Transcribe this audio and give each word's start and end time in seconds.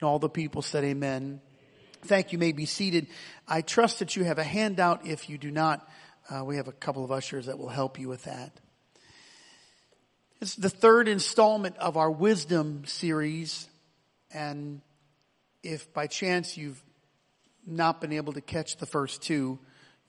And 0.00 0.08
all 0.08 0.18
the 0.18 0.28
people 0.28 0.62
said 0.62 0.84
amen. 0.84 1.40
Thank 2.02 2.32
you. 2.32 2.38
may 2.38 2.52
be 2.52 2.66
seated. 2.66 3.08
I 3.48 3.62
trust 3.62 3.98
that 3.98 4.14
you 4.16 4.24
have 4.24 4.38
a 4.38 4.44
handout. 4.44 5.06
If 5.06 5.28
you 5.28 5.38
do 5.38 5.50
not, 5.50 5.88
uh, 6.30 6.44
we 6.44 6.56
have 6.56 6.68
a 6.68 6.72
couple 6.72 7.04
of 7.04 7.10
ushers 7.10 7.46
that 7.46 7.58
will 7.58 7.68
help 7.68 7.98
you 7.98 8.08
with 8.08 8.24
that. 8.24 8.52
It's 10.40 10.54
the 10.54 10.70
third 10.70 11.08
installment 11.08 11.76
of 11.78 11.96
our 11.96 12.10
wisdom 12.10 12.84
series. 12.86 13.68
And 14.32 14.82
if 15.62 15.92
by 15.92 16.06
chance 16.06 16.56
you've 16.56 16.82
not 17.66 18.00
been 18.00 18.12
able 18.12 18.34
to 18.34 18.40
catch 18.40 18.76
the 18.76 18.86
first 18.86 19.22
two, 19.22 19.58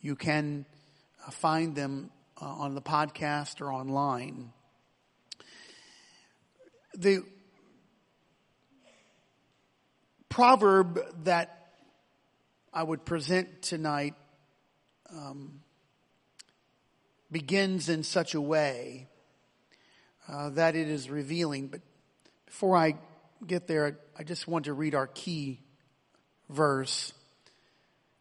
you 0.01 0.15
can 0.15 0.65
uh, 1.25 1.31
find 1.31 1.75
them 1.75 2.11
uh, 2.39 2.45
on 2.45 2.75
the 2.75 2.81
podcast 2.81 3.61
or 3.61 3.71
online. 3.71 4.51
The 6.93 7.23
proverb 10.37 10.99
that 11.23 11.71
I 12.71 12.83
would 12.83 13.05
present 13.05 13.63
tonight 13.63 14.13
um, 15.11 15.61
begins 17.31 17.89
in 17.89 18.03
such 18.03 18.35
a 18.35 18.39
way 18.39 19.07
uh, 20.29 20.51
that 20.51 20.75
it 20.75 20.89
is 20.89 21.09
revealing. 21.09 21.69
But 21.69 21.81
before 22.45 22.77
I 22.77 22.97
get 23.47 23.65
there, 23.65 23.97
I 24.15 24.21
just 24.21 24.47
want 24.47 24.65
to 24.65 24.73
read 24.73 24.93
our 24.93 25.07
key 25.07 25.59
verse. 26.51 27.13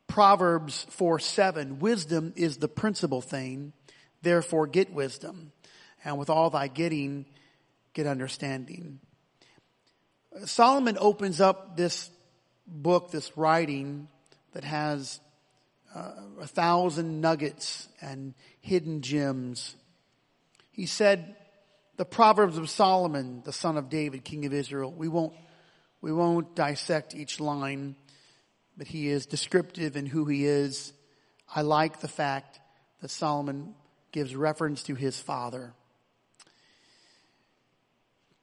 Proverbs 0.06 0.86
4 0.88 1.19
7, 1.19 1.80
wisdom 1.80 2.33
is 2.34 2.56
the 2.56 2.69
principal 2.69 3.20
thing, 3.20 3.74
therefore 4.22 4.66
get 4.66 4.91
wisdom. 4.91 5.52
And 6.02 6.16
with 6.16 6.30
all 6.30 6.48
thy 6.48 6.69
getting, 6.69 7.27
get 7.92 8.06
understanding. 8.06 9.00
Solomon 10.45 10.96
opens 11.00 11.40
up 11.40 11.76
this 11.76 12.10
book, 12.66 13.10
this 13.10 13.36
writing 13.36 14.08
that 14.52 14.64
has 14.64 15.20
uh, 15.94 16.12
a 16.41 16.47
thousand 16.47 17.20
nuggets 17.20 17.88
and 18.00 18.34
hidden 18.61 19.02
gems. 19.02 19.77
He 20.72 20.86
said, 20.86 21.36
the 21.96 22.05
Proverbs 22.05 22.58
of 22.58 22.69
Solomon, 22.69 23.42
the 23.44 23.52
son 23.52 23.77
of 23.77 23.88
David, 23.88 24.24
king 24.24 24.44
of 24.44 24.52
Israel. 24.52 24.92
We 24.92 25.08
won't, 25.08 25.33
we 26.00 26.12
won't 26.12 26.55
dissect 26.55 27.14
each 27.14 27.41
line, 27.41 27.96
but 28.77 28.86
he 28.86 29.08
is 29.08 29.27
descriptive 29.27 29.96
in 29.96 30.06
who 30.06 30.27
he 30.27 30.44
is. 30.44 30.92
I 31.55 31.62
like 31.62 32.00
the 32.00 32.08
fact 32.08 32.61
that 33.00 33.11
Solomon 33.11 33.74
gives 34.12 34.36
reference 34.36 34.83
to 34.84 34.94
his 34.94 35.18
father. 35.18 35.72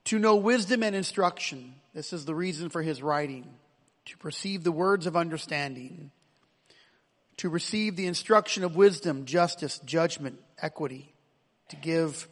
To 0.06 0.20
know 0.20 0.36
wisdom 0.36 0.84
and 0.84 0.96
instruction, 0.96 1.76
this 1.94 2.12
is 2.14 2.26
the 2.26 2.36
reason 2.36 2.70
for 2.70 2.82
his 2.82 3.02
writing. 3.02 3.48
To 4.06 4.18
perceive 4.18 4.64
the 4.64 4.72
words 4.72 5.06
of 5.08 5.16
understanding. 5.16 6.12
To 7.38 7.50
receive 7.50 7.96
the 7.96 8.08
instruction 8.08 8.64
of 8.64 8.76
wisdom, 8.76 9.26
justice, 9.26 9.80
judgment, 9.86 10.40
equity. 10.62 11.14
To 11.70 11.76
give 11.78 12.28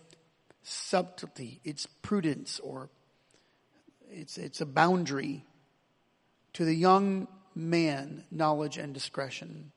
subtlety, 0.64 1.61
it's 1.64 1.88
prudence, 2.02 2.59
or 2.59 2.89
it's, 4.09 4.38
it's 4.38 4.61
a 4.61 4.66
boundary. 4.66 5.45
To 6.53 6.66
the 6.66 6.75
young 6.75 7.27
man, 7.55 8.25
knowledge 8.30 8.77
and 8.77 8.94
discretion. 8.94 9.72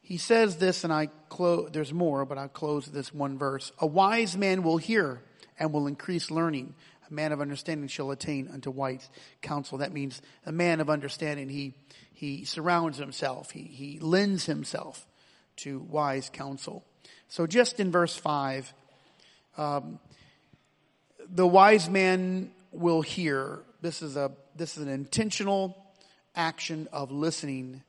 He 0.00 0.18
says 0.18 0.56
this, 0.56 0.84
and 0.84 0.92
I 0.92 1.06
close, 1.28 1.70
there's 1.72 1.92
more, 1.92 2.24
but 2.24 2.38
I'll 2.38 2.48
close 2.48 2.86
this 2.86 3.12
one 3.14 3.38
verse. 3.38 3.72
A 3.78 3.86
wise 3.86 4.36
man 4.36 4.62
will 4.62 4.76
hear 4.76 5.22
and 5.58 5.72
will 5.72 5.86
increase 5.86 6.30
learning. 6.30 6.74
A 7.08 7.14
man 7.14 7.32
of 7.32 7.40
understanding 7.40 7.88
shall 7.88 8.10
attain 8.10 8.48
unto 8.52 8.70
wise 8.70 9.08
counsel. 9.42 9.78
That 9.78 9.92
means 9.92 10.20
a 10.44 10.52
man 10.52 10.80
of 10.80 10.90
understanding, 10.90 11.48
he, 11.48 11.74
he 12.12 12.44
surrounds 12.44 12.98
himself, 12.98 13.50
he, 13.50 13.62
he 13.62 13.98
lends 14.00 14.46
himself 14.46 15.06
to 15.56 15.78
wise 15.80 16.30
counsel. 16.30 16.84
So 17.28 17.46
just 17.46 17.80
in 17.80 17.90
verse 17.90 18.16
5, 18.16 18.72
um, 19.56 19.98
the 21.28 21.46
wise 21.46 21.88
man 21.88 22.50
will 22.72 23.02
hear. 23.02 23.60
This 23.80 24.02
is 24.02 24.16
a 24.16 24.32
this 24.54 24.76
is 24.76 24.82
an 24.82 24.88
intentional 24.88 25.76
action 26.34 26.88
of 26.92 27.10
listening 27.10 27.82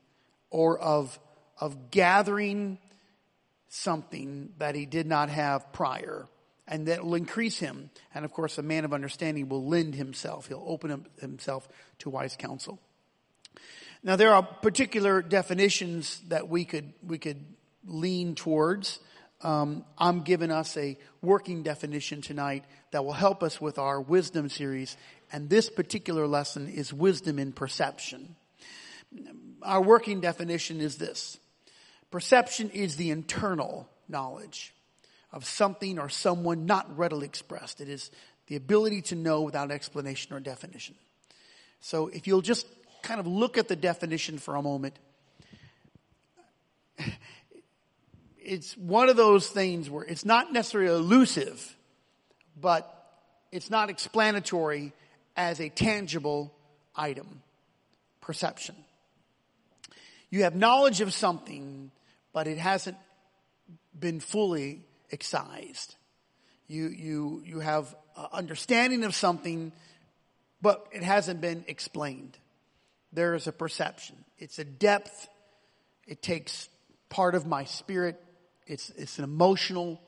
or 0.49 0.79
of 0.79 1.19
of 1.59 1.91
gathering 1.91 2.77
something 3.69 4.49
that 4.59 4.75
he 4.75 4.85
did 4.85 5.07
not 5.07 5.29
have 5.29 5.71
prior 5.73 6.27
and 6.67 6.87
that 6.87 7.03
will 7.03 7.15
increase 7.15 7.59
him 7.59 7.89
and 8.13 8.25
of 8.25 8.31
course 8.31 8.57
a 8.57 8.63
man 8.63 8.85
of 8.85 8.93
understanding 8.93 9.49
will 9.49 9.65
lend 9.65 9.95
himself 9.95 10.47
he'll 10.47 10.63
open 10.67 11.05
himself 11.19 11.67
to 11.99 12.09
wise 12.09 12.35
counsel 12.37 12.79
now 14.03 14.15
there 14.15 14.33
are 14.33 14.43
particular 14.43 15.21
definitions 15.21 16.21
that 16.27 16.47
we 16.47 16.65
could 16.65 16.93
we 17.05 17.17
could 17.17 17.43
lean 17.85 18.35
towards 18.35 18.99
um, 19.41 19.85
I'm 19.97 20.21
giving 20.21 20.51
us 20.51 20.75
a 20.77 20.97
working 21.21 21.61
definition 21.61 22.21
tonight 22.21 22.65
that 22.91 23.05
will 23.05 23.13
help 23.13 23.43
us 23.43 23.61
with 23.61 23.77
our 23.77 24.01
wisdom 24.01 24.49
series. 24.49 24.97
And 25.31 25.49
this 25.49 25.69
particular 25.69 26.25
lesson 26.27 26.67
is 26.67 26.91
wisdom 26.91 27.37
in 27.37 27.51
perception. 27.51 28.35
Our 29.61 29.81
working 29.81 30.21
definition 30.21 30.81
is 30.81 30.97
this. 30.97 31.37
Perception 32.09 32.69
is 32.71 32.95
the 32.95 33.11
internal 33.11 33.87
knowledge 34.07 34.73
of 35.37 35.45
something 35.45 35.99
or 35.99 36.09
someone 36.09 36.65
not 36.65 36.97
readily 36.97 37.27
expressed. 37.27 37.79
It 37.79 37.89
is 37.89 38.09
the 38.47 38.55
ability 38.55 39.03
to 39.03 39.15
know 39.15 39.43
without 39.43 39.69
explanation 39.69 40.33
or 40.33 40.39
definition. 40.39 40.95
So 41.79 42.07
if 42.07 42.25
you'll 42.25 42.41
just 42.41 42.65
kind 43.03 43.19
of 43.19 43.27
look 43.27 43.55
at 43.59 43.67
the 43.67 43.75
definition 43.75 44.39
for 44.39 44.55
a 44.55 44.63
moment, 44.63 44.95
it's 48.39 48.75
one 48.77 49.09
of 49.09 49.15
those 49.15 49.47
things 49.47 49.91
where 49.91 50.03
it's 50.03 50.25
not 50.25 50.51
necessarily 50.51 50.89
elusive, 50.89 51.75
but 52.59 52.91
it's 53.51 53.69
not 53.69 53.91
explanatory 53.91 54.91
as 55.35 55.59
a 55.61 55.69
tangible 55.69 56.51
item. 56.95 57.43
Perception. 58.21 58.75
You 60.31 60.43
have 60.43 60.55
knowledge 60.55 60.99
of 60.99 61.13
something, 61.13 61.91
but 62.33 62.47
it 62.47 62.57
hasn't 62.57 62.97
been 63.97 64.19
fully 64.19 64.81
excised. 65.11 65.95
You, 66.67 66.87
you, 66.87 67.43
you 67.45 67.59
have 67.59 67.95
understanding 68.33 69.03
of 69.03 69.15
something, 69.15 69.71
but 70.61 70.87
it 70.91 71.03
hasn't 71.03 71.41
been 71.41 71.63
explained. 71.67 72.37
There 73.13 73.35
is 73.35 73.47
a 73.47 73.51
perception. 73.51 74.17
It's 74.37 74.59
a 74.59 74.65
depth. 74.65 75.27
It 76.07 76.21
takes 76.21 76.69
part 77.09 77.35
of 77.35 77.45
my 77.45 77.63
spirit 77.63 78.21
it's, 78.67 78.89
it's 78.97 79.17
an 79.17 79.23
emotional 79.23 79.99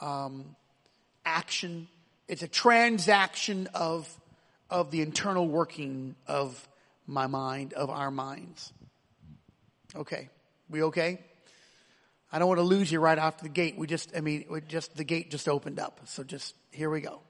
um, 0.00 0.56
action. 1.24 1.88
It's 2.28 2.42
a 2.42 2.48
transaction 2.48 3.68
of, 3.74 4.08
of 4.70 4.90
the 4.90 5.02
internal 5.02 5.48
working 5.48 6.14
of 6.26 6.68
my 7.06 7.26
mind, 7.26 7.72
of 7.72 7.90
our 7.90 8.10
minds. 8.10 8.72
Okay. 9.96 10.28
We 10.68 10.84
okay? 10.84 11.18
I 12.32 12.38
don't 12.38 12.48
want 12.48 12.58
to 12.58 12.64
lose 12.64 12.92
you 12.92 13.00
right 13.00 13.18
off 13.18 13.38
the 13.40 13.48
gate. 13.48 13.76
We 13.76 13.86
just, 13.86 14.16
I 14.16 14.20
mean, 14.20 14.44
we 14.48 14.60
just, 14.60 14.96
the 14.96 15.04
gate 15.04 15.30
just 15.30 15.48
opened 15.48 15.80
up. 15.80 16.00
So 16.04 16.22
just, 16.22 16.54
here 16.70 16.88
we 16.88 17.00
go. 17.00 17.20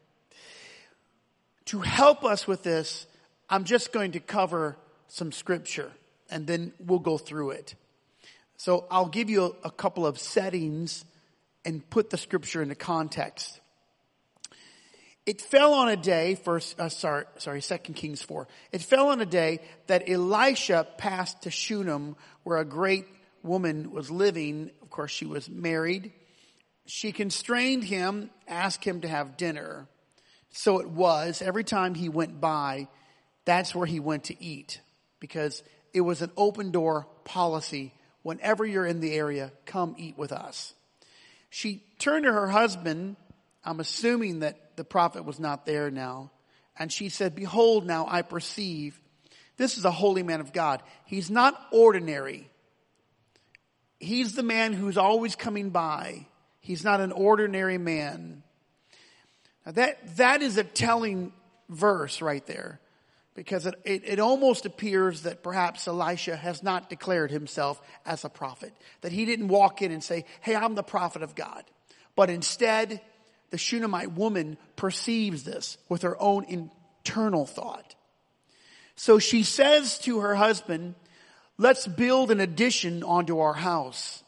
To 1.66 1.80
help 1.80 2.24
us 2.24 2.46
with 2.46 2.62
this, 2.62 3.06
I'm 3.48 3.64
just 3.64 3.92
going 3.92 4.12
to 4.12 4.20
cover 4.20 4.76
some 5.08 5.32
scripture 5.32 5.90
and 6.30 6.46
then 6.46 6.72
we'll 6.78 6.98
go 6.98 7.18
through 7.18 7.50
it. 7.50 7.74
So 8.56 8.86
I'll 8.90 9.08
give 9.08 9.30
you 9.30 9.56
a, 9.64 9.68
a 9.68 9.70
couple 9.70 10.06
of 10.06 10.18
settings 10.18 11.04
and 11.64 11.88
put 11.88 12.10
the 12.10 12.18
scripture 12.18 12.62
into 12.62 12.74
context. 12.74 13.60
It 15.26 15.40
fell 15.40 15.74
on 15.74 15.88
a 15.88 15.96
day, 15.96 16.34
first, 16.34 16.78
uh, 16.80 16.88
sorry, 16.88 17.24
sorry, 17.38 17.62
second 17.62 17.94
Kings 17.94 18.22
4. 18.22 18.48
It 18.72 18.82
fell 18.82 19.08
on 19.08 19.20
a 19.20 19.26
day 19.26 19.60
that 19.86 20.08
Elisha 20.08 20.86
passed 20.98 21.42
to 21.42 21.50
Shunem 21.50 22.16
where 22.42 22.58
a 22.58 22.64
great 22.64 23.06
woman 23.42 23.92
was 23.92 24.10
living. 24.10 24.70
Of 24.82 24.90
course, 24.90 25.10
she 25.10 25.26
was 25.26 25.48
married. 25.48 26.12
She 26.86 27.12
constrained 27.12 27.84
him, 27.84 28.30
asked 28.48 28.84
him 28.84 29.02
to 29.02 29.08
have 29.08 29.36
dinner. 29.36 29.86
So 30.50 30.80
it 30.80 30.88
was 30.88 31.42
every 31.42 31.64
time 31.64 31.94
he 31.94 32.08
went 32.08 32.40
by, 32.40 32.88
that's 33.44 33.74
where 33.74 33.86
he 33.86 34.00
went 34.00 34.24
to 34.24 34.42
eat 34.42 34.80
because 35.20 35.62
it 35.92 36.00
was 36.00 36.22
an 36.22 36.32
open 36.36 36.70
door 36.70 37.06
policy 37.24 37.94
whenever 38.22 38.64
you're 38.64 38.86
in 38.86 39.00
the 39.00 39.14
area, 39.14 39.52
come 39.66 39.94
eat 39.98 40.18
with 40.18 40.32
us. 40.32 40.74
She 41.48 41.84
turned 41.98 42.24
to 42.24 42.32
her 42.32 42.48
husband. 42.48 43.16
I'm 43.64 43.80
assuming 43.80 44.40
that 44.40 44.76
the 44.76 44.84
prophet 44.84 45.24
was 45.24 45.38
not 45.38 45.66
there 45.66 45.90
now. 45.90 46.30
And 46.78 46.92
she 46.92 47.08
said, 47.08 47.34
behold, 47.34 47.86
now 47.86 48.06
I 48.08 48.22
perceive 48.22 49.00
this 49.60 49.76
is 49.76 49.84
a 49.84 49.90
holy 49.90 50.22
man 50.22 50.40
of 50.40 50.54
God. 50.54 50.82
He's 51.04 51.30
not 51.30 51.54
ordinary. 51.70 52.49
He's 54.00 54.34
the 54.34 54.42
man 54.42 54.72
who's 54.72 54.96
always 54.98 55.36
coming 55.36 55.70
by. 55.70 56.26
He's 56.60 56.82
not 56.82 57.00
an 57.00 57.12
ordinary 57.12 57.78
man. 57.78 58.42
Now 59.64 59.72
that, 59.72 60.16
that 60.16 60.42
is 60.42 60.56
a 60.56 60.64
telling 60.64 61.32
verse 61.68 62.20
right 62.22 62.44
there. 62.46 62.80
because 63.34 63.66
it, 63.66 63.74
it, 63.84 64.02
it, 64.04 64.18
almost 64.18 64.66
appears 64.66 65.22
that 65.22 65.42
perhaps 65.42 65.86
Elisha 65.86 66.34
has 66.34 66.62
not 66.62 66.90
declared 66.90 67.30
himself 67.30 67.80
as 68.04 68.24
a 68.24 68.28
prophet. 68.28 68.72
That 69.02 69.12
he 69.12 69.24
didn't 69.26 69.48
walk 69.48 69.82
in 69.82 69.92
and 69.92 70.02
say, 70.02 70.24
hey, 70.40 70.56
I'm 70.56 70.74
the 70.74 70.82
prophet 70.82 71.22
of 71.22 71.34
God. 71.34 71.64
But 72.16 72.30
instead, 72.30 73.00
the 73.50 73.58
Shunammite 73.58 74.12
woman 74.12 74.56
perceives 74.76 75.44
this 75.44 75.78
with 75.88 76.02
her 76.02 76.20
own 76.20 76.44
internal 76.44 77.46
thought. 77.46 77.94
So 78.96 79.18
she 79.18 79.42
says 79.42 79.98
to 80.00 80.20
her 80.20 80.34
husband, 80.34 80.94
let's 81.60 81.86
build 81.86 82.30
an 82.30 82.40
addition 82.40 83.02
onto 83.02 83.38
our 83.38 83.52
house 83.52 84.24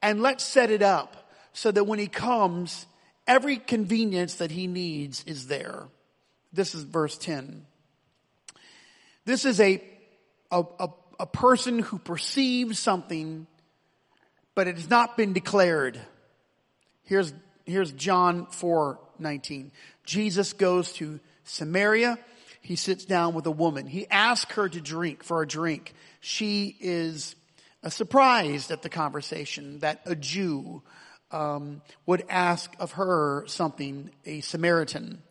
and 0.00 0.22
let's 0.22 0.42
set 0.42 0.70
it 0.70 0.80
up 0.80 1.30
so 1.52 1.70
that 1.70 1.84
when 1.84 1.98
he 1.98 2.06
comes, 2.06 2.86
every 3.26 3.58
convenience 3.58 4.36
that 4.36 4.50
he 4.50 4.66
needs 4.66 5.22
is 5.24 5.46
there. 5.46 5.88
This 6.54 6.74
is 6.74 6.82
verse 6.82 7.18
10. 7.18 7.66
This 9.26 9.44
is 9.44 9.60
a, 9.60 9.82
a, 10.50 10.64
a, 10.78 10.88
a 11.20 11.26
person 11.26 11.80
who 11.80 11.98
perceives 11.98 12.78
something, 12.78 13.46
but 14.54 14.66
it 14.66 14.76
has 14.76 14.88
not 14.88 15.18
been 15.18 15.34
declared. 15.34 16.00
Here's, 17.04 17.34
here's 17.66 17.92
John 17.92 18.46
4, 18.46 18.98
19. 19.18 19.70
Jesus 20.06 20.54
goes 20.54 20.92
to 20.94 21.20
Samaria. 21.44 22.18
He 22.62 22.76
sits 22.76 23.04
down 23.04 23.34
with 23.34 23.44
a 23.44 23.50
woman. 23.50 23.86
He 23.86 24.06
asks 24.08 24.54
her 24.54 24.66
to 24.66 24.80
drink 24.80 25.22
for 25.24 25.42
a 25.42 25.46
drink. 25.46 25.92
She 26.20 26.76
is 26.80 27.34
uh, 27.82 27.88
surprised 27.88 28.70
at 28.70 28.82
the 28.82 28.88
conversation 28.88 29.80
that 29.80 30.02
a 30.04 30.14
Jew 30.14 30.82
um, 31.30 31.82
would 32.06 32.24
ask 32.28 32.74
of 32.78 32.92
her 32.92 33.44
something, 33.46 34.10
a 34.24 34.40
Samaritan. 34.40 35.22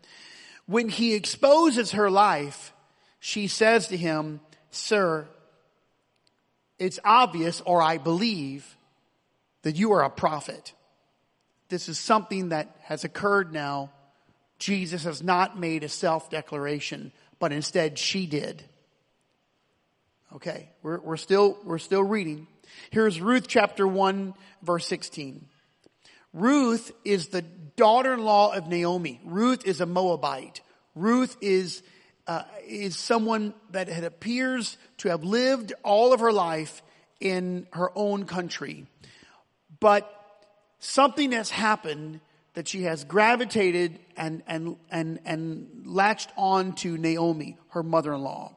When 0.65 0.89
he 0.89 1.13
exposes 1.13 1.91
her 1.91 2.09
life, 2.09 2.73
she 3.19 3.47
says 3.47 3.87
to 3.87 3.97
him, 3.97 4.39
Sir, 4.71 5.27
it's 6.77 6.99
obvious, 7.03 7.61
or 7.61 7.81
I 7.81 7.97
believe, 7.97 8.77
that 9.63 9.75
you 9.75 9.91
are 9.91 10.03
a 10.03 10.09
prophet. 10.09 10.73
This 11.67 11.89
is 11.89 11.99
something 11.99 12.49
that 12.49 12.75
has 12.81 13.03
occurred 13.03 13.53
now. 13.53 13.91
Jesus 14.57 15.03
has 15.03 15.21
not 15.21 15.59
made 15.59 15.83
a 15.83 15.89
self 15.89 16.29
declaration, 16.29 17.11
but 17.39 17.51
instead 17.51 17.99
she 17.99 18.25
did. 18.25 18.63
Okay, 20.35 20.69
we're, 20.83 20.99
we're 20.99 21.17
still, 21.17 21.57
we're 21.65 21.79
still 21.79 22.03
reading. 22.03 22.45
Here's 22.91 23.19
Ruth 23.19 23.47
chapter 23.47 23.87
1 23.87 24.35
verse 24.61 24.85
16. 24.85 25.47
Ruth 26.33 26.91
is 27.03 27.29
the 27.29 27.41
daughter-in-law 27.41 28.53
of 28.53 28.67
Naomi. 28.67 29.19
Ruth 29.25 29.65
is 29.65 29.81
a 29.81 29.87
Moabite. 29.87 30.61
Ruth 30.93 31.35
is 31.41 31.81
uh, 32.27 32.43
is 32.67 32.95
someone 32.95 33.55
that 33.71 33.87
had 33.87 34.03
appears 34.03 34.77
to 34.97 35.09
have 35.09 35.23
lived 35.23 35.73
all 35.83 36.13
of 36.13 36.19
her 36.19 36.31
life 36.31 36.83
in 37.19 37.65
her 37.71 37.89
own 37.95 38.25
country, 38.25 38.85
but 39.79 40.07
something 40.77 41.31
has 41.31 41.49
happened 41.49 42.19
that 42.53 42.67
she 42.67 42.83
has 42.83 43.03
gravitated 43.03 43.97
and 44.15 44.43
and 44.45 44.75
and 44.91 45.19
and 45.25 45.85
latched 45.85 46.29
on 46.37 46.73
to 46.73 46.99
Naomi, 46.99 47.57
her 47.69 47.81
mother-in-law. 47.81 48.55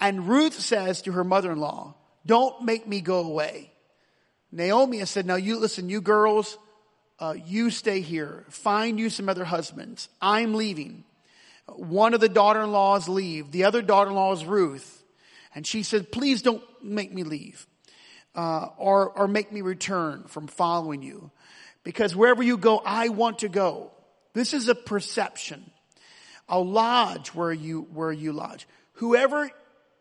And 0.00 0.26
Ruth 0.26 0.58
says 0.58 1.02
to 1.02 1.12
her 1.12 1.24
mother-in-law, 1.24 1.94
"Don't 2.26 2.64
make 2.64 2.86
me 2.86 3.00
go 3.00 3.20
away." 3.20 3.72
Naomi 4.50 4.98
has 4.98 5.10
said, 5.10 5.26
"Now 5.26 5.36
you 5.36 5.58
listen, 5.58 5.88
you 5.88 6.00
girls, 6.00 6.58
uh, 7.18 7.34
you 7.44 7.70
stay 7.70 8.00
here. 8.00 8.46
Find 8.48 8.98
you 8.98 9.10
some 9.10 9.28
other 9.28 9.44
husbands. 9.44 10.08
I'm 10.20 10.54
leaving." 10.54 11.04
One 11.76 12.14
of 12.14 12.20
the 12.20 12.28
daughter-in-laws 12.28 13.08
leave. 13.08 13.52
The 13.52 13.64
other 13.64 13.80
daughter-in-law 13.80 14.32
is 14.32 14.44
Ruth. 14.44 15.04
And 15.54 15.66
she 15.66 15.82
said, 15.82 16.10
please 16.12 16.42
don't 16.42 16.62
make 16.82 17.12
me 17.12 17.22
leave. 17.22 17.66
Uh, 18.34 18.68
or, 18.76 19.10
or 19.10 19.28
make 19.28 19.52
me 19.52 19.60
return 19.60 20.24
from 20.28 20.46
following 20.46 21.02
you. 21.02 21.30
Because 21.82 22.14
wherever 22.14 22.42
you 22.42 22.56
go, 22.56 22.78
I 22.84 23.08
want 23.08 23.40
to 23.40 23.48
go. 23.48 23.90
This 24.32 24.54
is 24.54 24.68
a 24.68 24.74
perception. 24.74 25.70
I'll 26.48 26.66
lodge 26.66 27.28
where 27.28 27.52
you, 27.52 27.82
where 27.92 28.12
you 28.12 28.32
lodge. 28.32 28.66
Whoever, 28.94 29.50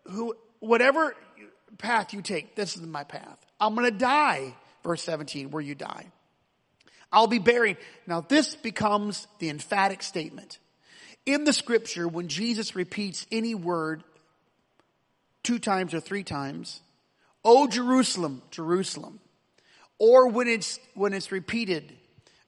who, 0.10 0.36
whatever 0.60 1.16
path 1.78 2.14
you 2.14 2.22
take, 2.22 2.56
this 2.56 2.76
is 2.76 2.82
my 2.82 3.04
path. 3.04 3.40
I'm 3.60 3.76
gonna 3.76 3.92
die, 3.92 4.54
verse 4.84 5.04
17, 5.04 5.52
where 5.52 5.62
you 5.62 5.76
die. 5.76 6.08
I'll 7.12 7.28
be 7.28 7.40
buried. 7.40 7.78
Now 8.08 8.22
this 8.22 8.56
becomes 8.56 9.28
the 9.40 9.50
emphatic 9.50 10.04
statement. 10.04 10.60
In 11.26 11.44
the 11.44 11.54
scripture, 11.54 12.08
when 12.08 12.28
Jesus 12.28 12.76
repeats 12.76 13.26
any 13.32 13.56
word 13.56 14.04
two 15.44 15.60
times 15.60 15.94
or 15.94 16.00
three 16.00 16.24
times, 16.24 16.82
Oh 17.44 17.68
Jerusalem, 17.68 18.42
Jerusalem, 18.52 19.20
or 19.98 20.28
when 20.28 20.48
it's, 20.48 20.80
when 20.94 21.14
it's 21.14 21.32
repeated, 21.32 21.94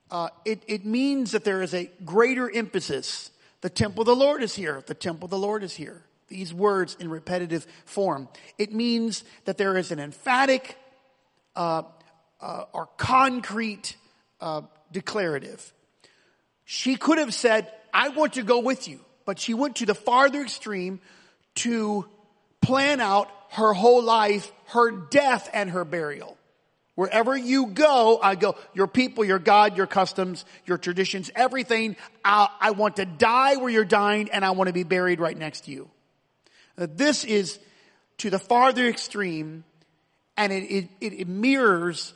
uh, 0.09 0.29
it, 0.45 0.61
it 0.67 0.85
means 0.85 1.31
that 1.31 1.43
there 1.43 1.61
is 1.61 1.73
a 1.73 1.89
greater 2.03 2.49
emphasis. 2.53 3.31
The 3.61 3.69
temple 3.69 4.01
of 4.01 4.07
the 4.07 4.15
Lord 4.15 4.43
is 4.43 4.53
here. 4.53 4.83
The 4.85 4.93
temple 4.93 5.25
of 5.25 5.31
the 5.31 5.37
Lord 5.37 5.63
is 5.63 5.73
here. 5.73 6.03
These 6.31 6.53
words 6.53 6.95
in 6.97 7.09
repetitive 7.09 7.67
form. 7.83 8.29
It 8.57 8.71
means 8.71 9.25
that 9.43 9.57
there 9.57 9.75
is 9.77 9.91
an 9.91 9.99
emphatic 9.99 10.77
uh, 11.57 11.83
uh, 12.39 12.63
or 12.71 12.87
concrete 12.95 13.97
uh, 14.39 14.61
declarative. 14.93 15.73
She 16.63 16.95
could 16.95 17.17
have 17.17 17.33
said, 17.33 17.69
I 17.93 18.09
want 18.09 18.33
to 18.33 18.43
go 18.43 18.59
with 18.59 18.87
you. 18.87 19.01
But 19.25 19.39
she 19.39 19.53
went 19.53 19.75
to 19.77 19.85
the 19.85 19.93
farther 19.93 20.41
extreme 20.41 21.01
to 21.55 22.05
plan 22.61 23.01
out 23.01 23.29
her 23.51 23.73
whole 23.73 24.01
life, 24.01 24.49
her 24.67 24.91
death 24.91 25.49
and 25.53 25.69
her 25.69 25.83
burial. 25.83 26.37
Wherever 26.95 27.35
you 27.35 27.67
go, 27.67 28.19
I 28.21 28.35
go, 28.35 28.55
your 28.73 28.87
people, 28.87 29.25
your 29.25 29.39
God, 29.39 29.75
your 29.75 29.87
customs, 29.87 30.45
your 30.65 30.77
traditions, 30.77 31.29
everything. 31.35 31.97
I, 32.23 32.49
I 32.59 32.71
want 32.71 32.97
to 32.97 33.05
die 33.05 33.57
where 33.57 33.69
you're 33.69 33.83
dying 33.83 34.29
and 34.31 34.45
I 34.45 34.51
want 34.51 34.67
to 34.67 34.73
be 34.73 34.83
buried 34.83 35.19
right 35.19 35.37
next 35.37 35.65
to 35.65 35.71
you. 35.71 35.89
This 36.87 37.23
is 37.23 37.59
to 38.17 38.29
the 38.29 38.39
farther 38.39 38.87
extreme 38.87 39.63
and 40.37 40.51
it, 40.53 40.89
it, 40.99 41.13
it 41.13 41.27
mirrors 41.27 42.13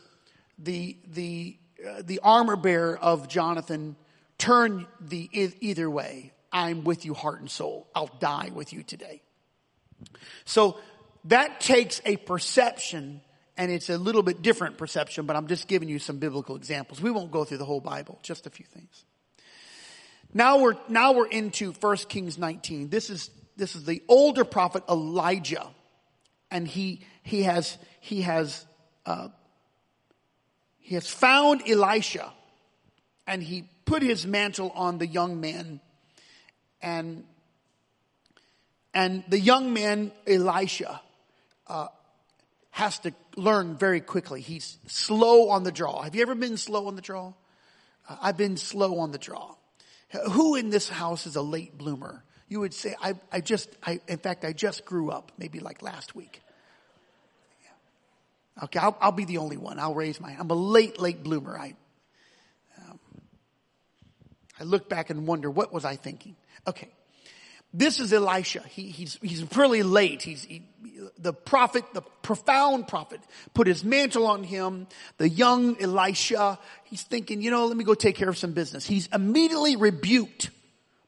the, 0.58 0.98
the, 1.08 1.58
uh, 1.86 2.02
the 2.04 2.20
armor 2.24 2.56
bearer 2.56 2.98
of 2.98 3.28
Jonathan 3.28 3.96
turn 4.38 4.88
the 5.02 5.30
either 5.60 5.90
way. 5.90 6.32
I'm 6.52 6.84
with 6.84 7.06
you 7.06 7.14
heart 7.14 7.42
and 7.42 7.52
soul. 7.52 7.88
I'll 7.94 8.10
die 8.20 8.52
with 8.54 8.72
you 8.72 8.84
today. 8.84 9.22
So 10.46 10.78
that 11.26 11.60
takes 11.60 12.02
a 12.06 12.18
perception 12.18 13.22
and 13.58 13.72
it's 13.72 13.90
a 13.90 13.98
little 13.98 14.24
bit 14.24 14.42
different 14.42 14.78
perception, 14.78 15.26
but 15.26 15.36
I'm 15.36 15.48
just 15.48 15.68
giving 15.68 15.88
you 15.88 16.00
some 16.00 16.18
biblical 16.18 16.56
examples. 16.56 17.02
We 17.02 17.12
won't 17.12 17.32
go 17.32 17.46
through 17.46 17.60
the 17.60 17.66
whole 17.66 17.80
Bible, 17.80 18.20
just 18.22 18.48
a 18.48 18.50
few 18.50 18.66
things. 18.66 19.06
Now 20.34 20.60
we're, 20.60 20.76
now 20.90 21.14
we're 21.14 21.28
into 21.28 21.72
1 21.72 21.98
Kings 22.10 22.38
19. 22.38 22.90
This 22.90 23.10
is, 23.10 23.30
this 23.58 23.76
is 23.76 23.86
the 23.86 24.04
older 24.08 24.44
prophet 24.44 24.84
Elijah. 24.90 25.68
And 26.52 26.68
he, 26.68 27.02
he 27.24 27.44
has, 27.44 27.78
he 28.00 28.22
has, 28.22 28.66
uh, 29.06 29.30
he 30.80 30.96
has 30.96 31.10
found 31.10 31.68
Elisha. 31.68 32.32
And 33.28 33.42
he 33.42 33.70
put 33.86 34.04
his 34.04 34.28
mantle 34.28 34.72
on 34.76 34.98
the 34.98 35.08
young 35.08 35.40
man. 35.42 35.80
And 36.82 37.26
and 38.96 39.26
the 39.28 39.40
young 39.40 39.74
man 39.74 40.14
elisha 40.26 41.02
uh, 41.68 41.88
has 42.72 42.98
to 43.00 43.14
learn 43.36 43.76
very 43.76 44.00
quickly. 44.00 44.40
He's 44.40 44.78
slow 44.88 45.50
on 45.50 45.64
the 45.64 45.72
draw. 45.72 46.02
Have 46.02 46.16
you 46.16 46.22
ever 46.22 46.34
been 46.34 46.56
slow 46.56 46.88
on 46.88 46.96
the 46.96 47.02
draw? 47.02 47.34
Uh, 48.08 48.16
i've 48.22 48.38
been 48.38 48.56
slow 48.56 49.00
on 49.00 49.12
the 49.12 49.18
draw. 49.18 49.56
Who 50.32 50.56
in 50.56 50.70
this 50.70 50.88
house 50.88 51.28
is 51.28 51.36
a 51.36 51.42
late 51.42 51.78
bloomer 51.78 52.24
you 52.48 52.60
would 52.60 52.74
say 52.74 52.96
i, 53.02 53.16
I 53.32 53.42
just 53.42 53.70
I, 53.84 54.00
in 54.08 54.18
fact 54.18 54.46
i 54.46 54.54
just 54.54 54.86
grew 54.86 55.12
up 55.12 55.32
maybe 55.38 55.60
like 55.60 55.82
last 55.82 56.16
week 56.16 56.42
okay 58.64 58.80
I'll, 58.80 58.98
I'll 59.02 59.12
be 59.12 59.26
the 59.26 59.38
only 59.38 59.58
one 59.58 59.80
i'll 59.80 59.96
raise 59.96 60.20
my 60.20 60.36
i'm 60.40 60.50
a 60.50 60.56
late 60.56 61.00
late 61.00 61.24
bloomer 61.24 61.58
i 61.58 61.74
um, 62.90 63.00
I 64.60 64.64
look 64.64 64.90
back 64.90 65.10
and 65.10 65.28
wonder, 65.28 65.50
what 65.50 65.74
was 65.74 65.86
I 65.86 65.96
thinking? 65.96 66.36
Okay. 66.68 66.90
This 67.74 68.00
is 68.00 68.14
Elisha. 68.14 68.62
He, 68.62 68.90
he's, 68.90 69.20
he's 69.22 69.44
really 69.58 69.84
late. 69.84 70.22
He's, 70.22 70.46
he, 70.46 70.64
the 71.18 71.34
prophet, 71.34 71.84
the 71.94 72.04
profound 72.22 72.88
prophet, 72.88 73.20
put 73.54 73.68
his 73.68 73.84
mantle 73.84 74.28
on 74.28 74.44
him. 74.44 74.88
The 75.18 75.28
young 75.28 75.82
Elisha, 75.82 76.58
he's 76.86 77.04
thinking, 77.04 77.42
you 77.42 77.52
know, 77.52 77.66
let 77.66 77.76
me 77.76 77.84
go 77.84 77.94
take 77.94 78.16
care 78.16 78.30
of 78.30 78.38
some 78.38 78.54
business. 78.54 78.88
He's 78.88 79.08
immediately 79.08 79.76
rebuked 79.76 80.52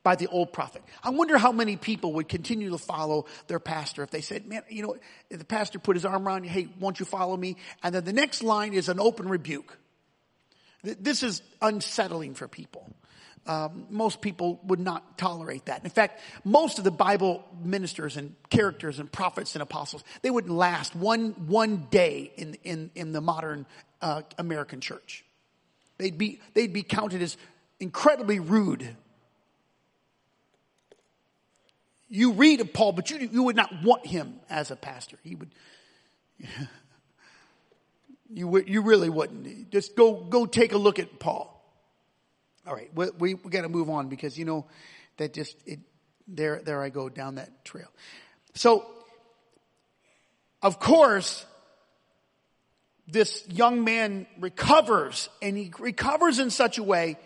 by 0.04 0.16
the 0.16 0.28
old 0.28 0.54
prophet. 0.54 0.82
I 1.04 1.10
wonder 1.10 1.38
how 1.38 1.52
many 1.52 1.76
people 1.76 2.14
would 2.14 2.28
continue 2.30 2.70
to 2.70 2.78
follow 2.78 3.26
their 3.48 3.60
pastor 3.60 4.04
if 4.04 4.10
they 4.10 4.22
said, 4.22 4.46
man, 4.46 4.64
you 4.70 4.84
know, 4.84 4.96
the 5.30 5.44
pastor 5.44 5.80
put 5.80 5.96
his 5.96 6.06
arm 6.06 6.28
around 6.28 6.46
you, 6.46 6.50
hey, 6.50 6.70
won't 6.80 7.00
you 7.00 7.06
follow 7.06 7.36
me? 7.36 7.58
And 7.84 7.94
then 7.94 8.06
the 8.06 8.14
next 8.14 8.44
line 8.44 8.74
is 8.74 8.90
an 8.90 9.00
open 9.00 9.28
rebuke. 9.28 9.78
This 10.84 11.24
is 11.24 11.42
unsettling 11.62 12.36
for 12.36 12.48
people. 12.48 12.90
um, 13.48 13.88
most 13.90 14.22
people 14.22 14.60
would 14.66 14.80
not 14.80 15.18
tolerate 15.18 15.66
that. 15.66 15.84
In 15.84 15.90
fact, 15.90 16.22
most 16.44 16.78
of 16.78 16.84
the 16.84 16.92
Bible 16.92 17.44
ministers 17.64 18.18
and 18.18 18.36
characters 18.50 19.00
and 19.00 19.12
prophets 19.12 19.56
and 19.56 19.62
apostles, 19.62 20.04
they 20.22 20.30
wouldn't 20.30 20.54
last 20.54 20.96
one, 20.96 21.32
one 21.48 21.88
day 21.90 22.32
in, 22.36 22.58
in, 22.64 22.92
in 22.94 23.14
the 23.14 23.22
modern 23.22 23.66
uh, 24.02 24.22
American 24.38 24.82
church. 24.82 25.24
They'd 25.98 26.18
be, 26.18 26.42
they'd 26.54 26.74
be 26.74 26.84
counted 26.84 27.22
as 27.22 27.38
incredibly 27.80 28.40
rude. 28.40 28.96
You 32.10 32.34
read 32.34 32.62
of 32.62 32.74
Paul, 32.74 32.94
but 32.94 33.10
you, 33.10 33.18
you 33.18 33.44
would 33.44 33.56
not 33.56 33.84
want 33.84 34.06
him 34.06 34.40
as 34.50 34.72
a 34.72 34.76
pastor. 34.76 35.18
He 35.24 35.36
would, 35.36 35.52
you, 38.30 38.64
you 38.66 38.82
really 38.82 39.10
wouldn't. 39.10 39.72
Just 39.72 39.96
go, 39.96 40.14
go 40.14 40.46
take 40.46 40.72
a 40.72 40.78
look 40.78 41.00
at 41.00 41.20
Paul. 41.20 41.54
All 42.66 42.74
right, 42.74 42.90
we, 42.94 43.08
we, 43.18 43.34
we 43.34 43.50
got 43.50 43.62
to 43.62 43.70
move 43.70 43.90
on 43.90 44.10
because 44.10 44.38
you 44.38 44.46
know 44.46 44.66
that 45.18 45.34
just 45.34 45.56
it, 45.66 45.80
there 46.28 46.62
there 46.62 46.84
I 46.84 46.90
go 46.90 47.08
down 47.08 47.36
that 47.36 47.64
trail. 47.64 47.88
So, 48.56 48.86
of 50.62 50.80
course, 50.80 51.46
this 53.08 53.46
young 53.48 53.84
man 53.84 54.28
recovers, 54.40 55.30
and 55.42 55.56
he 55.58 55.72
recovers 55.80 56.40
in 56.40 56.50
such 56.50 56.78
a 56.78 56.84
way 56.84 57.18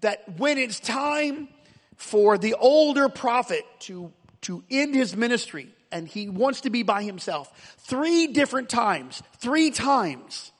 that 0.00 0.38
when 0.38 0.58
it's 0.58 0.80
time 0.80 1.48
for 1.96 2.38
the 2.38 2.54
older 2.54 3.08
prophet 3.08 3.64
to 3.80 4.12
to 4.42 4.62
end 4.70 4.94
his 4.94 5.16
ministry, 5.16 5.74
and 5.90 6.06
he 6.06 6.28
wants 6.28 6.62
to 6.62 6.70
be 6.70 6.82
by 6.82 7.02
himself, 7.02 7.76
three 7.78 8.26
different 8.26 8.68
times, 8.68 9.22
three 9.38 9.70
times 9.70 10.52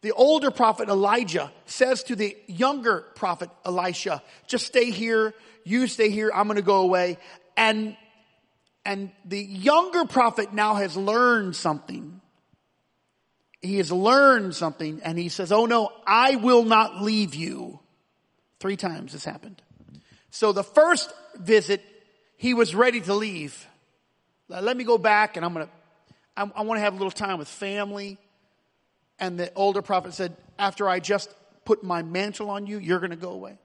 the 0.00 0.12
older 0.12 0.50
prophet 0.50 0.88
Elijah 0.88 1.52
says 1.66 2.04
to 2.04 2.14
the 2.14 2.36
younger 2.46 3.04
prophet 3.16 3.50
Elisha, 3.64 4.22
just 4.46 4.66
stay 4.66 4.90
here, 4.90 5.34
you 5.64 5.88
stay 5.88 6.10
here, 6.10 6.30
I'm 6.32 6.46
gonna 6.46 6.62
go 6.62 6.82
away. 6.82 7.18
And, 7.56 7.96
and 8.84 9.10
the 9.24 9.42
younger 9.42 10.04
prophet 10.04 10.52
now 10.52 10.74
has 10.74 10.96
learned 10.96 11.56
something. 11.56 12.20
He 13.60 13.78
has 13.78 13.90
learned 13.90 14.54
something 14.54 15.00
and 15.02 15.18
he 15.18 15.28
says, 15.28 15.50
oh 15.50 15.66
no, 15.66 15.90
I 16.06 16.36
will 16.36 16.62
not 16.62 17.02
leave 17.02 17.34
you. 17.34 17.80
Three 18.60 18.76
times 18.76 19.12
this 19.12 19.24
happened. 19.24 19.60
So 20.30 20.52
the 20.52 20.64
first 20.64 21.12
visit, 21.36 21.82
he 22.36 22.54
was 22.54 22.74
ready 22.74 23.00
to 23.02 23.14
leave. 23.14 23.66
Let 24.48 24.76
me 24.76 24.84
go 24.84 24.98
back 24.98 25.36
and 25.36 25.44
I'm 25.44 25.52
gonna, 25.52 25.68
I, 26.36 26.50
I 26.54 26.62
want 26.62 26.78
to 26.78 26.82
have 26.82 26.94
a 26.94 26.96
little 26.96 27.10
time 27.10 27.38
with 27.38 27.48
family. 27.48 28.18
And 29.18 29.38
the 29.38 29.52
older 29.54 29.82
prophet 29.82 30.14
said, 30.14 30.36
After 30.58 30.88
I 30.88 31.00
just 31.00 31.28
put 31.64 31.82
my 31.82 32.02
mantle 32.02 32.50
on 32.50 32.66
you, 32.66 32.78
you're 32.78 33.00
going 33.00 33.10
to 33.10 33.16
go 33.16 33.30
away. 33.30 33.58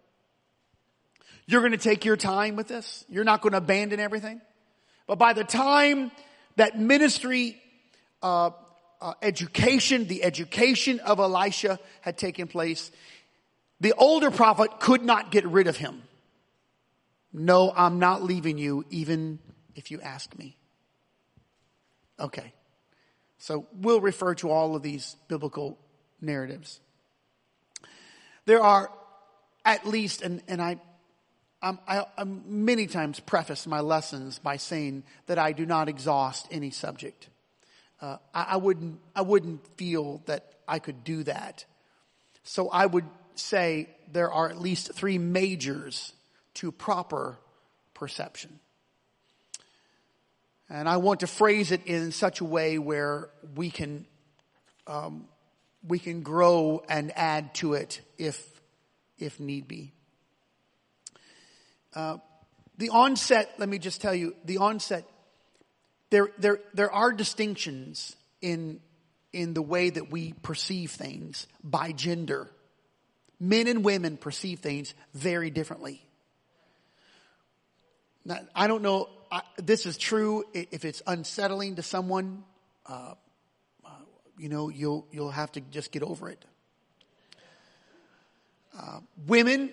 You're 1.45 1.61
going 1.61 1.73
to 1.73 1.77
take 1.77 2.05
your 2.05 2.17
time 2.17 2.55
with 2.55 2.67
this. 2.67 3.05
You're 3.09 3.23
not 3.23 3.41
going 3.41 3.51
to 3.51 3.57
abandon 3.57 3.99
everything. 3.99 4.41
But 5.07 5.19
by 5.19 5.33
the 5.33 5.43
time 5.43 6.11
that 6.55 6.79
ministry, 6.79 7.61
uh, 8.21 8.51
uh, 9.01 9.13
education, 9.21 10.07
the 10.07 10.23
education 10.23 10.99
of 11.01 11.19
Elisha 11.19 11.79
had 12.01 12.17
taken 12.17 12.47
place, 12.47 12.89
the 13.81 13.93
older 13.93 14.31
prophet 14.31 14.79
could 14.79 15.03
not 15.03 15.31
get 15.31 15.45
rid 15.45 15.67
of 15.67 15.75
him. 15.75 16.01
No, 17.33 17.73
I'm 17.75 17.97
not 17.97 18.21
leaving 18.23 18.59
you, 18.59 18.85
even 18.91 19.39
if 19.75 19.89
you 19.89 19.99
ask 20.01 20.37
me. 20.37 20.55
Okay. 22.19 22.53
So 23.39 23.67
we'll 23.73 24.01
refer 24.01 24.35
to 24.35 24.51
all 24.51 24.75
of 24.75 24.83
these 24.83 25.17
biblical 25.27 25.77
narratives. 26.21 26.79
There 28.45 28.61
are 28.61 28.91
at 29.65 29.85
least, 29.87 30.21
and, 30.21 30.41
and 30.47 30.61
I, 30.61 30.77
I'm, 31.61 31.79
I, 31.87 32.05
am 32.17 32.43
many 32.65 32.87
times 32.87 33.19
preface 33.19 33.65
my 33.65 33.79
lessons 33.79 34.37
by 34.37 34.57
saying 34.57 35.03
that 35.27 35.39
I 35.39 35.53
do 35.53 35.65
not 35.65 35.89
exhaust 35.89 36.47
any 36.51 36.69
subject. 36.69 37.29
Uh, 37.99 38.17
I, 38.33 38.43
I 38.51 38.57
wouldn't, 38.57 38.99
I 39.15 39.21
wouldn't 39.21 39.65
feel 39.75 40.21
that 40.25 40.53
I 40.67 40.79
could 40.79 41.03
do 41.03 41.23
that. 41.23 41.65
So 42.43 42.69
I 42.69 42.85
would 42.85 43.05
say 43.35 43.89
there 44.11 44.31
are 44.31 44.49
at 44.49 44.61
least 44.61 44.93
three 44.93 45.17
majors 45.17 46.13
to 46.55 46.71
proper 46.71 47.37
perception. 47.93 48.59
And 50.69 50.89
I 50.89 50.97
want 50.97 51.19
to 51.19 51.27
phrase 51.27 51.71
it 51.71 51.85
in 51.85 52.11
such 52.11 52.41
a 52.41 52.45
way 52.45 52.79
where 52.79 53.29
we 53.55 53.69
can, 53.69 54.05
um, 54.87 55.27
we 55.87 55.99
can 55.99 56.23
grow 56.23 56.83
and 56.89 57.11
add 57.15 57.53
to 57.55 57.73
it 57.73 58.01
if, 58.17 58.43
if 59.19 59.39
need 59.39 59.67
be. 59.67 59.91
Uh, 61.93 62.17
the 62.77 62.89
onset, 62.89 63.53
let 63.59 63.69
me 63.69 63.77
just 63.77 64.01
tell 64.01 64.15
you, 64.15 64.35
the 64.45 64.57
onset, 64.57 65.07
there, 66.09 66.29
there, 66.37 66.59
there 66.73 66.91
are 66.91 67.11
distinctions 67.11 68.15
in, 68.41 68.79
in 69.31 69.53
the 69.53 69.61
way 69.61 69.89
that 69.89 70.11
we 70.11 70.33
perceive 70.41 70.91
things 70.91 71.45
by 71.63 71.91
gender. 71.91 72.49
Men 73.39 73.67
and 73.67 73.83
women 73.83 74.17
perceive 74.17 74.59
things 74.59 74.93
very 75.13 75.49
differently. 75.49 76.01
Now, 78.25 78.39
I 78.55 78.67
don't 78.67 78.81
know 78.81 79.09
I, 79.33 79.41
this 79.57 79.87
is 79.87 79.97
true 79.97 80.43
if 80.53 80.85
it's 80.85 81.01
unsettling 81.07 81.77
to 81.77 81.81
someone, 81.81 82.43
uh, 82.85 83.15
uh, 83.83 83.89
you 84.37 84.47
know, 84.47 84.69
you'll, 84.69 85.07
you'll 85.11 85.31
have 85.31 85.51
to 85.53 85.61
just 85.61 85.91
get 85.91 86.03
over 86.03 86.29
it. 86.29 86.45
Uh, 88.79 88.99
women 89.25 89.71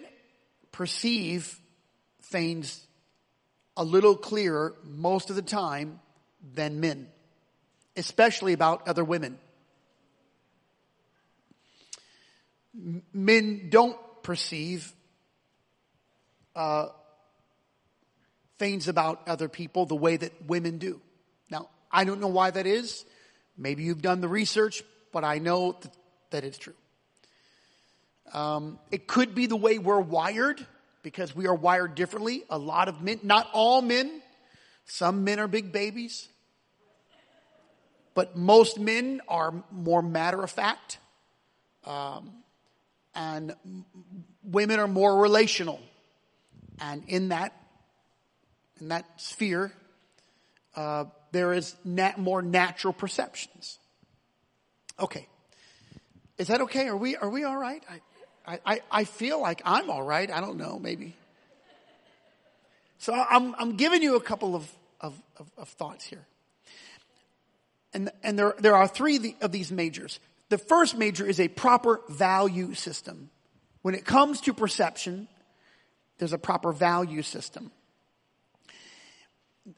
perceive 0.73 1.61
things 2.23 2.87
a 3.77 3.85
little 3.85 4.17
clearer 4.17 4.75
most 4.83 5.29
of 5.29 5.37
the 5.37 5.43
time 5.43 6.01
than 6.55 6.81
men, 6.81 7.09
especially 7.99 8.55
about 8.55 8.89
other 8.89 9.05
women. 9.05 9.39
Men 13.13 13.69
don't 13.69 13.99
perceive 14.23 14.91
uh, 16.57 16.89
things 18.61 18.89
about 18.89 19.27
other 19.27 19.49
people 19.49 19.87
the 19.87 19.97
way 19.97 20.19
that 20.19 20.33
women 20.47 20.77
do. 20.77 21.01
Now, 21.51 21.71
I 21.91 22.05
don't 22.05 22.21
know 22.21 22.29
why 22.29 22.51
that 22.51 22.67
is. 22.67 23.07
Maybe 23.57 23.85
you've 23.85 24.03
done 24.03 24.21
the 24.21 24.29
research, 24.29 24.83
but 25.13 25.25
I 25.25 25.39
know 25.39 25.79
that, 26.29 26.45
it's 26.45 26.59
true. 26.59 26.75
Um, 28.35 28.79
it 28.91 29.07
could 29.07 29.35
be 29.35 29.47
the 29.47 29.57
way 29.57 29.79
we're 29.79 29.99
wired 29.99 30.65
because 31.03 31.35
we 31.35 31.47
are 31.47 31.55
wired 31.55 31.95
differently. 31.95 32.45
A 32.51 32.59
lot 32.59 32.89
of 32.89 33.01
men, 33.01 33.19
not 33.23 33.49
all 33.55 33.81
men, 33.81 34.21
some 34.85 35.25
men 35.25 35.41
are 35.41 35.49
big 35.49 35.73
babies, 35.73 36.29
but 38.15 38.37
most 38.37 38.79
men 38.79 39.23
are 39.27 39.55
more 39.73 40.03
matter 40.03 40.43
of 40.43 40.51
fact. 40.51 40.99
Um, 41.87 42.31
and 43.15 43.57
women 44.45 44.79
are 44.79 44.89
more 44.89 45.17
relational. 45.17 45.81
And 46.79 47.05
in 47.09 47.31
that, 47.31 47.55
in 48.81 48.89
that 48.89 49.05
sphere, 49.21 49.73
uh, 50.77 51.05
there 51.33 51.53
is 51.53 51.75
nat- 51.85 52.19
more 52.19 52.43
natural 52.43 52.93
perceptions. 52.93 53.79
Okay. 54.99 55.27
Is 56.39 56.49
that 56.49 56.61
okay? 56.63 56.89
Are 56.89 56.97
we, 56.97 57.17
are 57.17 57.29
we 57.29 57.45
all 57.45 57.57
right? 57.57 57.83
I, 58.47 58.59
I, 58.65 58.81
I 58.91 59.05
feel 59.05 59.41
like 59.41 59.63
I'm 59.65 59.91
all 59.91 60.03
right. 60.03 60.31
I 60.31 60.41
don't 60.41 60.57
know, 60.57 60.79
maybe. 60.79 61.15
So 62.99 63.13
I'm, 63.15 63.55
I'm 63.59 63.77
giving 63.77 64.03
you 64.03 64.17
a 64.17 64.21
couple 64.21 64.55
of, 64.55 64.71
of, 65.01 65.15
of, 65.39 65.51
of 65.57 65.69
thoughts 65.71 66.05
here. 66.05 66.27
And, 67.93 68.11
and 68.23 68.39
there, 68.39 68.55
there 68.59 68.77
are 68.77 68.87
three 68.87 69.37
of 69.41 69.53
these 69.53 69.73
majors. 69.73 70.21
The 70.49 70.59
first 70.59 70.97
major 70.97 71.27
is 71.27 71.41
a 71.41 71.49
proper 71.49 72.01
value 72.09 72.75
system. 72.75 73.31
When 73.83 73.95
it 73.95 74.05
comes 74.05 74.43
to 74.43 74.53
perception, 74.53 75.29
there's 76.19 76.33
a 76.33 76.39
proper 76.39 76.73
value 76.73 77.23
system 77.23 77.71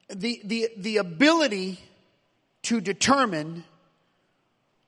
the, 0.08 0.40
the, 0.44 0.68
the 0.76 0.96
ability 0.98 1.78
to 2.62 2.80
determine 2.80 3.64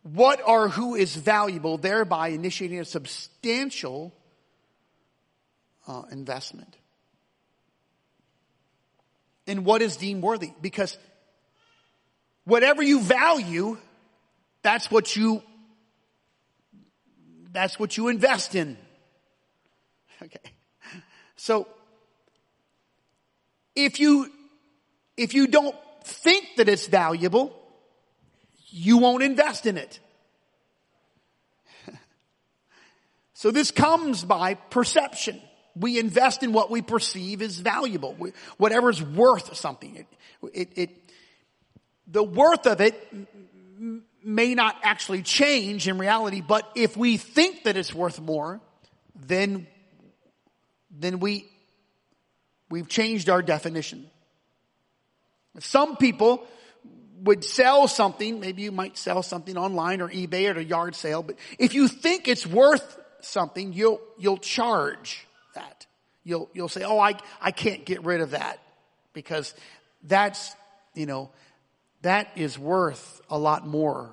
what 0.03 0.41
or 0.47 0.69
who 0.69 0.95
is 0.95 1.17
valuable, 1.17 1.79
thereby 1.79 2.29
initiating 2.29 2.79
a 2.79 2.85
substantial 2.85 4.13
uh, 5.89 6.03
investment 6.11 6.77
in 9.47 9.65
what 9.65 9.83
is 9.83 9.97
deemed 9.97 10.23
worthy. 10.23 10.53
Because 10.61 10.99
whatever 12.45 12.83
you 12.83 13.01
value, 13.01 13.79
that's 14.63 14.91
what 14.91 15.17
you 15.17 15.43
that's 17.53 17.79
what 17.79 17.97
you 17.97 18.09
invest 18.09 18.55
in. 18.55 18.77
Okay. 20.23 20.39
So 21.37 21.69
if 23.75 24.01
you 24.01 24.31
if 25.17 25.35
you 25.35 25.47
don't 25.47 25.77
think 26.05 26.47
that 26.57 26.69
it's 26.69 26.87
valuable, 26.87 27.55
you 28.69 28.99
won't 28.99 29.23
invest 29.23 29.67
in 29.67 29.77
it. 29.77 30.01
so 33.35 33.51
this 33.51 33.71
comes 33.71 34.25
by 34.25 34.55
perception. 34.55 35.41
We 35.77 35.99
invest 35.99 36.43
in 36.43 36.53
what 36.53 36.71
we 36.71 36.83
perceive 36.83 37.43
is 37.43 37.59
valuable, 37.59 38.17
whatever's 38.59 39.03
worth 39.03 39.57
something. 39.57 39.97
It, 39.97 40.07
it, 40.53 40.69
it, 40.77 40.91
the 42.07 42.23
worth 42.23 42.67
of 42.67 42.81
it 42.81 42.95
may 44.25 44.55
not 44.55 44.77
actually 44.83 45.23
change 45.23 45.89
in 45.89 45.99
reality, 45.99 46.41
but 46.41 46.71
if 46.75 46.97
we 46.97 47.17
think 47.17 47.65
that 47.65 47.77
it's 47.77 47.95
worth 47.95 48.21
more, 48.21 48.61
then, 49.15 49.67
then 50.91 51.19
we, 51.19 51.49
we've 52.71 52.89
changed 52.89 53.29
our 53.29 53.43
definition. 53.43 54.11
Some 55.59 55.97
people 55.97 56.47
would 57.23 57.45
sell 57.45 57.89
something, 57.89 58.41
maybe 58.41 58.63
you 58.63 58.73
might 58.73 58.99
sell 58.99 59.23
something 59.23 59.57
online 59.57 60.01
or 60.01 60.09
eBay 60.09 60.51
at 60.51 60.59
a 60.59 60.65
yard 60.65 60.95
sale, 60.95 61.23
but 61.23 61.37
if 61.59 61.75
you 61.75 61.89
think 61.89 62.29
it's 62.29 62.47
worth 62.47 62.99
something, 63.21 63.73
you'll, 63.73 64.01
you'll 64.19 64.39
charge 64.39 65.27
that. 65.55 65.87
You'll, 66.23 66.51
you'll 66.53 66.69
say, 66.69 66.83
oh, 66.83 66.99
I, 66.99 67.15
I 67.41 67.51
can't 67.51 67.85
get 67.85 68.05
rid 68.05 68.21
of 68.21 68.33
that 68.33 68.59
because 69.13 69.55
that's, 70.03 70.55
you 70.95 71.07
know, 71.07 71.31
that 72.03 72.29
is 72.37 72.59
worth 72.59 73.23
a 73.31 73.39
lot 73.39 73.67
more. 73.67 74.11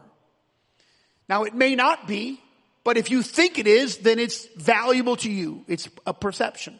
Now 1.27 1.43
it 1.43 1.53
may 1.53 1.75
not 1.75 2.07
be, 2.07 2.41
but 2.83 2.98
if 2.98 3.12
you 3.12 3.21
think 3.21 3.60
it 3.60 3.67
is, 3.67 3.98
then 3.98 4.19
it's 4.19 4.45
valuable 4.55 5.15
to 5.17 5.29
you. 5.29 5.65
It's 5.67 5.89
a 6.05 6.13
perception. 6.13 6.79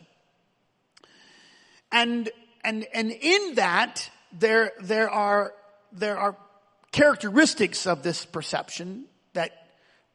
And, 1.92 2.30
and, 2.64 2.86
and 2.94 3.12
in 3.12 3.56
that, 3.56 4.10
there, 4.34 4.72
there 4.82 5.10
are, 5.10 5.54
there 5.92 6.18
are 6.18 6.36
characteristics 6.92 7.88
of 7.88 8.04
this 8.04 8.26
perception 8.26 9.06
that, 9.34 9.52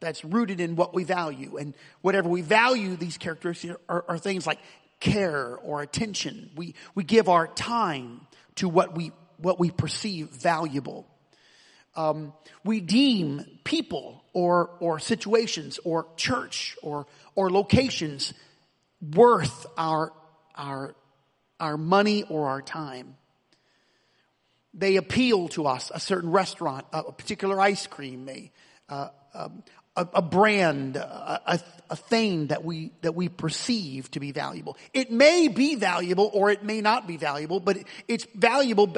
that's 0.00 0.24
rooted 0.24 0.60
in 0.60 0.76
what 0.76 0.94
we 0.94 1.04
value. 1.04 1.56
And 1.56 1.74
whatever 2.02 2.28
we 2.28 2.42
value, 2.42 2.96
these 2.96 3.18
characteristics 3.18 3.74
are, 3.88 4.04
are 4.08 4.18
things 4.18 4.46
like 4.46 4.58
care 5.00 5.56
or 5.56 5.82
attention. 5.82 6.50
We, 6.56 6.74
we 6.94 7.04
give 7.04 7.28
our 7.28 7.46
time 7.46 8.26
to 8.56 8.68
what 8.68 8.94
we, 8.94 9.12
what 9.38 9.58
we 9.58 9.70
perceive 9.70 10.28
valuable. 10.30 11.06
Um, 11.94 12.34
we 12.62 12.80
deem 12.80 13.44
people 13.64 14.22
or 14.34 14.70
or 14.80 14.98
situations 14.98 15.80
or 15.82 16.06
church 16.16 16.76
or 16.82 17.06
or 17.34 17.50
locations 17.50 18.34
worth 19.00 19.64
our 19.78 20.12
our 20.54 20.94
our 21.58 21.78
money 21.78 22.22
or 22.24 22.48
our 22.48 22.60
time. 22.60 23.16
They 24.76 24.96
appeal 24.96 25.48
to 25.48 25.66
us. 25.66 25.90
A 25.94 25.98
certain 25.98 26.30
restaurant, 26.30 26.86
a, 26.92 27.10
particular 27.10 27.58
ice 27.60 27.86
cream, 27.86 28.28
a 28.28 28.50
uh, 28.88 29.08
a, 29.96 30.06
a, 30.14 30.22
brand, 30.22 30.96
a, 30.96 31.60
a, 31.90 31.96
thing 31.96 32.48
that 32.48 32.64
we 32.64 32.92
that 33.00 33.14
we 33.14 33.28
perceive 33.28 34.10
to 34.10 34.20
be 34.20 34.30
valuable. 34.30 34.76
It 34.92 35.10
may 35.10 35.48
be 35.48 35.74
valuable 35.74 36.30
or 36.32 36.50
it 36.50 36.62
may 36.62 36.80
not 36.80 37.06
be 37.06 37.16
valuable, 37.16 37.60
but 37.60 37.78
it's 38.06 38.26
valuable 38.34 38.94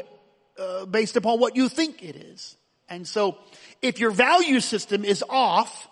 uh, 0.58 0.86
based 0.86 1.16
upon 1.16 1.38
what 1.38 1.56
you 1.56 1.68
think 1.68 2.02
it 2.02 2.16
is. 2.16 2.56
And 2.88 3.06
so 3.06 3.38
if 3.80 4.00
your 4.00 4.10
value 4.10 4.60
system 4.60 5.04
is 5.04 5.22
off 5.28 5.88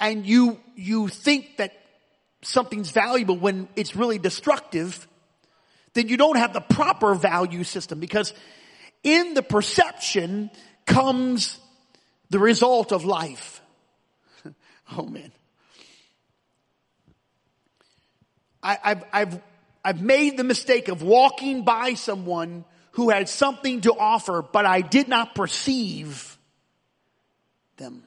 and 0.00 0.26
you, 0.26 0.60
you 0.74 1.08
think 1.08 1.58
that 1.58 1.72
something's 2.42 2.90
valuable 2.90 3.36
when 3.36 3.68
it's 3.76 3.96
really 3.96 4.18
destructive, 4.18 5.06
then 5.94 6.08
you 6.08 6.16
don't 6.16 6.36
have 6.36 6.52
the 6.52 6.60
proper 6.60 7.14
value 7.14 7.64
system 7.64 8.00
because 8.00 8.32
in 9.06 9.34
the 9.34 9.42
perception 9.42 10.50
comes 10.84 11.58
the 12.30 12.40
result 12.40 12.92
of 12.92 13.04
life. 13.04 13.62
oh 14.98 15.06
man. 15.06 15.30
I, 18.62 18.78
have 18.82 19.04
I've, 19.12 19.40
I've 19.84 20.02
made 20.02 20.36
the 20.36 20.42
mistake 20.42 20.88
of 20.88 21.02
walking 21.02 21.62
by 21.62 21.94
someone 21.94 22.64
who 22.92 23.10
had 23.10 23.28
something 23.28 23.82
to 23.82 23.92
offer, 23.92 24.42
but 24.42 24.66
I 24.66 24.80
did 24.80 25.06
not 25.06 25.36
perceive 25.36 26.36
them. 27.76 28.02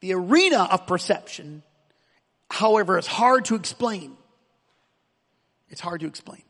The 0.00 0.12
arena 0.12 0.68
of 0.70 0.86
perception, 0.86 1.62
however, 2.50 2.98
is 2.98 3.06
hard 3.06 3.46
to 3.46 3.54
explain. 3.54 4.18
It's 5.70 5.80
hard 5.80 6.00
to 6.00 6.06
explain. 6.06 6.42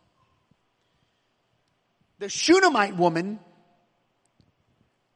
The 2.20 2.28
Shunammite 2.28 2.98
woman, 2.98 3.40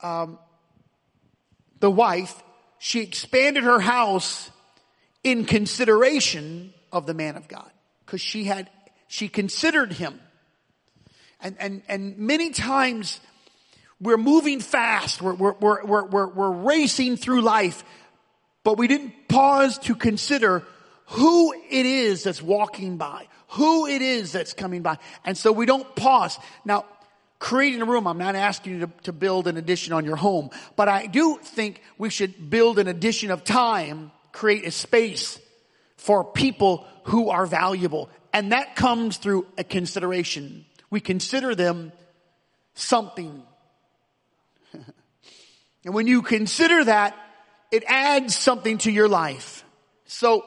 um, 0.00 0.38
the 1.78 1.90
wife, 1.90 2.42
she 2.78 3.00
expanded 3.02 3.62
her 3.64 3.78
house 3.78 4.50
in 5.22 5.44
consideration 5.44 6.72
of 6.90 7.04
the 7.04 7.12
man 7.12 7.36
of 7.36 7.46
God 7.46 7.70
because 8.06 8.22
she 8.22 8.44
had 8.44 8.70
she 9.06 9.28
considered 9.28 9.92
him. 9.92 10.18
And, 11.42 11.56
and, 11.60 11.82
and 11.88 12.16
many 12.16 12.52
times 12.52 13.20
we're 14.00 14.16
moving 14.16 14.60
fast. 14.60 15.20
We're, 15.20 15.34
we're, 15.34 15.84
we're, 15.84 16.06
we're, 16.06 16.26
we're 16.28 16.52
racing 16.52 17.18
through 17.18 17.42
life, 17.42 17.84
but 18.62 18.78
we 18.78 18.88
didn't 18.88 19.28
pause 19.28 19.76
to 19.80 19.94
consider 19.94 20.64
who 21.08 21.52
it 21.52 21.84
is 21.84 22.22
that's 22.22 22.40
walking 22.40 22.96
by, 22.96 23.28
who 23.48 23.86
it 23.86 24.00
is 24.00 24.32
that's 24.32 24.54
coming 24.54 24.80
by. 24.80 24.96
And 25.22 25.36
so 25.36 25.52
we 25.52 25.66
don't 25.66 25.94
pause. 25.94 26.38
Now, 26.64 26.86
creating 27.44 27.82
a 27.82 27.84
room, 27.84 28.06
I'm 28.06 28.16
not 28.16 28.34
asking 28.34 28.72
you 28.72 28.80
to, 28.80 28.90
to 29.02 29.12
build 29.12 29.46
an 29.46 29.58
addition 29.58 29.92
on 29.92 30.06
your 30.06 30.16
home, 30.16 30.48
but 30.76 30.88
I 30.88 31.04
do 31.04 31.38
think 31.42 31.82
we 31.98 32.08
should 32.08 32.48
build 32.48 32.78
an 32.78 32.88
addition 32.88 33.30
of 33.30 33.44
time, 33.44 34.12
create 34.32 34.64
a 34.64 34.70
space 34.70 35.38
for 35.98 36.24
people 36.24 36.86
who 37.04 37.28
are 37.28 37.44
valuable 37.44 38.08
and 38.32 38.52
that 38.52 38.76
comes 38.76 39.18
through 39.18 39.46
a 39.58 39.62
consideration. 39.62 40.64
We 40.88 41.00
consider 41.00 41.54
them 41.54 41.92
something. 42.72 43.42
and 45.84 45.94
when 45.94 46.06
you 46.06 46.22
consider 46.22 46.82
that, 46.84 47.14
it 47.70 47.84
adds 47.86 48.34
something 48.34 48.78
to 48.78 48.90
your 48.90 49.06
life. 49.06 49.66
So 50.06 50.46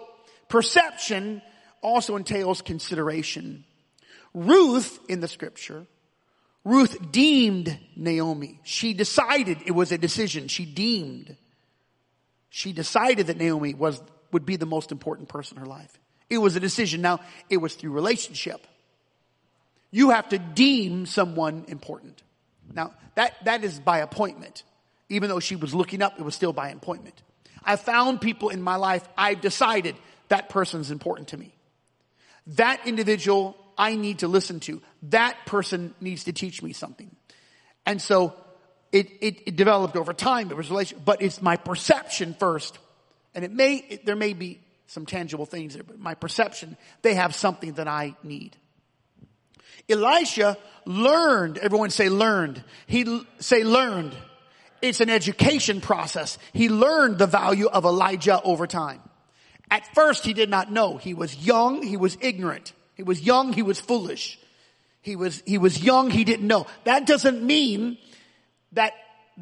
perception 0.50 1.44
also 1.84 2.16
entails 2.16 2.64
consideration. 2.64 3.66
Ruth 4.34 5.00
in 5.08 5.20
the 5.20 5.28
scripture, 5.28 5.86
Ruth 6.68 7.14
deemed 7.14 7.80
Naomi. 7.96 8.60
She 8.64 8.94
decided 8.94 9.60
it 9.66 9.72
was 9.72 9.94
a 9.94 9.98
decision. 9.98 10.50
She 10.50 10.66
deemed. 10.66 11.38
She 12.50 12.74
decided 12.74 13.28
that 13.28 13.38
Naomi 13.38 13.74
was, 13.74 14.02
would 14.34 14.46
be 14.46 14.58
the 14.58 14.66
most 14.66 14.92
important 14.92 15.30
person 15.30 15.56
in 15.56 15.62
her 15.62 15.70
life. 15.70 15.98
It 16.30 16.40
was 16.40 16.58
a 16.58 16.60
decision. 16.60 17.02
Now, 17.02 17.22
it 17.50 17.56
was 17.56 17.76
through 17.76 17.92
relationship. 17.92 18.68
You 19.92 20.10
have 20.10 20.28
to 20.28 20.40
deem 20.40 21.06
someone 21.06 21.64
important. 21.70 22.22
Now, 22.74 22.92
that, 23.16 23.46
that 23.46 23.64
is 23.64 23.80
by 23.80 24.00
appointment. 24.00 24.64
Even 25.08 25.30
though 25.30 25.40
she 25.40 25.56
was 25.56 25.74
looking 25.74 26.02
up, 26.02 26.20
it 26.20 26.24
was 26.24 26.36
still 26.36 26.52
by 26.52 26.68
appointment. 26.72 27.16
I 27.64 27.78
found 27.78 28.20
people 28.20 28.50
in 28.50 28.62
my 28.62 28.76
life, 28.76 29.08
I've 29.18 29.40
decided 29.40 29.96
that 30.28 30.50
person's 30.50 30.92
important 30.92 31.30
to 31.30 31.38
me. 31.38 31.56
That 32.48 32.86
individual 32.86 33.56
I 33.78 33.96
need 33.96 34.20
to 34.20 34.28
listen 34.28 34.60
to. 34.62 34.82
That 35.04 35.46
person 35.46 35.94
needs 36.02 36.26
to 36.26 36.34
teach 36.34 36.62
me 36.64 36.74
something. 36.74 37.16
And 37.86 38.02
so 38.02 38.34
it, 38.92 39.10
it, 39.22 39.48
it 39.48 39.56
developed 39.56 39.96
over 39.96 40.14
time. 40.14 40.50
It 40.52 40.58
was 40.58 40.70
relation, 40.70 41.02
but 41.04 41.22
it's 41.22 41.42
my 41.42 41.58
perception 41.58 42.36
first. 42.40 42.78
And 43.36 43.46
it 43.46 43.52
may, 43.52 43.76
it, 43.76 44.06
there 44.06 44.16
may 44.16 44.34
be 44.34 44.60
some 44.88 45.06
tangible 45.06 45.46
things 45.46 45.74
there, 45.74 45.84
but 45.84 46.00
my 46.00 46.16
perception, 46.16 46.78
they 47.02 47.14
have 47.16 47.36
something 47.36 47.74
that 47.74 47.88
I 47.88 48.16
need. 48.24 48.56
Elisha 49.90 50.58
learned, 50.86 51.58
everyone 51.58 51.90
say 51.90 52.10
learned. 52.10 52.64
He 52.88 53.22
say 53.40 53.64
learned. 53.64 54.16
It's 54.82 55.02
an 55.02 55.10
education 55.10 55.82
process. 55.82 56.38
He 56.54 56.70
learned 56.70 57.18
the 57.18 57.28
value 57.28 57.68
of 57.68 57.86
Elijah 57.86 58.42
over 58.42 58.68
time. 58.68 59.02
At 59.70 59.94
first 59.94 60.26
he 60.26 60.34
did 60.34 60.50
not 60.50 60.72
know. 60.72 60.98
He 60.98 61.14
was 61.14 61.36
young, 61.36 61.84
he 61.84 61.98
was 61.98 62.18
ignorant. 62.22 62.74
He 62.98 63.04
was 63.04 63.22
young, 63.22 63.54
he 63.54 63.62
was 63.62 63.80
foolish. 63.80 64.40
He 65.02 65.16
was, 65.16 65.42
he 65.46 65.60
was 65.60 65.82
young, 65.82 66.10
he 66.10 66.24
didn't 66.24 66.48
know. 66.48 66.66
That 66.84 67.06
doesn't 67.06 67.44
mean 67.44 68.00
that, 68.74 68.94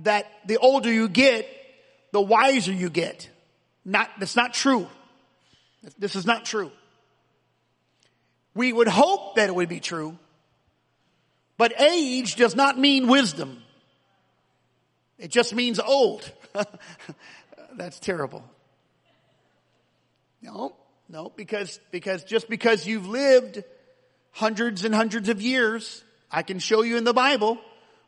that 0.03 0.27
the 0.45 0.57
older 0.57 0.91
you 0.91 1.07
get, 1.07 1.47
the 2.11 2.21
wiser 2.21 2.73
you 2.73 2.89
get. 2.89 3.29
Not, 3.85 4.09
that's 4.19 4.35
not 4.35 4.53
true. 4.53 4.87
This 5.97 6.15
is 6.15 6.25
not 6.25 6.43
true. 6.45 6.71
We 8.53 8.73
would 8.73 8.89
hope 8.89 9.35
that 9.35 9.47
it 9.47 9.55
would 9.55 9.69
be 9.69 9.79
true, 9.79 10.17
but 11.57 11.79
age 11.79 12.35
does 12.35 12.55
not 12.55 12.77
mean 12.77 13.07
wisdom. 13.07 13.61
It 15.17 15.31
just 15.31 15.55
means 15.55 15.79
old. 15.79 16.29
That's 17.73 17.99
terrible. 17.99 18.43
No, 20.41 20.75
no, 21.09 21.31
because, 21.35 21.79
because 21.91 22.23
just 22.23 22.49
because 22.49 22.85
you've 22.85 23.07
lived 23.07 23.63
hundreds 24.31 24.85
and 24.85 24.93
hundreds 24.93 25.29
of 25.29 25.41
years, 25.41 26.03
I 26.31 26.41
can 26.41 26.59
show 26.59 26.81
you 26.81 26.97
in 26.97 27.03
the 27.03 27.13
Bible 27.13 27.57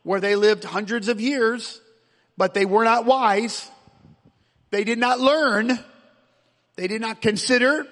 where 0.02 0.20
they 0.20 0.36
lived 0.36 0.64
hundreds 0.64 1.08
of 1.08 1.20
years, 1.20 1.80
but 2.36 2.54
they 2.54 2.66
were 2.66 2.84
not 2.84 3.04
wise. 3.04 3.70
They 4.70 4.84
did 4.84 4.98
not 4.98 5.20
learn 5.20 5.78
They 6.78 6.86
did 6.86 7.00
not 7.00 7.20
consider. 7.20 7.88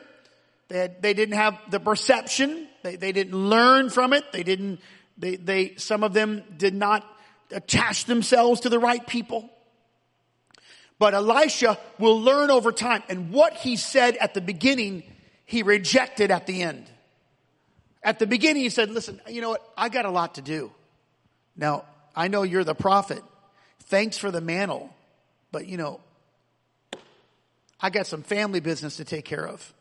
They, 0.68 0.78
had, 0.78 1.02
they 1.02 1.12
didn't 1.12 1.34
have 1.34 1.58
the 1.70 1.80
perception. 1.80 2.68
They, 2.84 2.94
they 2.94 3.10
didn't 3.10 3.34
learn 3.34 3.90
from 3.90 4.12
it. 4.12 4.30
They 4.30 4.44
didn't, 4.44 4.78
they, 5.18 5.34
they, 5.34 5.74
some 5.74 6.04
of 6.04 6.12
them 6.12 6.44
did 6.56 6.72
not 6.72 7.04
attach 7.50 8.04
themselves 8.04 8.60
to 8.60 8.68
the 8.68 8.78
right 8.78 9.04
people. 9.04 9.50
But 10.98 11.14
Elisha 11.14 11.78
will 11.98 12.20
learn 12.20 12.50
over 12.50 12.72
time. 12.72 13.02
And 13.08 13.30
what 13.30 13.52
he 13.52 13.76
said 13.76 14.16
at 14.16 14.34
the 14.34 14.40
beginning, 14.40 15.02
he 15.44 15.62
rejected 15.62 16.30
at 16.30 16.46
the 16.46 16.62
end. 16.62 16.90
At 18.02 18.18
the 18.18 18.26
beginning, 18.26 18.62
he 18.62 18.70
said, 18.70 18.90
listen, 18.90 19.20
you 19.28 19.40
know 19.40 19.50
what? 19.50 19.72
I 19.76 19.88
got 19.88 20.04
a 20.04 20.10
lot 20.10 20.36
to 20.36 20.42
do. 20.42 20.72
Now, 21.56 21.84
I 22.14 22.28
know 22.28 22.42
you're 22.42 22.64
the 22.64 22.74
prophet. 22.74 23.22
Thanks 23.84 24.16
for 24.16 24.30
the 24.30 24.40
mantle. 24.40 24.90
But 25.52 25.66
you 25.66 25.76
know, 25.76 26.00
I 27.80 27.90
got 27.90 28.06
some 28.06 28.22
family 28.22 28.60
business 28.60 28.96
to 28.96 29.04
take 29.04 29.24
care 29.24 29.46
of. 29.46 29.72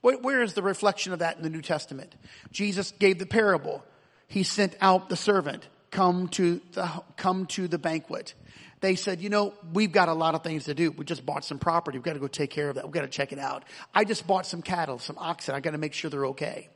Where 0.00 0.42
is 0.42 0.54
the 0.54 0.62
reflection 0.62 1.12
of 1.12 1.18
that 1.18 1.36
in 1.36 1.42
the 1.42 1.50
New 1.50 1.62
Testament? 1.62 2.14
Jesus 2.52 2.92
gave 2.92 3.18
the 3.18 3.26
parable. 3.26 3.84
He 4.28 4.42
sent 4.42 4.76
out 4.80 5.08
the 5.08 5.16
servant, 5.16 5.66
come 5.90 6.28
to 6.28 6.60
the, 6.72 7.02
come 7.16 7.46
to 7.46 7.68
the 7.68 7.78
banquet. 7.78 8.34
They 8.80 8.94
said, 8.94 9.20
you 9.20 9.28
know, 9.28 9.54
we've 9.72 9.90
got 9.90 10.08
a 10.08 10.14
lot 10.14 10.34
of 10.34 10.44
things 10.44 10.64
to 10.64 10.74
do. 10.74 10.92
We 10.92 11.04
just 11.04 11.26
bought 11.26 11.44
some 11.44 11.58
property. 11.58 11.98
We've 11.98 12.04
got 12.04 12.12
to 12.12 12.20
go 12.20 12.28
take 12.28 12.50
care 12.50 12.68
of 12.68 12.76
that. 12.76 12.84
We've 12.84 12.92
got 12.92 13.02
to 13.02 13.08
check 13.08 13.32
it 13.32 13.38
out. 13.38 13.64
I 13.92 14.04
just 14.04 14.26
bought 14.26 14.46
some 14.46 14.62
cattle, 14.62 14.98
some 14.98 15.18
oxen. 15.18 15.54
I 15.54 15.60
got 15.60 15.72
to 15.72 15.78
make 15.78 15.94
sure 15.94 16.10
they're 16.10 16.26
okay. 16.26 16.68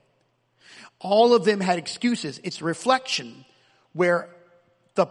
All 0.99 1.35
of 1.35 1.45
them 1.45 1.61
had 1.61 1.79
excuses. 1.79 2.41
It's 2.43 2.61
reflection 2.61 3.45
where 3.93 4.29
the, 4.95 5.07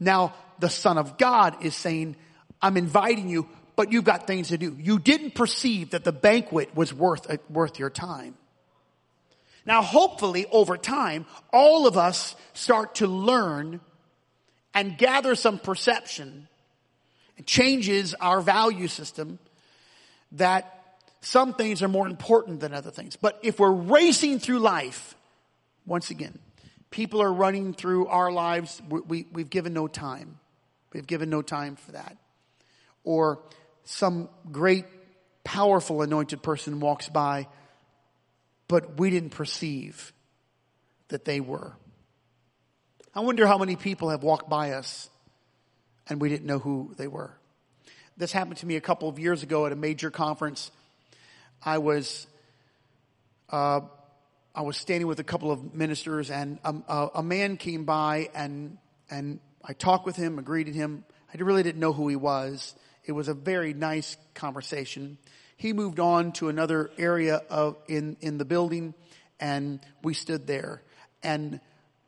now 0.00 0.34
the 0.58 0.68
son 0.68 0.98
of 0.98 1.18
God 1.18 1.64
is 1.64 1.76
saying, 1.76 2.16
I'm 2.60 2.76
inviting 2.76 3.28
you, 3.28 3.48
but 3.76 3.92
you've 3.92 4.04
got 4.04 4.26
things 4.26 4.48
to 4.48 4.58
do. 4.58 4.76
You 4.80 4.98
didn't 4.98 5.34
perceive 5.34 5.90
that 5.90 6.04
the 6.04 6.12
banquet 6.12 6.74
was 6.74 6.92
worth, 6.92 7.30
worth 7.48 7.78
your 7.78 7.90
time. 7.90 8.34
Now 9.66 9.82
hopefully 9.82 10.46
over 10.50 10.76
time, 10.76 11.26
all 11.52 11.86
of 11.86 11.96
us 11.96 12.34
start 12.52 12.96
to 12.96 13.06
learn 13.06 13.80
and 14.74 14.98
gather 14.98 15.34
some 15.34 15.58
perception 15.58 16.48
and 17.36 17.46
changes 17.46 18.14
our 18.14 18.40
value 18.40 18.88
system 18.88 19.38
that 20.32 20.98
some 21.20 21.54
things 21.54 21.82
are 21.82 21.88
more 21.88 22.06
important 22.06 22.60
than 22.60 22.74
other 22.74 22.90
things. 22.90 23.16
But 23.16 23.38
if 23.42 23.58
we're 23.58 23.70
racing 23.70 24.40
through 24.40 24.58
life, 24.58 25.14
once 25.86 26.10
again, 26.10 26.38
people 26.90 27.22
are 27.22 27.32
running 27.32 27.72
through 27.72 28.08
our 28.08 28.30
lives, 28.30 28.82
we, 28.88 29.26
we, 29.32 29.42
have 29.42 29.50
given 29.50 29.72
no 29.72 29.88
time. 29.88 30.38
We've 30.92 31.06
given 31.06 31.30
no 31.30 31.40
time 31.42 31.76
for 31.76 31.92
that. 31.92 32.16
Or 33.04 33.40
some 33.84 34.28
great, 34.52 34.84
powerful 35.44 36.02
anointed 36.02 36.42
person 36.42 36.80
walks 36.80 37.08
by, 37.08 37.48
but 38.68 38.98
we 38.98 39.10
didn't 39.10 39.30
perceive 39.30 40.12
that 41.08 41.24
they 41.24 41.40
were. 41.40 41.74
I 43.14 43.20
wonder 43.20 43.46
how 43.46 43.58
many 43.58 43.76
people 43.76 44.10
have 44.10 44.22
walked 44.22 44.48
by 44.48 44.72
us 44.72 45.08
and 46.08 46.20
we 46.20 46.28
didn't 46.28 46.46
know 46.46 46.58
who 46.58 46.94
they 46.96 47.06
were. 47.06 47.32
This 48.16 48.32
happened 48.32 48.58
to 48.58 48.66
me 48.66 48.76
a 48.76 48.80
couple 48.80 49.08
of 49.08 49.18
years 49.18 49.42
ago 49.42 49.66
at 49.66 49.72
a 49.72 49.76
major 49.76 50.10
conference. 50.10 50.70
I 51.64 51.78
was, 51.78 52.26
uh, 53.50 53.80
I 54.54 54.62
was 54.62 54.76
standing 54.76 55.06
with 55.06 55.20
a 55.20 55.24
couple 55.24 55.50
of 55.50 55.74
ministers 55.74 56.30
and 56.30 56.58
a, 56.64 56.74
a, 56.88 57.10
a 57.16 57.22
man 57.22 57.56
came 57.56 57.84
by 57.84 58.30
and, 58.34 58.78
and 59.10 59.40
I 59.64 59.72
talked 59.72 60.06
with 60.06 60.16
him, 60.16 60.38
I 60.38 60.42
greeted 60.42 60.74
him. 60.74 61.04
I 61.32 61.38
really 61.38 61.62
didn't 61.62 61.80
know 61.80 61.92
who 61.92 62.08
he 62.08 62.16
was. 62.16 62.74
It 63.04 63.12
was 63.12 63.28
a 63.28 63.34
very 63.34 63.74
nice 63.74 64.16
conversation. 64.34 65.18
He 65.56 65.72
moved 65.72 66.00
on 66.00 66.32
to 66.32 66.48
another 66.48 66.90
area 66.98 67.42
of, 67.48 67.76
in, 67.88 68.16
in 68.20 68.38
the 68.38 68.44
building 68.44 68.94
and 69.40 69.80
we 70.02 70.14
stood 70.14 70.46
there. 70.46 70.82
And 71.22 71.60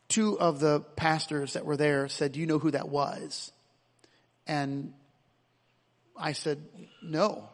two 0.09 0.38
of 0.38 0.61
the 0.61 0.80
pastors 0.80 1.54
that 1.54 1.64
were 1.64 1.76
there 1.76 2.09
said, 2.09 2.32
do 2.32 2.40
you 2.40 2.46
know 2.46 2.59
who 2.59 2.70
that 2.72 2.88
was? 2.88 3.52
And 4.46 4.92
I 6.16 6.32
said, 6.32 6.62
no. 7.02 7.48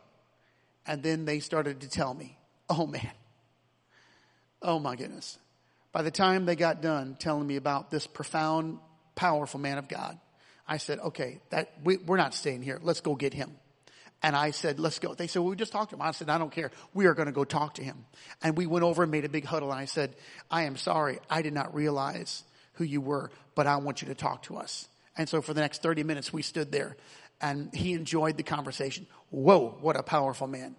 And 0.86 1.02
then 1.02 1.24
they 1.24 1.40
started 1.40 1.80
to 1.80 1.88
tell 1.88 2.12
me, 2.12 2.36
oh 2.68 2.86
man, 2.86 3.10
oh 4.60 4.78
my 4.78 4.96
goodness. 4.96 5.38
By 5.92 6.02
the 6.02 6.10
time 6.10 6.46
they 6.46 6.56
got 6.56 6.80
done 6.80 7.16
telling 7.18 7.46
me 7.46 7.56
about 7.56 7.90
this 7.90 8.06
profound, 8.06 8.78
powerful 9.14 9.60
man 9.60 9.78
of 9.78 9.88
God, 9.88 10.18
I 10.66 10.78
said, 10.78 10.98
okay, 11.00 11.40
that, 11.50 11.72
we, 11.84 11.98
we're 11.98 12.16
not 12.16 12.34
staying 12.34 12.62
here. 12.62 12.80
Let's 12.82 13.00
go 13.00 13.14
get 13.14 13.34
him. 13.34 13.56
And 14.22 14.36
I 14.36 14.52
said, 14.52 14.78
let's 14.78 14.98
go. 14.98 15.14
They 15.14 15.26
said, 15.26 15.40
well, 15.40 15.50
we 15.50 15.56
just 15.56 15.72
talked 15.72 15.90
to 15.90 15.96
him. 15.96 16.02
I 16.02 16.12
said, 16.12 16.30
I 16.30 16.38
don't 16.38 16.52
care. 16.52 16.70
We 16.94 17.06
are 17.06 17.14
going 17.14 17.26
to 17.26 17.32
go 17.32 17.44
talk 17.44 17.74
to 17.74 17.82
him. 17.82 18.04
And 18.42 18.56
we 18.56 18.66
went 18.66 18.84
over 18.84 19.02
and 19.02 19.10
made 19.10 19.24
a 19.24 19.28
big 19.28 19.44
huddle. 19.44 19.72
And 19.72 19.80
I 19.80 19.86
said, 19.86 20.14
I 20.50 20.62
am 20.62 20.76
sorry. 20.76 21.18
I 21.28 21.42
did 21.42 21.52
not 21.52 21.74
realize 21.74 22.44
who 22.74 22.84
you 22.84 23.00
were, 23.00 23.30
but 23.54 23.66
I 23.66 23.76
want 23.76 24.00
you 24.00 24.08
to 24.08 24.14
talk 24.14 24.42
to 24.44 24.56
us. 24.56 24.88
And 25.16 25.28
so 25.28 25.42
for 25.42 25.54
the 25.54 25.60
next 25.60 25.82
30 25.82 26.04
minutes, 26.04 26.32
we 26.32 26.42
stood 26.42 26.70
there 26.70 26.96
and 27.40 27.74
he 27.74 27.92
enjoyed 27.92 28.36
the 28.36 28.44
conversation. 28.44 29.06
Whoa, 29.30 29.76
what 29.80 29.96
a 29.96 30.02
powerful 30.02 30.46
man. 30.46 30.76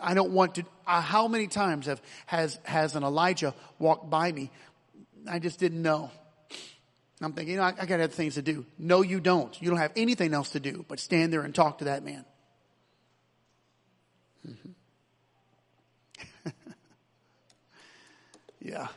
I 0.00 0.14
don't 0.14 0.32
want 0.32 0.56
to, 0.56 0.64
uh, 0.86 1.00
how 1.00 1.28
many 1.28 1.46
times 1.46 1.86
have, 1.86 2.02
has, 2.26 2.58
has 2.64 2.96
an 2.96 3.02
Elijah 3.02 3.54
walked 3.78 4.10
by 4.10 4.30
me? 4.30 4.50
I 5.28 5.38
just 5.38 5.58
didn't 5.58 5.80
know. 5.80 6.10
I'm 7.20 7.32
thinking, 7.32 7.54
you 7.54 7.60
know, 7.60 7.64
I, 7.64 7.74
I 7.80 7.86
got 7.86 8.00
other 8.00 8.12
things 8.12 8.34
to 8.34 8.42
do. 8.42 8.66
No, 8.78 9.02
you 9.02 9.20
don't. 9.20 9.60
You 9.60 9.70
don't 9.70 9.78
have 9.78 9.92
anything 9.96 10.34
else 10.34 10.50
to 10.50 10.60
do 10.60 10.84
but 10.86 11.00
stand 11.00 11.32
there 11.32 11.42
and 11.42 11.54
talk 11.54 11.78
to 11.78 11.84
that 11.84 12.04
man. 12.04 12.24
Mm-hmm. 14.46 16.50
yeah. 18.60 18.88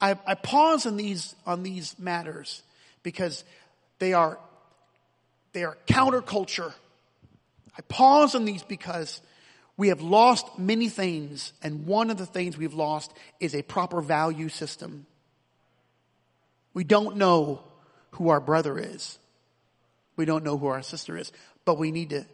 I, 0.00 0.18
I 0.26 0.34
pause 0.34 0.84
on 0.84 0.98
these, 0.98 1.34
on 1.46 1.62
these 1.62 1.98
matters 1.98 2.62
because 3.02 3.42
they 3.98 4.12
are, 4.12 4.38
they 5.54 5.64
are 5.64 5.78
counterculture. 5.86 6.74
I 7.76 7.80
pause 7.88 8.34
on 8.34 8.44
these 8.44 8.62
because 8.62 9.22
we 9.78 9.88
have 9.88 10.02
lost 10.02 10.58
many 10.58 10.90
things 10.90 11.54
and 11.62 11.86
one 11.86 12.10
of 12.10 12.18
the 12.18 12.26
things 12.26 12.58
we've 12.58 12.74
lost 12.74 13.14
is 13.40 13.54
a 13.54 13.62
proper 13.62 14.02
value 14.02 14.50
system. 14.50 15.06
We 16.74 16.84
don't 16.84 17.16
know 17.16 17.62
who 18.12 18.28
our 18.28 18.40
brother 18.40 18.78
is. 18.78 19.18
We 20.16 20.24
don't 20.24 20.44
know 20.44 20.58
who 20.58 20.66
our 20.66 20.82
sister 20.82 21.16
is, 21.16 21.32
but 21.64 21.78
we 21.78 21.90
need 21.90 22.10
to, 22.10 22.26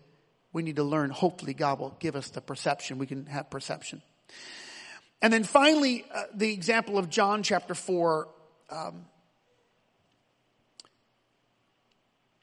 we 0.53 0.63
need 0.63 0.77
to 0.77 0.83
learn. 0.83 1.11
Hopefully 1.11 1.55
God 1.55 1.79
will 1.79 1.97
give 2.01 2.17
us 2.17 2.31
the 2.31 2.41
perception. 2.41 2.99
We 2.99 3.07
can 3.07 3.27
have 3.27 3.51
perception. 3.51 4.03
And 5.23 5.33
then 5.33 5.45
finally, 5.45 6.05
uh, 6.13 6.25
the 6.35 6.53
example 6.53 6.99
of 6.99 7.11
John 7.11 7.43
chapter 7.43 7.75
4, 7.75 8.29
um, 8.71 9.05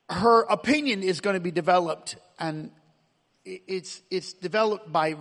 her 0.09 0.43
opinion 0.43 1.03
is 1.03 1.19
going 1.19 1.33
to 1.33 1.39
be 1.39 1.51
developed 1.51 2.15
and 2.39 2.71
it's, 3.43 4.01
it's 4.11 4.33
developed 4.33 4.91
by, 4.91 5.15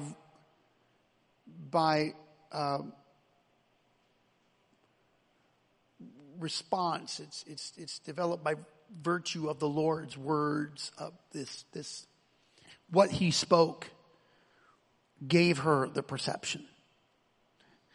by, 1.70 2.14
um, 2.52 2.92
response. 6.40 7.20
It's, 7.20 7.44
it's, 7.46 7.72
it's 7.76 7.98
developed 8.00 8.44
by 8.44 8.54
virtue 9.02 9.48
of 9.48 9.58
the 9.58 9.68
Lord's 9.68 10.16
words 10.16 10.92
of 10.98 11.12
this, 11.32 11.64
this, 11.72 12.06
what 12.90 13.10
he 13.10 13.30
spoke 13.30 13.90
gave 15.26 15.58
her 15.58 15.88
the 15.88 16.02
perception. 16.02 16.64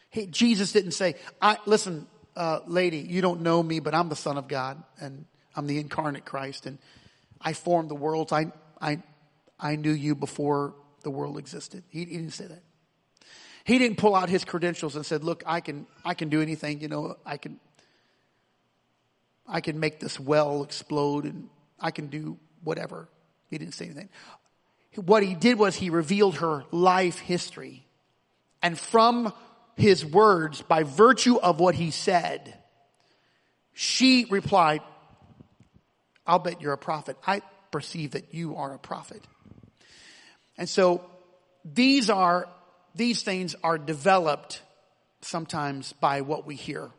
Hey, 0.09 0.25
Jesus 0.25 0.71
didn't 0.71 0.91
say, 0.91 1.15
I, 1.41 1.57
listen, 1.65 2.07
uh, 2.35 2.59
lady, 2.67 2.97
you 2.97 3.21
don't 3.21 3.41
know 3.41 3.61
me, 3.63 3.79
but 3.79 3.95
I'm 3.95 4.09
the 4.09 4.15
son 4.15 4.37
of 4.37 4.47
God 4.47 4.81
and 4.99 5.25
I'm 5.55 5.67
the 5.67 5.79
incarnate 5.79 6.25
Christ 6.25 6.65
and 6.65 6.77
I 7.39 7.53
formed 7.53 7.89
the 7.89 7.95
worlds. 7.95 8.31
I, 8.31 8.51
I, 8.79 9.01
I 9.59 9.75
knew 9.75 9.91
you 9.91 10.15
before 10.15 10.73
the 11.03 11.09
world 11.09 11.37
existed. 11.37 11.83
He, 11.89 11.99
he 11.99 12.17
didn't 12.17 12.31
say 12.31 12.47
that. 12.47 12.63
He 13.63 13.77
didn't 13.77 13.97
pull 13.97 14.15
out 14.15 14.29
his 14.29 14.43
credentials 14.43 14.95
and 14.95 15.05
said, 15.05 15.23
look, 15.23 15.43
I 15.45 15.61
can, 15.61 15.85
I 16.03 16.13
can 16.13 16.29
do 16.29 16.41
anything, 16.41 16.81
you 16.81 16.87
know, 16.87 17.15
I 17.25 17.37
can, 17.37 17.59
I 19.47 19.61
can 19.61 19.79
make 19.79 19.99
this 19.99 20.19
well 20.19 20.63
explode 20.63 21.25
and 21.25 21.49
I 21.79 21.91
can 21.91 22.07
do 22.07 22.37
whatever. 22.63 23.09
He 23.49 23.57
didn't 23.57 23.73
say 23.73 23.85
anything. 23.85 24.09
What 24.95 25.23
he 25.23 25.35
did 25.35 25.57
was 25.57 25.75
he 25.75 25.89
revealed 25.89 26.37
her 26.37 26.65
life 26.71 27.19
history. 27.19 27.85
And 28.61 28.77
from 28.77 29.33
his 29.75 30.05
words, 30.05 30.61
by 30.61 30.83
virtue 30.83 31.37
of 31.37 31.59
what 31.59 31.75
he 31.75 31.91
said, 31.91 32.57
she 33.73 34.25
replied, 34.29 34.81
I'll 36.25 36.39
bet 36.39 36.61
you're 36.61 36.73
a 36.73 36.77
prophet. 36.77 37.17
I 37.25 37.41
perceive 37.71 38.11
that 38.11 38.33
you 38.33 38.57
are 38.57 38.73
a 38.73 38.79
prophet. 38.79 39.23
And 40.57 40.69
so 40.69 41.03
these 41.65 42.09
are, 42.09 42.47
these 42.95 43.23
things 43.23 43.55
are 43.63 43.77
developed 43.77 44.61
sometimes 45.21 45.93
by 45.93 46.21
what 46.21 46.45
we 46.45 46.55
hear 46.55 46.91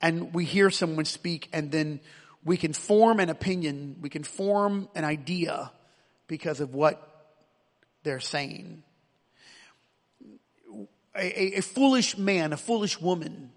and 0.00 0.34
we 0.34 0.44
hear 0.44 0.70
someone 0.70 1.04
speak 1.04 1.48
and 1.52 1.70
then 1.70 2.00
we 2.44 2.56
can 2.56 2.72
form 2.72 3.18
an 3.20 3.28
opinion, 3.28 3.96
we 4.00 4.08
can 4.08 4.22
form 4.22 4.88
an 4.94 5.04
idea 5.04 5.72
because 6.28 6.60
of 6.60 6.74
what 6.74 7.34
they're 8.02 8.20
saying. 8.20 8.82
A, 11.16 11.18
a, 11.18 11.58
a 11.58 11.62
foolish 11.62 12.16
man, 12.16 12.52
a 12.52 12.56
foolish 12.56 13.00
woman 13.00 13.50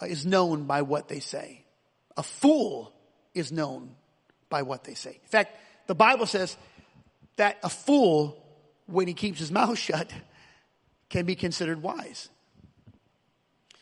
uh, 0.00 0.06
is 0.06 0.24
known 0.24 0.64
by 0.64 0.82
what 0.82 1.08
they 1.08 1.20
say. 1.20 1.64
A 2.16 2.22
fool 2.22 2.92
is 3.34 3.50
known 3.50 3.96
by 4.48 4.62
what 4.62 4.84
they 4.84 4.94
say. 4.94 5.18
In 5.22 5.28
fact, 5.28 5.56
the 5.86 5.94
Bible 5.94 6.26
says 6.26 6.56
that 7.36 7.58
a 7.62 7.68
fool, 7.68 8.40
when 8.86 9.08
he 9.08 9.14
keeps 9.14 9.38
his 9.38 9.50
mouth 9.60 9.78
shut, 9.78 10.12
can 11.08 11.26
be 11.26 11.34
considered 11.34 11.82
wise. 11.82 12.28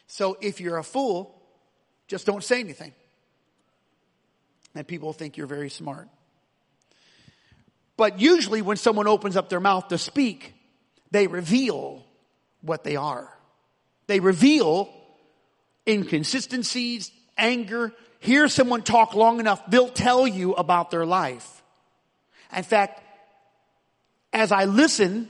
So 0.06 0.38
if 0.40 0.60
you're 0.60 0.78
a 0.78 0.84
fool, 0.84 1.37
just 2.08 2.26
don't 2.26 2.42
say 2.42 2.60
anything. 2.60 2.92
And 4.74 4.86
people 4.86 5.12
think 5.12 5.36
you're 5.36 5.46
very 5.46 5.70
smart. 5.70 6.08
But 7.96 8.20
usually 8.20 8.62
when 8.62 8.76
someone 8.76 9.06
opens 9.06 9.36
up 9.36 9.48
their 9.48 9.60
mouth 9.60 9.88
to 9.88 9.98
speak, 9.98 10.54
they 11.10 11.26
reveal 11.26 12.04
what 12.62 12.84
they 12.84 12.96
are. 12.96 13.32
They 14.06 14.20
reveal 14.20 14.88
inconsistencies, 15.86 17.10
anger. 17.36 17.92
Hear 18.20 18.48
someone 18.48 18.82
talk 18.82 19.14
long 19.14 19.40
enough, 19.40 19.62
they'll 19.68 19.88
tell 19.88 20.26
you 20.26 20.54
about 20.54 20.90
their 20.90 21.06
life. 21.06 21.62
In 22.56 22.62
fact, 22.62 23.02
as 24.32 24.52
I 24.52 24.64
listen, 24.64 25.28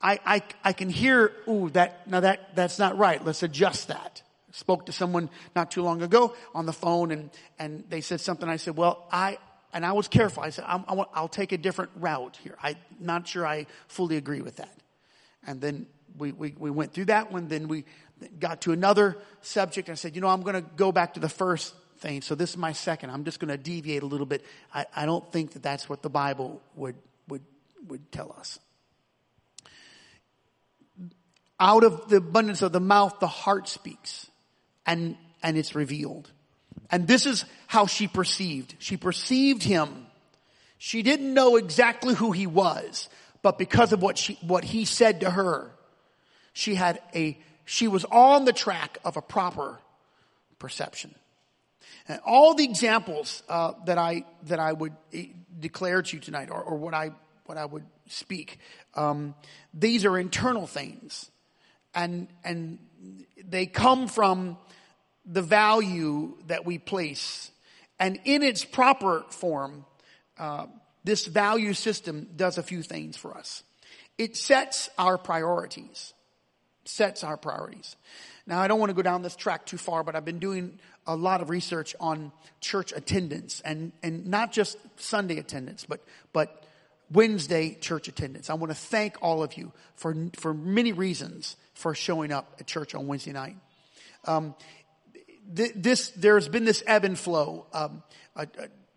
I, 0.00 0.18
I, 0.24 0.42
I 0.64 0.72
can 0.72 0.88
hear, 0.88 1.32
ooh, 1.48 1.70
that, 1.70 2.08
now 2.08 2.20
that, 2.20 2.54
that's 2.54 2.78
not 2.78 2.96
right. 2.98 3.24
Let's 3.24 3.42
adjust 3.42 3.88
that. 3.88 4.22
Spoke 4.52 4.86
to 4.86 4.92
someone 4.92 5.30
not 5.54 5.70
too 5.70 5.82
long 5.82 6.02
ago 6.02 6.34
on 6.54 6.66
the 6.66 6.72
phone 6.72 7.12
and, 7.12 7.30
and 7.58 7.84
they 7.88 8.00
said 8.00 8.20
something. 8.20 8.48
I 8.48 8.56
said, 8.56 8.76
well, 8.76 9.06
I, 9.12 9.38
and 9.72 9.86
I 9.86 9.92
was 9.92 10.08
careful. 10.08 10.42
I 10.42 10.50
said, 10.50 10.64
i 10.66 10.92
will 10.94 11.28
take 11.28 11.52
a 11.52 11.58
different 11.58 11.92
route 11.96 12.38
here. 12.42 12.56
I'm 12.62 12.76
not 12.98 13.28
sure 13.28 13.46
I 13.46 13.66
fully 13.88 14.16
agree 14.16 14.40
with 14.40 14.56
that. 14.56 14.76
And 15.46 15.60
then 15.60 15.86
we, 16.18 16.32
we, 16.32 16.54
we 16.58 16.70
went 16.70 16.92
through 16.92 17.06
that 17.06 17.30
one. 17.30 17.48
Then 17.48 17.68
we 17.68 17.84
got 18.38 18.62
to 18.62 18.72
another 18.72 19.16
subject. 19.40 19.88
And 19.88 19.94
I 19.94 19.96
said, 19.96 20.14
you 20.14 20.20
know, 20.20 20.28
I'm 20.28 20.42
going 20.42 20.56
to 20.56 20.68
go 20.76 20.90
back 20.90 21.14
to 21.14 21.20
the 21.20 21.28
first 21.28 21.74
thing. 21.98 22.22
So 22.22 22.34
this 22.34 22.50
is 22.50 22.56
my 22.56 22.72
second. 22.72 23.10
I'm 23.10 23.24
just 23.24 23.38
going 23.38 23.48
to 23.48 23.56
deviate 23.56 24.02
a 24.02 24.06
little 24.06 24.26
bit. 24.26 24.44
I, 24.74 24.86
I 24.94 25.06
don't 25.06 25.30
think 25.32 25.52
that 25.52 25.62
that's 25.62 25.88
what 25.88 26.02
the 26.02 26.10
Bible 26.10 26.60
would, 26.74 26.96
would, 27.28 27.42
would 27.86 28.10
tell 28.10 28.34
us. 28.38 28.58
Out 31.58 31.84
of 31.84 32.08
the 32.08 32.16
abundance 32.16 32.62
of 32.62 32.72
the 32.72 32.80
mouth, 32.80 33.20
the 33.20 33.26
heart 33.26 33.68
speaks 33.68 34.29
and, 34.86 35.16
and 35.42 35.56
it's 35.56 35.74
revealed. 35.74 36.30
And 36.90 37.06
this 37.06 37.26
is 37.26 37.44
how 37.66 37.86
she 37.86 38.08
perceived. 38.08 38.74
She 38.78 38.96
perceived 38.96 39.62
him. 39.62 40.06
She 40.78 41.02
didn't 41.02 41.34
know 41.34 41.56
exactly 41.56 42.14
who 42.14 42.32
he 42.32 42.46
was, 42.46 43.08
but 43.42 43.58
because 43.58 43.92
of 43.92 44.02
what 44.02 44.18
she, 44.18 44.38
what 44.42 44.64
he 44.64 44.84
said 44.84 45.20
to 45.20 45.30
her, 45.30 45.72
she 46.52 46.74
had 46.74 47.00
a, 47.14 47.38
she 47.64 47.86
was 47.86 48.04
on 48.06 48.44
the 48.44 48.52
track 48.52 48.98
of 49.04 49.16
a 49.16 49.22
proper 49.22 49.78
perception. 50.58 51.14
And 52.08 52.20
all 52.26 52.54
the 52.54 52.64
examples 52.64 53.42
uh, 53.48 53.72
that 53.86 53.98
I 53.98 54.24
that 54.44 54.58
I 54.58 54.72
would 54.72 54.92
eh, 55.12 55.26
declare 55.58 56.02
to 56.02 56.16
you 56.16 56.20
tonight, 56.20 56.50
or, 56.50 56.60
or 56.60 56.76
what 56.76 56.94
I 56.94 57.10
what 57.46 57.58
I 57.58 57.64
would 57.64 57.84
speak, 58.08 58.58
um, 58.94 59.34
these 59.72 60.04
are 60.04 60.18
internal 60.18 60.66
things 60.66 61.30
and, 61.94 62.28
and 62.44 62.78
they 63.44 63.66
come 63.66 64.08
from 64.08 64.56
the 65.24 65.42
value 65.42 66.36
that 66.46 66.64
we 66.64 66.78
place. 66.78 67.50
And 67.98 68.18
in 68.24 68.42
its 68.42 68.64
proper 68.64 69.24
form, 69.28 69.84
uh, 70.38 70.66
this 71.04 71.26
value 71.26 71.74
system 71.74 72.28
does 72.36 72.58
a 72.58 72.62
few 72.62 72.82
things 72.82 73.16
for 73.16 73.36
us. 73.36 73.62
It 74.18 74.36
sets 74.36 74.90
our 74.98 75.18
priorities. 75.18 76.12
Sets 76.84 77.24
our 77.24 77.36
priorities. 77.36 77.96
Now, 78.46 78.60
I 78.60 78.68
don't 78.68 78.80
want 78.80 78.90
to 78.90 78.94
go 78.94 79.02
down 79.02 79.22
this 79.22 79.36
track 79.36 79.66
too 79.66 79.78
far, 79.78 80.02
but 80.02 80.16
I've 80.16 80.24
been 80.24 80.38
doing 80.38 80.78
a 81.06 81.14
lot 81.14 81.40
of 81.40 81.50
research 81.50 81.94
on 82.00 82.32
church 82.60 82.92
attendance 82.94 83.60
and, 83.64 83.92
and 84.02 84.26
not 84.26 84.52
just 84.52 84.76
Sunday 84.96 85.38
attendance, 85.38 85.84
but, 85.88 86.04
but 86.32 86.64
Wednesday 87.10 87.76
church 87.80 88.08
attendance. 88.08 88.50
I 88.50 88.54
want 88.54 88.70
to 88.70 88.76
thank 88.76 89.16
all 89.22 89.42
of 89.42 89.54
you 89.54 89.72
for, 89.94 90.14
for 90.36 90.54
many 90.54 90.92
reasons 90.92 91.56
for 91.80 91.94
showing 91.94 92.30
up 92.30 92.56
at 92.60 92.66
church 92.66 92.94
on 92.94 93.06
Wednesday 93.06 93.32
night. 93.32 93.56
Um, 94.26 94.54
th- 95.54 95.72
this, 95.74 96.10
there's 96.10 96.48
been 96.48 96.64
this 96.64 96.82
ebb 96.86 97.04
and 97.04 97.18
flow. 97.18 97.66
Um, 97.72 98.02
uh, 98.36 98.46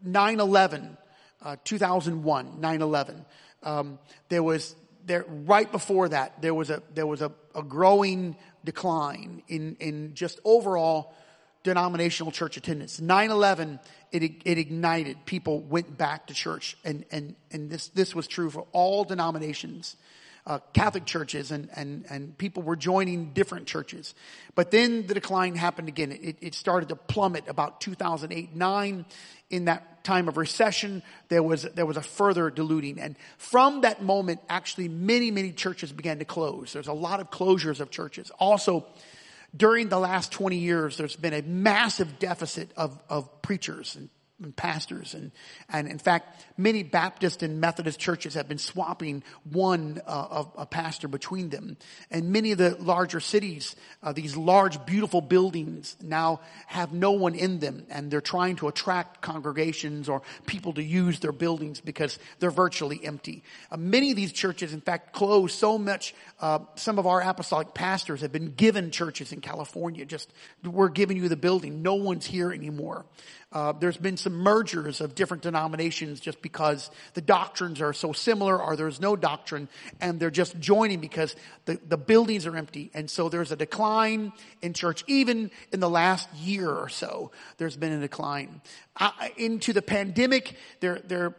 9-11, 0.06 0.98
uh, 1.42 1.56
2001, 1.64 2.58
9-11. 2.60 3.26
Um, 3.64 4.00
there 4.28 4.44
was, 4.44 4.76
there, 5.06 5.26
right 5.28 5.72
before 5.72 6.10
that, 6.10 6.42
there 6.42 6.54
was 6.54 6.70
a, 6.70 6.84
there 6.94 7.08
was 7.08 7.22
a, 7.22 7.32
a 7.56 7.64
growing 7.64 8.36
decline 8.66 9.44
in, 9.48 9.78
in 9.80 10.14
just 10.14 10.40
overall 10.44 11.16
denominational 11.64 12.34
church 12.34 12.58
attendance. 12.58 13.00
9-11, 13.00 13.80
it, 14.12 14.24
it 14.44 14.58
ignited. 14.58 15.26
People 15.26 15.62
went 15.62 15.98
back 15.98 16.28
to 16.28 16.34
church 16.34 16.76
and, 16.84 17.06
and, 17.12 17.36
and 17.50 17.70
this, 17.70 17.88
this 17.90 18.14
was 18.14 18.28
true 18.28 18.50
for 18.50 18.68
all 18.74 19.06
denominations 19.06 19.96
uh, 20.46 20.60
Catholic 20.74 21.06
churches 21.06 21.52
and, 21.52 21.70
and, 21.76 22.06
and 22.10 22.38
people 22.38 22.64
were 22.64 22.76
joining 22.76 23.32
different 23.34 23.66
churches. 23.66 24.14
But 24.56 24.72
then 24.72 25.08
the 25.08 25.14
decline 25.14 25.56
happened 25.56 25.88
again. 25.88 26.12
It, 26.12 26.38
it 26.42 26.54
started 26.54 26.90
to 26.90 26.96
plummet 26.96 27.48
about 27.48 27.82
2008, 27.82 28.56
9. 28.56 29.06
In 29.50 29.66
that 29.66 30.04
time 30.04 30.28
of 30.28 30.38
recession, 30.38 31.04
there 31.30 31.44
was, 31.44 31.62
there 31.62 31.86
was 31.86 31.96
a 31.96 32.02
further 32.02 32.50
diluting. 32.50 33.00
And 33.00 33.16
from 33.38 33.82
that 33.82 34.02
moment, 34.02 34.42
actually 34.50 34.90
many, 34.90 35.32
many 35.32 35.52
churches 35.52 35.94
began 35.94 36.20
to 36.20 36.26
close. 36.26 36.74
There's 36.74 36.88
a 36.88 36.94
lot 36.94 37.20
of 37.20 37.30
closures 37.30 37.80
of 37.80 37.92
churches. 37.92 38.32
Also, 38.40 38.86
during 39.56 39.90
the 39.90 40.00
last 40.00 40.32
20 40.32 40.58
years, 40.58 40.98
there's 40.98 41.16
been 41.16 41.34
a 41.34 41.44
massive 41.44 42.20
deficit 42.20 42.72
of, 42.76 43.00
of 43.10 43.42
preachers 43.42 43.96
and 43.96 44.10
and 44.44 44.56
pastors. 44.56 45.14
And 45.14 45.32
and 45.70 45.88
in 45.88 46.00
fact 46.00 46.46
many 46.58 46.84
baptist 46.84 47.44
and 47.44 47.60
methodist 47.60 48.00
churches 48.00 48.34
have 48.36 48.48
been 48.48 48.58
swapping 48.58 49.24
one 49.52 50.02
uh, 50.06 50.28
of 50.30 50.52
a 50.58 50.66
pastor 50.66 51.08
between 51.08 51.50
them. 51.50 51.78
And 52.12 52.32
many 52.32 52.52
of 52.52 52.58
the 52.58 52.76
larger 52.80 53.20
cities 53.20 53.76
uh, 54.02 54.14
these 54.14 54.36
large 54.36 54.86
beautiful 54.86 55.22
buildings 55.22 55.96
now 56.02 56.42
have 56.68 56.94
no 56.94 57.12
one 57.12 57.36
in 57.36 57.60
them. 57.60 57.86
And 57.90 58.12
they're 58.12 58.22
trying 58.22 58.58
to 58.58 58.68
attract 58.68 59.22
congregations 59.22 60.10
or 60.10 60.22
people 60.46 60.74
to 60.74 60.84
use 60.84 61.20
their 61.20 61.32
buildings 61.32 61.80
because 61.80 62.20
they're 62.40 62.52
virtually 62.52 63.04
empty. 63.04 63.44
Uh, 63.72 63.78
many 63.78 64.12
of 64.12 64.16
these 64.16 64.32
churches 64.32 64.74
in 64.74 64.82
fact 64.82 65.14
closed 65.14 65.58
so 65.58 65.78
much 65.78 66.14
uh, 66.40 66.60
some 66.76 67.00
of 67.00 67.08
our 67.08 67.22
apostolic 67.22 67.74
pastors 67.74 68.22
have 68.22 68.32
been 68.32 68.54
given 68.54 68.92
churches 68.92 69.32
in 69.32 69.42
california. 69.42 70.06
Just 70.06 70.32
we're 70.64 70.90
giving 70.90 71.18
you 71.18 71.30
the 71.30 71.36
building. 71.36 71.82
No 71.82 71.96
one's 71.96 72.26
here 72.26 72.52
anymore 72.52 73.06
uh, 73.54 73.72
there's 73.72 73.98
been 73.98 74.18
some 74.18 74.34
mergers 74.34 75.00
of 75.00 75.14
different 75.14 75.44
denominations 75.44 76.20
just 76.20 76.42
because 76.42 76.90
the 77.14 77.22
doctrines 77.22 77.82
are 77.82 77.94
so 77.94 78.12
similar 78.12 78.60
or 78.60 78.76
there's 78.76 79.00
no 79.00 79.16
doctrine 79.16 79.70
and 80.02 80.20
they're 80.20 80.32
just 80.32 80.60
joining 80.60 81.00
because 81.00 81.36
the, 81.66 81.80
the 81.88 81.98
buildings 81.98 82.48
are 82.48 82.58
empty. 82.58 82.90
And 82.96 83.10
so 83.10 83.30
there's 83.30 83.52
a 83.52 83.56
decline 83.56 84.34
in 84.64 84.74
church. 84.74 85.04
Even 85.06 85.52
in 85.72 85.80
the 85.80 85.90
last 85.90 86.34
year 86.34 86.70
or 86.70 86.90
so, 86.90 87.32
there's 87.58 87.78
been 87.78 87.92
a 87.92 88.00
decline. 88.00 88.60
Uh, 88.98 89.12
into 89.38 89.72
the 89.72 89.84
pandemic, 89.84 90.56
there, 90.80 91.00
there, 91.06 91.36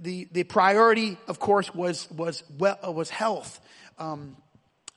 the, 0.00 0.28
the 0.32 0.44
priority, 0.44 1.18
of 1.28 1.38
course, 1.38 1.74
was, 1.74 2.10
was, 2.10 2.42
well, 2.58 2.78
was 2.94 3.10
health. 3.10 3.60
Um, 3.98 4.34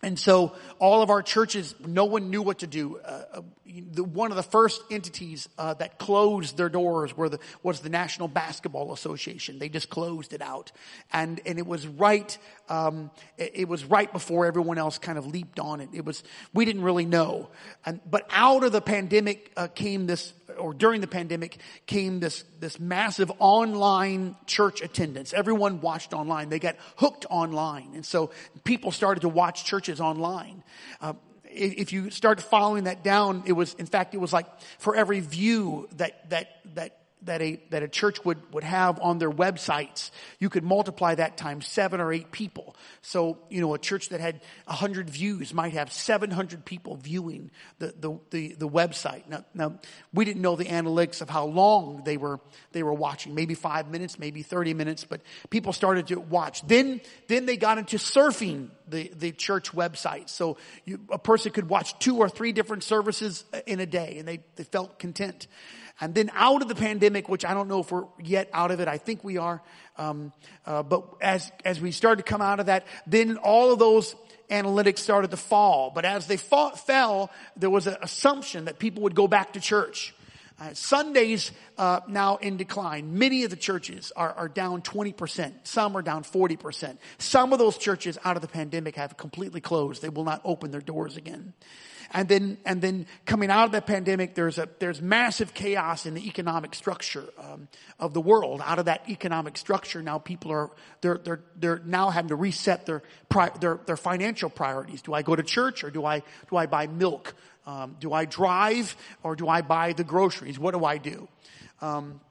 and 0.03 0.19
so 0.19 0.53
all 0.79 1.01
of 1.01 1.09
our 1.09 1.21
churches, 1.21 1.73
no 1.79 2.05
one 2.05 2.29
knew 2.29 2.41
what 2.41 2.59
to 2.59 2.67
do. 2.67 2.99
Uh, 2.99 3.23
uh, 3.33 3.41
the, 3.65 4.03
one 4.03 4.31
of 4.31 4.35
the 4.35 4.43
first 4.43 4.81
entities 4.91 5.47
uh, 5.57 5.73
that 5.75 5.97
closed 5.97 6.57
their 6.57 6.69
doors 6.69 7.13
the, 7.13 7.39
was 7.63 7.79
the 7.79 7.89
National 7.89 8.27
Basketball 8.27 8.91
Association. 8.91 9.59
They 9.59 9.69
just 9.69 9.89
closed 9.89 10.33
it 10.33 10.41
out, 10.41 10.71
and 11.11 11.39
and 11.45 11.57
it 11.57 11.65
was 11.65 11.87
right. 11.87 12.37
Um, 12.69 13.11
it, 13.37 13.51
it, 13.55 13.67
was 13.67 13.83
right 13.83 14.11
before 14.11 14.45
everyone 14.45 14.77
else 14.77 14.97
kind 14.97 15.17
of 15.17 15.27
leaped 15.27 15.59
on 15.59 15.81
it. 15.81 15.89
It 15.93 16.05
was 16.05 16.23
we 16.53 16.63
didn't 16.63 16.83
really 16.83 17.05
know, 17.05 17.49
and 17.85 17.99
but 18.09 18.25
out 18.31 18.63
of 18.63 18.71
the 18.71 18.79
pandemic 18.79 19.51
uh, 19.57 19.67
came 19.67 20.07
this 20.07 20.33
or 20.57 20.73
during 20.73 21.01
the 21.01 21.07
pandemic 21.07 21.57
came 21.85 22.19
this, 22.19 22.43
this 22.59 22.79
massive 22.79 23.31
online 23.39 24.35
church 24.45 24.81
attendance. 24.81 25.33
Everyone 25.33 25.81
watched 25.81 26.13
online. 26.13 26.49
They 26.49 26.59
got 26.59 26.75
hooked 26.97 27.25
online. 27.29 27.91
And 27.95 28.05
so 28.05 28.31
people 28.63 28.91
started 28.91 29.21
to 29.21 29.29
watch 29.29 29.65
churches 29.65 29.99
online. 29.99 30.63
Uh, 31.01 31.13
if 31.45 31.93
you 31.93 32.09
start 32.09 32.41
following 32.41 32.85
that 32.85 33.03
down, 33.03 33.43
it 33.45 33.53
was, 33.53 33.75
in 33.75 33.85
fact, 33.85 34.15
it 34.15 34.17
was 34.17 34.33
like 34.33 34.47
for 34.79 34.95
every 34.95 35.19
view 35.19 35.87
that, 35.97 36.29
that, 36.31 36.59
that 36.73 36.97
that 37.25 37.41
a, 37.41 37.59
that 37.69 37.83
a 37.83 37.87
church 37.87 38.23
would, 38.25 38.53
would 38.53 38.63
have 38.63 38.99
on 39.01 39.17
their 39.17 39.31
websites, 39.31 40.11
you 40.39 40.49
could 40.49 40.63
multiply 40.63 41.15
that 41.15 41.37
times 41.37 41.67
seven 41.67 41.99
or 42.01 42.11
eight 42.11 42.31
people. 42.31 42.75
So, 43.01 43.37
you 43.49 43.61
know, 43.61 43.73
a 43.73 43.79
church 43.79 44.09
that 44.09 44.19
had 44.19 44.41
a 44.67 44.73
hundred 44.73 45.09
views 45.09 45.53
might 45.53 45.73
have 45.73 45.91
700 45.91 46.65
people 46.65 46.95
viewing 46.95 47.51
the, 47.79 47.93
the, 47.97 48.19
the, 48.31 48.53
the, 48.55 48.69
website. 48.69 49.27
Now, 49.27 49.45
now, 49.53 49.79
we 50.13 50.25
didn't 50.25 50.41
know 50.41 50.55
the 50.55 50.65
analytics 50.65 51.21
of 51.21 51.29
how 51.29 51.45
long 51.45 52.03
they 52.03 52.17
were, 52.17 52.39
they 52.71 52.83
were 52.83 52.93
watching. 52.93 53.35
Maybe 53.35 53.53
five 53.53 53.89
minutes, 53.89 54.17
maybe 54.17 54.41
30 54.41 54.73
minutes, 54.73 55.03
but 55.03 55.21
people 55.49 55.73
started 55.73 56.07
to 56.07 56.19
watch. 56.19 56.65
Then, 56.67 57.01
then 57.27 57.45
they 57.45 57.57
got 57.57 57.77
into 57.77 57.97
surfing 57.97 58.69
the, 58.87 59.11
the 59.15 59.31
church 59.31 59.71
website. 59.71 60.29
So 60.29 60.57
you, 60.85 60.99
a 61.11 61.19
person 61.19 61.51
could 61.51 61.69
watch 61.69 61.97
two 61.99 62.17
or 62.17 62.29
three 62.29 62.51
different 62.51 62.83
services 62.83 63.43
in 63.65 63.79
a 63.79 63.85
day 63.85 64.17
and 64.17 64.27
they, 64.27 64.39
they 64.55 64.63
felt 64.63 64.99
content. 64.99 65.47
And 66.03 66.13
then 66.13 66.29
out 66.33 66.61
of 66.61 66.67
the 66.67 66.75
pandemic, 66.75 67.29
which 67.29 67.45
I 67.45 67.53
don't 67.53 67.69
know 67.69 67.79
if 67.79 67.89
we're 67.89 68.03
yet 68.21 68.49
out 68.51 68.71
of 68.71 68.81
it, 68.81 68.89
I 68.89 68.97
think 68.97 69.23
we 69.23 69.37
are. 69.37 69.61
Um, 69.97 70.33
uh, 70.65 70.83
but 70.83 71.05
as 71.21 71.49
as 71.63 71.79
we 71.79 71.91
started 71.93 72.25
to 72.25 72.29
come 72.29 72.41
out 72.41 72.59
of 72.59 72.65
that, 72.65 72.85
then 73.07 73.37
all 73.37 73.71
of 73.71 73.79
those 73.79 74.13
analytics 74.49 74.99
started 74.99 75.31
to 75.31 75.37
fall. 75.37 75.91
But 75.95 76.03
as 76.03 76.27
they 76.27 76.35
fought, 76.35 76.77
fell, 76.85 77.31
there 77.55 77.69
was 77.69 77.87
an 77.87 77.95
assumption 78.01 78.65
that 78.65 78.79
people 78.79 79.03
would 79.03 79.15
go 79.15 79.29
back 79.29 79.53
to 79.53 79.61
church. 79.61 80.13
Uh, 80.59 80.73
Sundays 80.73 81.51
uh, 81.77 82.01
now 82.09 82.35
in 82.35 82.57
decline. 82.57 83.17
Many 83.17 83.45
of 83.45 83.49
the 83.49 83.55
churches 83.55 84.11
are, 84.15 84.31
are 84.33 84.49
down 84.49 84.81
20%. 84.81 85.53
Some 85.63 85.95
are 85.95 86.01
down 86.01 86.23
40%. 86.23 86.97
Some 87.17 87.53
of 87.53 87.59
those 87.59 87.77
churches 87.77 88.17
out 88.25 88.35
of 88.35 88.41
the 88.41 88.47
pandemic 88.49 88.97
have 88.97 89.15
completely 89.15 89.61
closed. 89.61 90.01
They 90.01 90.09
will 90.09 90.25
not 90.25 90.41
open 90.43 90.71
their 90.71 90.81
doors 90.81 91.17
again. 91.17 91.53
And 92.13 92.29
then, 92.29 92.57
and 92.63 92.79
then 92.79 93.07
coming 93.25 93.49
out 93.49 93.65
of 93.65 93.71
the 93.71 93.81
pandemic, 93.81 94.35
there's 94.35 94.59
a, 94.59 94.69
there's 94.77 95.01
massive 95.01 95.53
chaos 95.53 96.05
in 96.05 96.13
the 96.13 96.27
economic 96.27 96.75
structure, 96.75 97.25
um, 97.39 97.67
of 97.99 98.13
the 98.13 98.21
world. 98.21 98.61
Out 98.63 98.77
of 98.77 98.85
that 98.85 99.09
economic 99.09 99.57
structure, 99.57 100.01
now 100.01 100.19
people 100.19 100.51
are, 100.51 100.69
they're, 101.01 101.17
they're, 101.17 101.41
they're 101.55 101.81
now 101.83 102.11
having 102.11 102.29
to 102.29 102.35
reset 102.35 102.85
their, 102.85 103.01
their, 103.59 103.79
their 103.85 103.97
financial 103.97 104.49
priorities. 104.49 105.01
Do 105.01 105.13
I 105.13 105.23
go 105.23 105.35
to 105.35 105.43
church 105.43 105.83
or 105.83 105.89
do 105.89 106.05
I, 106.05 106.21
do 106.49 106.55
I 106.55 106.67
buy 106.67 106.85
milk? 106.85 107.33
Um, 107.65 107.95
do 107.99 108.13
I 108.13 108.25
drive 108.25 108.95
or 109.23 109.35
do 109.35 109.47
I 109.47 109.61
buy 109.61 109.93
the 109.93 110.03
groceries? 110.03 110.59
What 110.59 110.73
do 110.75 110.85
I 110.85 110.97
do? 110.97 111.27
Um, 111.81 112.21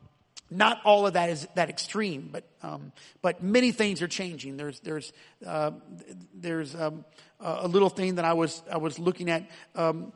not 0.56 0.80
all 0.84 1.06
of 1.06 1.14
that 1.14 1.30
is 1.30 1.46
that 1.54 1.68
extreme, 1.68 2.28
but 2.32 2.44
um, 2.62 2.92
but 3.22 3.42
many 3.42 3.72
things 3.72 4.02
are 4.02 4.08
changing. 4.08 4.56
There's 4.56 4.80
there's 4.80 5.12
uh, 5.46 5.72
there's 6.34 6.74
um, 6.74 7.04
a 7.40 7.68
little 7.68 7.88
thing 7.88 8.16
that 8.16 8.24
I 8.24 8.34
was 8.34 8.62
I 8.70 8.76
was 8.76 8.98
looking 8.98 9.30
at 9.30 9.48
um, 9.74 10.12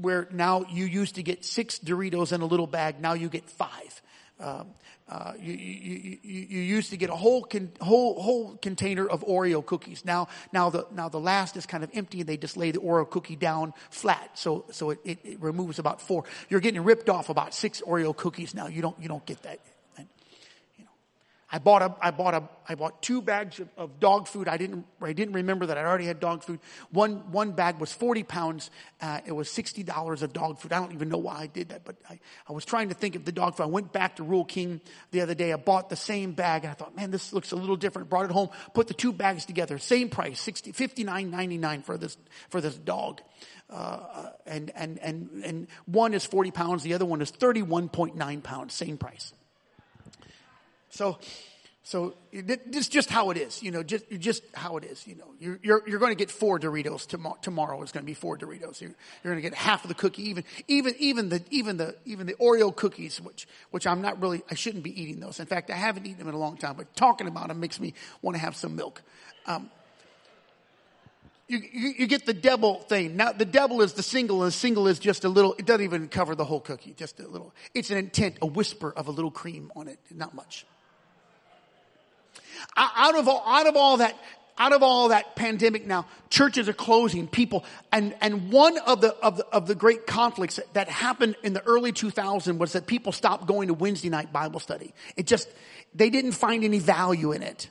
where 0.00 0.28
now 0.30 0.64
you 0.70 0.84
used 0.84 1.14
to 1.16 1.22
get 1.22 1.44
six 1.44 1.78
Doritos 1.78 2.32
in 2.32 2.40
a 2.40 2.46
little 2.46 2.66
bag. 2.66 3.00
Now 3.00 3.14
you 3.14 3.28
get 3.28 3.48
five. 3.48 4.02
Um, 4.40 4.68
uh, 5.08 5.32
you, 5.40 5.52
you, 5.54 6.18
you, 6.22 6.46
you, 6.48 6.60
used 6.60 6.90
to 6.90 6.96
get 6.96 7.10
a 7.10 7.16
whole 7.16 7.42
con, 7.42 7.72
whole 7.80 8.20
whole 8.20 8.56
container 8.58 9.06
of 9.06 9.24
Oreo 9.26 9.64
cookies. 9.64 10.04
Now 10.04 10.28
now 10.52 10.70
the 10.70 10.86
now 10.92 11.08
the 11.08 11.18
last 11.18 11.56
is 11.56 11.66
kind 11.66 11.82
of 11.82 11.90
empty, 11.94 12.20
and 12.20 12.28
they 12.28 12.36
just 12.36 12.56
lay 12.56 12.70
the 12.70 12.78
Oreo 12.78 13.08
cookie 13.08 13.36
down 13.36 13.72
flat, 13.90 14.30
so 14.34 14.66
so 14.70 14.90
it, 14.90 15.00
it, 15.04 15.18
it 15.24 15.40
removes 15.40 15.78
about 15.78 16.00
four. 16.00 16.24
You're 16.50 16.60
getting 16.60 16.84
ripped 16.84 17.08
off 17.08 17.30
about 17.30 17.54
six 17.54 17.80
Oreo 17.80 18.14
cookies 18.14 18.54
now. 18.54 18.68
You 18.68 18.82
don't 18.82 19.00
you 19.00 19.08
don't 19.08 19.24
get 19.24 19.42
that 19.42 19.60
I 21.50 21.58
bought 21.58 21.80
a, 21.80 21.94
I 22.00 22.10
bought 22.10 22.34
a, 22.34 22.42
I 22.68 22.74
bought 22.74 23.00
two 23.00 23.22
bags 23.22 23.58
of, 23.58 23.68
of, 23.78 24.00
dog 24.00 24.28
food. 24.28 24.48
I 24.48 24.58
didn't, 24.58 24.84
I 25.00 25.14
didn't 25.14 25.32
remember 25.32 25.66
that 25.66 25.78
I 25.78 25.84
already 25.84 26.04
had 26.04 26.20
dog 26.20 26.42
food. 26.42 26.60
One, 26.90 27.32
one 27.32 27.52
bag 27.52 27.78
was 27.78 27.90
40 27.90 28.22
pounds. 28.24 28.70
Uh, 29.00 29.20
it 29.24 29.32
was 29.32 29.48
$60 29.48 30.22
of 30.22 30.32
dog 30.34 30.58
food. 30.58 30.74
I 30.74 30.80
don't 30.80 30.92
even 30.92 31.08
know 31.08 31.16
why 31.16 31.36
I 31.36 31.46
did 31.46 31.70
that, 31.70 31.84
but 31.86 31.96
I, 32.10 32.20
I 32.46 32.52
was 32.52 32.66
trying 32.66 32.90
to 32.90 32.94
think 32.94 33.16
of 33.16 33.24
the 33.24 33.32
dog 33.32 33.56
food. 33.56 33.62
I 33.62 33.66
went 33.66 33.94
back 33.94 34.16
to 34.16 34.24
Rural 34.24 34.44
King 34.44 34.82
the 35.10 35.22
other 35.22 35.34
day. 35.34 35.50
I 35.54 35.56
bought 35.56 35.88
the 35.88 35.96
same 35.96 36.32
bag 36.32 36.64
and 36.64 36.70
I 36.70 36.74
thought, 36.74 36.94
man, 36.94 37.10
this 37.10 37.32
looks 37.32 37.52
a 37.52 37.56
little 37.56 37.76
different. 37.76 38.10
Brought 38.10 38.26
it 38.26 38.30
home, 38.30 38.50
put 38.74 38.86
the 38.88 38.94
two 38.94 39.14
bags 39.14 39.46
together. 39.46 39.78
Same 39.78 40.10
price, 40.10 40.38
60, 40.40 40.72
59.99 40.72 41.82
for 41.82 41.96
this, 41.96 42.18
for 42.50 42.60
this 42.60 42.76
dog. 42.76 43.22
Uh, 43.70 44.30
and, 44.46 44.70
and, 44.74 44.98
and, 44.98 45.44
and 45.44 45.68
one 45.86 46.12
is 46.12 46.26
40 46.26 46.50
pounds. 46.50 46.82
The 46.82 46.92
other 46.92 47.06
one 47.06 47.22
is 47.22 47.32
31.9 47.32 48.42
pounds. 48.42 48.74
Same 48.74 48.98
price. 48.98 49.32
So, 50.98 51.16
so 51.84 52.14
it's 52.32 52.88
just 52.88 53.08
how 53.08 53.30
it 53.30 53.36
is, 53.36 53.62
you 53.62 53.70
know, 53.70 53.84
just, 53.84 54.04
just 54.18 54.42
how 54.52 54.78
it 54.78 54.84
is, 54.84 55.06
you 55.06 55.14
know. 55.14 55.28
You're, 55.38 55.60
you're, 55.62 55.88
you're 55.88 55.98
going 56.00 56.10
to 56.10 56.18
get 56.18 56.28
four 56.28 56.58
Doritos 56.58 57.06
tomorrow, 57.06 57.38
tomorrow 57.40 57.80
is 57.82 57.92
going 57.92 58.02
to 58.02 58.06
be 58.06 58.14
four 58.14 58.36
Doritos. 58.36 58.80
You're, 58.80 58.90
you're 59.22 59.32
going 59.32 59.36
to 59.36 59.48
get 59.48 59.54
half 59.54 59.84
of 59.84 59.88
the 59.90 59.94
cookie, 59.94 60.28
even, 60.28 60.42
even, 60.66 60.94
even 60.98 61.28
the, 61.28 61.44
even 61.50 61.76
the, 61.76 61.94
even 62.04 62.26
the 62.26 62.34
Oreo 62.34 62.74
cookies, 62.74 63.20
which, 63.20 63.46
which 63.70 63.86
I'm 63.86 64.02
not 64.02 64.20
really, 64.20 64.42
I 64.50 64.56
shouldn't 64.56 64.82
be 64.82 65.00
eating 65.00 65.20
those. 65.20 65.38
In 65.38 65.46
fact, 65.46 65.70
I 65.70 65.76
haven't 65.76 66.04
eaten 66.04 66.18
them 66.18 66.28
in 66.28 66.34
a 66.34 66.38
long 66.38 66.56
time, 66.56 66.74
but 66.76 66.96
talking 66.96 67.28
about 67.28 67.46
them 67.46 67.60
makes 67.60 67.78
me 67.78 67.94
want 68.22 68.34
to 68.34 68.40
have 68.40 68.56
some 68.56 68.74
milk. 68.74 69.00
Um, 69.46 69.70
you, 71.48 71.60
you, 71.72 71.94
you, 72.00 72.06
get 72.06 72.26
the 72.26 72.34
double 72.34 72.80
thing. 72.80 73.16
Now 73.16 73.32
the 73.32 73.46
double 73.46 73.80
is 73.80 73.94
the 73.94 74.02
single 74.02 74.42
and 74.42 74.48
the 74.48 74.56
single 74.56 74.86
is 74.86 74.98
just 74.98 75.24
a 75.24 75.28
little, 75.28 75.54
it 75.54 75.64
doesn't 75.64 75.82
even 75.82 76.08
cover 76.08 76.34
the 76.34 76.44
whole 76.44 76.60
cookie, 76.60 76.92
just 76.92 77.18
a 77.20 77.26
little. 77.26 77.54
It's 77.74 77.90
an 77.90 77.96
intent, 77.96 78.36
a 78.42 78.46
whisper 78.46 78.92
of 78.92 79.08
a 79.08 79.10
little 79.10 79.30
cream 79.30 79.72
on 79.74 79.88
it, 79.88 79.98
not 80.14 80.34
much. 80.34 80.66
Out 82.76 83.16
of 83.16 83.28
all, 83.28 83.42
out 83.46 83.66
of 83.66 83.76
all 83.76 83.96
that, 83.98 84.16
out 84.58 84.72
of 84.72 84.82
all 84.82 85.08
that 85.08 85.36
pandemic 85.36 85.86
now, 85.86 86.06
churches 86.30 86.68
are 86.68 86.72
closing, 86.72 87.28
people, 87.28 87.64
and, 87.92 88.14
and 88.20 88.50
one 88.50 88.76
of 88.78 89.00
the, 89.00 89.14
of 89.16 89.36
the, 89.36 89.46
of 89.46 89.66
the 89.66 89.74
great 89.74 90.06
conflicts 90.06 90.58
that, 90.72 90.88
happened 90.88 91.36
in 91.42 91.52
the 91.52 91.62
early 91.62 91.92
2000s 91.92 92.58
was 92.58 92.72
that 92.72 92.86
people 92.86 93.12
stopped 93.12 93.46
going 93.46 93.68
to 93.68 93.74
Wednesday 93.74 94.08
night 94.08 94.32
Bible 94.32 94.58
study. 94.58 94.92
It 95.16 95.26
just, 95.26 95.48
they 95.94 96.10
didn't 96.10 96.32
find 96.32 96.64
any 96.64 96.80
value 96.80 97.32
in 97.32 97.42
it. 97.42 97.68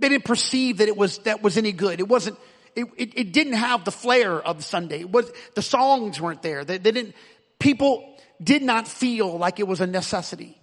They 0.00 0.08
didn't 0.08 0.24
perceive 0.24 0.78
that 0.78 0.88
it 0.88 0.96
was, 0.96 1.18
that 1.18 1.42
was 1.42 1.56
any 1.56 1.72
good. 1.72 2.00
It 2.00 2.08
wasn't, 2.08 2.38
it, 2.74 2.86
it, 2.96 3.18
it 3.18 3.32
didn't 3.32 3.54
have 3.54 3.84
the 3.84 3.92
flair 3.92 4.40
of 4.40 4.64
Sunday. 4.64 5.00
It 5.00 5.10
was, 5.10 5.30
the 5.54 5.62
songs 5.62 6.20
weren't 6.20 6.42
there. 6.42 6.64
They, 6.64 6.78
they 6.78 6.92
didn't, 6.92 7.14
people 7.58 8.16
did 8.42 8.62
not 8.62 8.88
feel 8.88 9.36
like 9.38 9.60
it 9.60 9.66
was 9.66 9.80
a 9.80 9.86
necessity. 9.86 10.56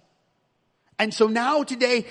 And 0.98 1.12
so 1.12 1.26
now 1.26 1.62
today, 1.62 2.06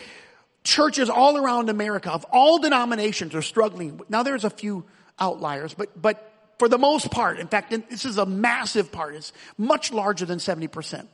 churches 0.65 1.09
all 1.09 1.37
around 1.37 1.69
America 1.69 2.11
of 2.11 2.25
all 2.31 2.59
denominations 2.59 3.33
are 3.35 3.41
struggling. 3.41 4.01
Now 4.09 4.23
there's 4.23 4.43
a 4.43 4.49
few 4.49 4.83
outliers, 5.17 5.73
but, 5.73 6.01
but 6.01 6.31
for 6.59 6.67
the 6.67 6.77
most 6.77 7.11
part, 7.11 7.39
in 7.39 7.47
fact, 7.47 7.73
this 7.89 8.03
is 8.03 8.17
a 8.17 8.25
massive 8.25 8.91
part. 8.91 9.15
It's 9.15 9.31
much 9.57 9.93
larger 9.93 10.25
than 10.25 10.39
70%. 10.39 11.07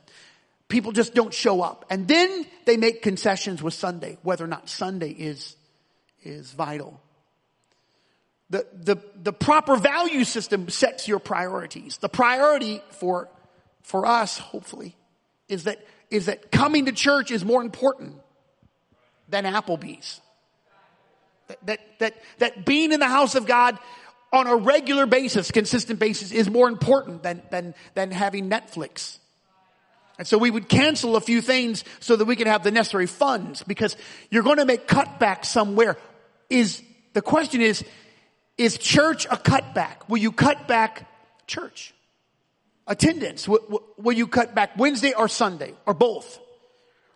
People 0.68 0.92
just 0.92 1.14
don't 1.14 1.34
show 1.34 1.60
up. 1.60 1.84
And 1.90 2.08
then 2.08 2.46
they 2.64 2.76
make 2.76 3.02
concessions 3.02 3.62
with 3.62 3.74
Sunday, 3.74 4.16
whether 4.22 4.44
or 4.44 4.48
not 4.48 4.68
Sunday 4.68 5.10
is, 5.10 5.54
is 6.22 6.50
vital. 6.52 7.00
The, 8.50 8.66
the, 8.72 8.96
the 9.22 9.32
proper 9.32 9.76
value 9.76 10.24
system 10.24 10.68
sets 10.68 11.06
your 11.06 11.18
priorities. 11.18 11.98
The 11.98 12.08
priority 12.08 12.82
for, 12.90 13.28
for 13.82 14.06
us, 14.06 14.38
hopefully, 14.38 14.96
is 15.48 15.64
that, 15.64 15.84
is 16.10 16.26
that 16.26 16.50
coming 16.50 16.86
to 16.86 16.92
church 16.92 17.30
is 17.30 17.44
more 17.44 17.62
important 17.62 18.16
than 19.32 19.44
Applebee's. 19.44 20.20
That, 21.48 21.58
that, 21.66 21.98
that, 21.98 22.14
that 22.38 22.64
being 22.64 22.92
in 22.92 23.00
the 23.00 23.08
house 23.08 23.34
of 23.34 23.46
God 23.46 23.78
on 24.32 24.46
a 24.46 24.54
regular 24.54 25.06
basis, 25.06 25.50
consistent 25.50 25.98
basis 25.98 26.30
is 26.30 26.48
more 26.48 26.68
important 26.68 27.22
than, 27.22 27.42
than, 27.50 27.74
than 27.94 28.10
having 28.10 28.48
Netflix. 28.48 29.18
And 30.18 30.26
so 30.26 30.38
we 30.38 30.50
would 30.50 30.68
cancel 30.68 31.16
a 31.16 31.20
few 31.20 31.40
things 31.40 31.84
so 32.00 32.16
that 32.16 32.26
we 32.26 32.36
could 32.36 32.46
have 32.46 32.62
the 32.62 32.70
necessary 32.70 33.06
funds 33.06 33.62
because 33.62 33.96
you're 34.30 34.42
going 34.44 34.58
to 34.58 34.64
make 34.64 34.86
cutbacks 34.86 35.46
somewhere. 35.46 35.96
Is, 36.48 36.82
the 37.14 37.22
question 37.22 37.60
is, 37.60 37.84
is 38.56 38.78
church 38.78 39.24
a 39.26 39.36
cutback? 39.36 40.08
Will 40.08 40.18
you 40.18 40.30
cut 40.30 40.68
back 40.68 41.08
church? 41.46 41.94
Attendance? 42.86 43.48
Will, 43.48 43.82
will 43.96 44.12
you 44.12 44.26
cut 44.26 44.54
back 44.54 44.76
Wednesday 44.76 45.14
or 45.14 45.28
Sunday 45.28 45.74
or 45.86 45.94
both? 45.94 46.38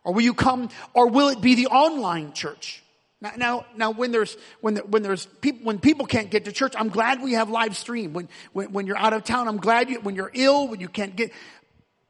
Or 0.06 0.14
will 0.14 0.22
you 0.22 0.34
come, 0.34 0.68
or 0.94 1.08
will 1.08 1.30
it 1.30 1.40
be 1.40 1.56
the 1.56 1.66
online 1.66 2.32
church? 2.32 2.80
Now, 3.20 3.32
now, 3.36 3.66
now 3.76 3.90
when 3.90 4.12
there's, 4.12 4.36
when, 4.60 4.74
the, 4.74 4.82
when 4.82 5.02
there's 5.02 5.26
people, 5.26 5.64
when 5.64 5.80
people 5.80 6.06
can't 6.06 6.30
get 6.30 6.44
to 6.44 6.52
church, 6.52 6.74
I'm 6.78 6.90
glad 6.90 7.20
we 7.20 7.32
have 7.32 7.50
live 7.50 7.76
stream. 7.76 8.12
When, 8.12 8.28
when, 8.52 8.72
when 8.72 8.86
you're 8.86 8.96
out 8.96 9.14
of 9.14 9.24
town, 9.24 9.48
I'm 9.48 9.56
glad 9.56 9.90
you, 9.90 9.98
when 9.98 10.14
you're 10.14 10.30
ill, 10.32 10.68
when 10.68 10.78
you 10.78 10.86
can't 10.86 11.16
get, 11.16 11.32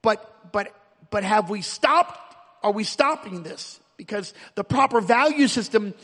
but, 0.02 0.52
but, 0.52 0.74
but 1.08 1.24
have 1.24 1.48
we 1.48 1.62
stopped? 1.62 2.20
Are 2.62 2.70
we 2.70 2.84
stopping 2.84 3.42
this? 3.42 3.80
Because 3.96 4.34
the 4.56 4.64
proper 4.64 5.00
value 5.00 5.48
system 5.48 5.94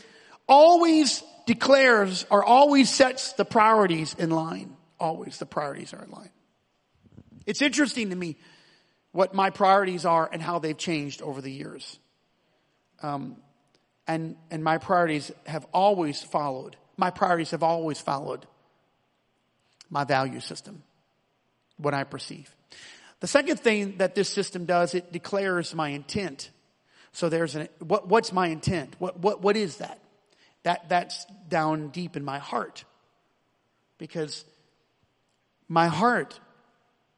always 0.47 1.21
declares 1.45 2.25
or 2.31 2.43
always 2.43 2.89
sets 2.89 3.33
the 3.33 3.45
priorities 3.45 4.15
in 4.17 4.31
line. 4.31 4.75
Always 4.99 5.37
the 5.37 5.45
priorities 5.45 5.93
are 5.93 6.03
in 6.03 6.09
line. 6.09 6.31
It's 7.45 7.61
interesting 7.61 8.09
to 8.09 8.15
me 8.15 8.37
what 9.13 9.33
my 9.33 9.49
priorities 9.49 10.05
are 10.05 10.29
and 10.31 10.41
how 10.41 10.59
they've 10.59 10.77
changed 10.77 11.21
over 11.21 11.39
the 11.39 11.51
years. 11.51 11.97
Um, 13.01 13.37
and, 14.07 14.35
and 14.51 14.63
my 14.63 14.79
priorities 14.79 15.31
have 15.45 15.65
always 15.73 16.21
followed, 16.21 16.75
my 16.97 17.09
priorities 17.09 17.51
have 17.51 17.63
always 17.63 18.01
followed 18.01 18.45
my 19.89 20.03
value 20.03 20.39
system, 20.39 20.83
what 21.77 21.93
I 21.93 22.03
perceive. 22.03 22.53
The 23.19 23.27
second 23.27 23.59
thing 23.59 23.97
that 23.99 24.15
this 24.15 24.27
system 24.27 24.65
does, 24.65 24.95
it 24.95 25.13
declares 25.13 25.73
my 25.73 25.89
intent. 25.89 26.49
So 27.13 27.29
there's 27.29 27.55
an, 27.55 27.69
what, 27.79 28.07
what's 28.07 28.33
my 28.33 28.47
intent? 28.47 28.95
What, 28.97 29.19
what, 29.19 29.41
what 29.41 29.55
is 29.55 29.77
that? 29.77 29.99
That, 30.63 30.89
that's 30.89 31.25
down 31.47 31.89
deep 31.89 32.17
in 32.17 32.25
my 32.25 32.39
heart. 32.39 32.83
Because 33.99 34.43
my 35.69 35.87
heart 35.87 36.39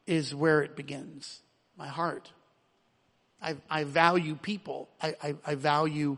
is 0.05 0.35
where 0.35 0.61
it 0.61 0.75
begins. 0.75 1.41
My 1.77 1.87
heart. 1.87 2.31
I, 3.41 3.57
I 3.69 3.83
value 3.83 4.35
people. 4.35 4.89
I, 5.01 5.15
I, 5.21 5.35
I 5.45 5.55
value 5.55 6.17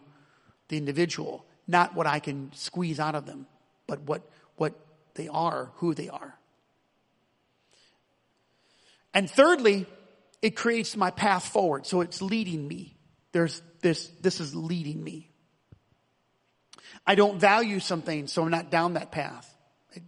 the 0.69 0.77
individual, 0.77 1.45
not 1.67 1.95
what 1.95 2.07
I 2.07 2.19
can 2.19 2.51
squeeze 2.53 2.99
out 2.99 3.15
of 3.15 3.25
them, 3.25 3.47
but 3.87 4.01
what, 4.01 4.29
what 4.55 4.73
they 5.15 5.27
are, 5.27 5.71
who 5.75 5.93
they 5.93 6.09
are. 6.09 6.37
And 9.13 9.29
thirdly, 9.29 9.87
it 10.41 10.55
creates 10.55 10.95
my 10.95 11.09
path 11.11 11.47
forward. 11.47 11.85
So 11.85 12.01
it's 12.01 12.21
leading 12.21 12.67
me. 12.67 12.95
There's 13.31 13.61
this, 13.81 14.07
this 14.21 14.39
is 14.39 14.55
leading 14.55 15.03
me. 15.03 15.29
I 17.05 17.15
don't 17.15 17.39
value 17.39 17.79
something, 17.79 18.27
so 18.27 18.43
I'm 18.43 18.51
not 18.51 18.69
down 18.69 18.93
that 18.93 19.11
path. 19.11 19.53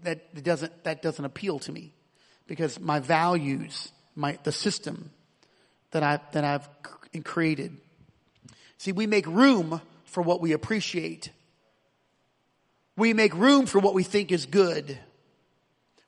That 0.03 0.43
doesn't, 0.43 0.83
that 0.83 1.01
doesn't 1.01 1.23
appeal 1.23 1.59
to 1.59 1.71
me 1.71 1.93
because 2.45 2.79
my 2.79 2.99
values, 2.99 3.91
my, 4.15 4.37
the 4.43 4.51
system 4.51 5.11
that 5.91 6.03
I, 6.03 6.19
that 6.31 6.43
I've 6.43 6.69
created. 7.23 7.77
See, 8.77 8.91
we 8.91 9.07
make 9.07 9.27
room 9.27 9.81
for 10.05 10.21
what 10.21 10.41
we 10.41 10.53
appreciate. 10.53 11.31
We 12.95 13.13
make 13.13 13.33
room 13.33 13.65
for 13.65 13.79
what 13.79 13.93
we 13.93 14.03
think 14.03 14.31
is 14.31 14.45
good. 14.45 14.97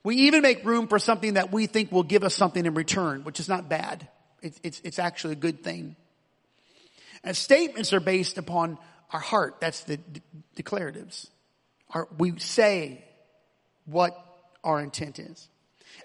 We 0.04 0.16
even 0.16 0.42
make 0.42 0.66
room 0.66 0.88
for 0.88 1.00
something 1.00 1.36
that 1.36 1.52
we 1.52 1.68
think 1.68 1.92
will 1.92 2.04
give 2.04 2.24
us 2.24 2.34
something 2.34 2.66
in 2.66 2.74
return, 2.74 3.24
which 3.24 3.40
is 3.40 3.48
not 3.48 3.70
bad. 3.70 4.08
It's, 4.42 4.60
it's, 4.64 4.82
it's 4.84 5.00
actually 5.00 5.34
a 5.34 5.38
good 5.38 5.64
thing. 5.64 5.96
And 7.24 7.38
statements 7.38 7.94
are 7.94 8.00
based 8.00 8.38
upon 8.38 8.80
our 9.12 9.20
heart. 9.20 9.58
That's 9.60 9.84
the 9.84 9.98
de- 9.98 10.22
declaratives. 10.56 11.30
Our, 11.92 12.08
we 12.18 12.40
say 12.40 13.04
what 13.86 14.18
our 14.64 14.80
intent 14.82 15.20
is. 15.20 15.48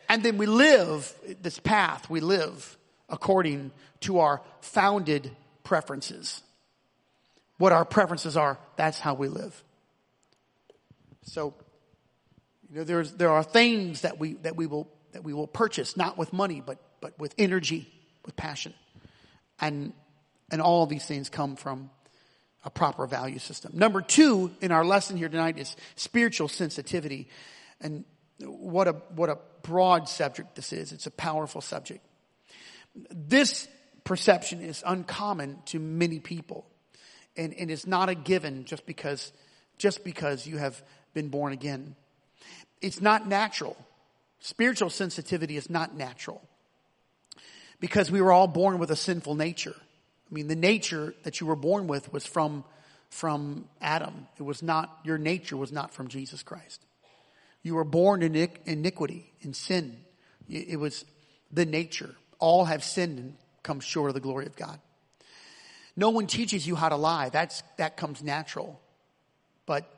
And 0.08 0.22
then 0.22 0.36
we 0.36 0.46
live 0.46 1.12
this 1.40 1.58
path, 1.58 2.10
we 2.10 2.20
live 2.20 2.76
according 3.08 3.70
to 4.00 4.18
our 4.18 4.42
founded 4.60 5.30
preferences. 5.62 6.42
What 7.58 7.72
our 7.72 7.84
preferences 7.84 8.36
are, 8.36 8.58
that's 8.76 9.00
how 9.00 9.14
we 9.14 9.28
live. 9.28 9.62
So, 11.22 11.54
you 12.70 12.78
know, 12.78 12.84
there's, 12.84 13.12
there 13.12 13.30
are 13.30 13.42
things 13.42 14.02
that 14.02 14.18
we, 14.18 14.34
that 14.34 14.56
we 14.56 14.66
will, 14.66 14.88
that 15.12 15.24
we 15.24 15.32
will 15.32 15.46
purchase, 15.46 15.96
not 15.96 16.18
with 16.18 16.32
money, 16.32 16.62
but, 16.64 16.78
but 17.00 17.18
with 17.18 17.34
energy, 17.38 17.88
with 18.24 18.36
passion. 18.36 18.74
And, 19.60 19.92
and 20.50 20.60
all 20.60 20.82
of 20.82 20.88
these 20.88 21.04
things 21.04 21.28
come 21.28 21.56
from 21.56 21.90
a 22.64 22.70
proper 22.70 23.06
value 23.06 23.38
system. 23.38 23.72
Number 23.74 24.02
two 24.02 24.50
in 24.60 24.72
our 24.72 24.84
lesson 24.84 25.16
here 25.16 25.28
tonight 25.28 25.58
is 25.58 25.76
spiritual 25.94 26.48
sensitivity. 26.48 27.28
And 27.80 28.04
what 28.40 28.88
a, 28.88 28.92
what 29.14 29.30
a 29.30 29.38
broad 29.62 30.08
subject 30.08 30.54
this 30.56 30.72
is. 30.72 30.92
It's 30.92 31.06
a 31.06 31.10
powerful 31.12 31.60
subject. 31.60 32.05
This 33.10 33.68
perception 34.04 34.62
is 34.62 34.82
uncommon 34.86 35.58
to 35.66 35.78
many 35.78 36.20
people. 36.20 36.66
And, 37.36 37.52
and 37.54 37.70
it's 37.70 37.86
not 37.86 38.08
a 38.08 38.14
given 38.14 38.64
just 38.64 38.86
because, 38.86 39.32
just 39.78 40.04
because 40.04 40.46
you 40.46 40.56
have 40.56 40.82
been 41.12 41.28
born 41.28 41.52
again. 41.52 41.96
It's 42.80 43.00
not 43.00 43.28
natural. 43.28 43.76
Spiritual 44.40 44.90
sensitivity 44.90 45.56
is 45.56 45.68
not 45.68 45.94
natural. 45.94 46.40
Because 47.80 48.10
we 48.10 48.22
were 48.22 48.32
all 48.32 48.46
born 48.46 48.78
with 48.78 48.90
a 48.90 48.96
sinful 48.96 49.34
nature. 49.34 49.74
I 49.76 50.34
mean, 50.34 50.48
the 50.48 50.56
nature 50.56 51.14
that 51.24 51.40
you 51.40 51.46
were 51.46 51.56
born 51.56 51.86
with 51.86 52.12
was 52.12 52.24
from, 52.24 52.64
from 53.10 53.68
Adam. 53.80 54.26
It 54.38 54.42
was 54.42 54.62
not, 54.62 54.98
your 55.04 55.18
nature 55.18 55.56
was 55.56 55.72
not 55.72 55.92
from 55.92 56.08
Jesus 56.08 56.42
Christ. 56.42 56.80
You 57.62 57.74
were 57.74 57.84
born 57.84 58.22
in 58.22 58.48
iniquity, 58.64 59.32
in 59.40 59.52
sin. 59.52 59.98
It 60.48 60.78
was 60.78 61.04
the 61.52 61.66
nature. 61.66 62.14
All 62.38 62.64
have 62.64 62.84
sinned 62.84 63.18
and 63.18 63.36
come 63.62 63.80
short 63.80 64.10
of 64.10 64.14
the 64.14 64.20
glory 64.20 64.46
of 64.46 64.56
God. 64.56 64.78
No 65.96 66.10
one 66.10 66.26
teaches 66.26 66.66
you 66.66 66.76
how 66.76 66.90
to 66.90 66.96
lie. 66.96 67.30
That's, 67.30 67.62
that 67.78 67.96
comes 67.96 68.22
natural. 68.22 68.80
But, 69.64 69.90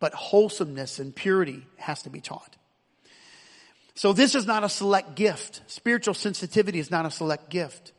but 0.00 0.14
wholesomeness 0.14 0.98
and 0.98 1.14
purity 1.14 1.66
has 1.76 2.02
to 2.04 2.10
be 2.10 2.20
taught. 2.20 2.56
So 3.94 4.12
this 4.12 4.34
is 4.34 4.46
not 4.46 4.64
a 4.64 4.68
select 4.68 5.14
gift. 5.14 5.62
Spiritual 5.66 6.14
sensitivity 6.14 6.78
is 6.78 6.90
not 6.90 7.06
a 7.06 7.10
select 7.10 7.50
gift. 7.50 7.92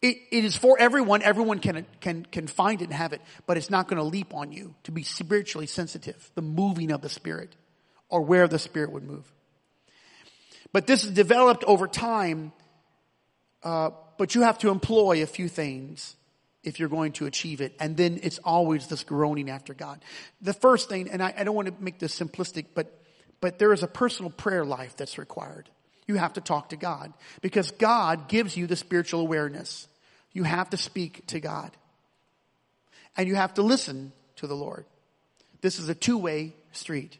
It, 0.00 0.18
it 0.30 0.44
is 0.44 0.56
for 0.56 0.76
everyone. 0.78 1.22
Everyone 1.22 1.60
can, 1.60 1.86
can, 2.00 2.24
can 2.24 2.48
find 2.48 2.82
it 2.82 2.86
and 2.86 2.94
have 2.94 3.12
it, 3.12 3.20
but 3.46 3.56
it's 3.56 3.70
not 3.70 3.86
going 3.86 3.98
to 3.98 4.02
leap 4.02 4.34
on 4.34 4.50
you 4.50 4.74
to 4.84 4.92
be 4.92 5.04
spiritually 5.04 5.66
sensitive. 5.66 6.30
The 6.34 6.42
moving 6.42 6.90
of 6.90 7.02
the 7.02 7.08
Spirit 7.08 7.54
or 8.08 8.20
where 8.22 8.48
the 8.48 8.58
Spirit 8.58 8.90
would 8.90 9.04
move. 9.04 9.32
But 10.72 10.86
this 10.86 11.04
is 11.04 11.12
developed 11.12 11.64
over 11.64 11.86
time, 11.86 12.52
uh, 13.62 13.90
but 14.18 14.34
you 14.34 14.42
have 14.42 14.58
to 14.58 14.70
employ 14.70 15.22
a 15.22 15.26
few 15.26 15.48
things 15.48 16.16
if 16.62 16.78
you're 16.78 16.88
going 16.88 17.12
to 17.12 17.26
achieve 17.26 17.60
it. 17.60 17.74
And 17.80 17.96
then 17.96 18.20
it's 18.22 18.38
always 18.38 18.86
this 18.86 19.04
groaning 19.04 19.50
after 19.50 19.74
God. 19.74 20.04
The 20.40 20.52
first 20.52 20.88
thing, 20.88 21.10
and 21.10 21.22
I, 21.22 21.34
I 21.36 21.44
don't 21.44 21.54
want 21.54 21.68
to 21.68 21.74
make 21.82 21.98
this 21.98 22.18
simplistic, 22.18 22.66
but, 22.74 23.02
but 23.40 23.58
there 23.58 23.72
is 23.72 23.82
a 23.82 23.88
personal 23.88 24.30
prayer 24.30 24.64
life 24.64 24.96
that's 24.96 25.18
required. 25.18 25.68
You 26.06 26.16
have 26.16 26.34
to 26.34 26.40
talk 26.40 26.70
to 26.70 26.76
God 26.76 27.12
because 27.40 27.70
God 27.72 28.28
gives 28.28 28.56
you 28.56 28.66
the 28.66 28.76
spiritual 28.76 29.20
awareness. 29.20 29.88
You 30.32 30.44
have 30.44 30.70
to 30.70 30.76
speak 30.76 31.26
to 31.28 31.40
God 31.40 31.70
and 33.16 33.28
you 33.28 33.34
have 33.34 33.54
to 33.54 33.62
listen 33.62 34.12
to 34.36 34.46
the 34.46 34.54
Lord. 34.54 34.84
This 35.60 35.78
is 35.78 35.88
a 35.88 35.94
two-way 35.94 36.54
street 36.72 37.18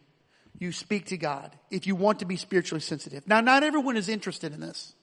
you 0.62 0.70
speak 0.70 1.06
to 1.06 1.16
God 1.16 1.50
if 1.70 1.88
you 1.88 1.96
want 1.96 2.20
to 2.20 2.24
be 2.24 2.36
spiritually 2.36 2.80
sensitive. 2.80 3.26
Now, 3.26 3.40
not 3.40 3.64
everyone 3.64 3.96
is 3.96 4.08
interested 4.08 4.52
in 4.52 4.60
this. 4.60 4.94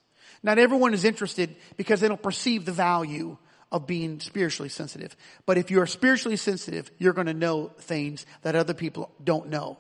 Not 0.41 0.57
everyone 0.57 0.93
is 0.93 1.03
interested 1.03 1.55
because 1.75 1.99
they 1.99 2.07
don't 2.07 2.21
perceive 2.21 2.65
the 2.65 2.71
value 2.71 3.37
of 3.71 3.85
being 3.85 4.19
spiritually 4.19 4.69
sensitive. 4.69 5.15
But 5.45 5.57
if 5.57 5.69
you're 5.69 5.85
spiritually 5.85 6.37
sensitive, 6.37 6.89
you're 6.97 7.13
going 7.13 7.27
to 7.27 7.33
know 7.33 7.71
things 7.79 8.25
that 8.41 8.55
other 8.55 8.73
people 8.73 9.11
don't 9.23 9.49
know. 9.49 9.77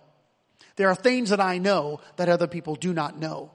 There 0.75 0.89
are 0.89 0.95
things 0.95 1.31
that 1.31 1.39
I 1.39 1.57
know 1.57 2.01
that 2.17 2.29
other 2.29 2.47
people 2.47 2.75
do 2.75 2.93
not 2.93 3.17
know 3.17 3.51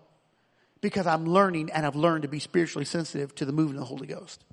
because 0.80 1.06
I'm 1.06 1.24
learning 1.24 1.70
and 1.70 1.86
I've 1.86 1.96
learned 1.96 2.22
to 2.22 2.28
be 2.28 2.40
spiritually 2.40 2.84
sensitive 2.84 3.34
to 3.36 3.44
the 3.44 3.52
movement 3.52 3.78
of 3.78 3.88
the 3.88 3.94
Holy 3.94 4.06
Ghost. 4.06 4.44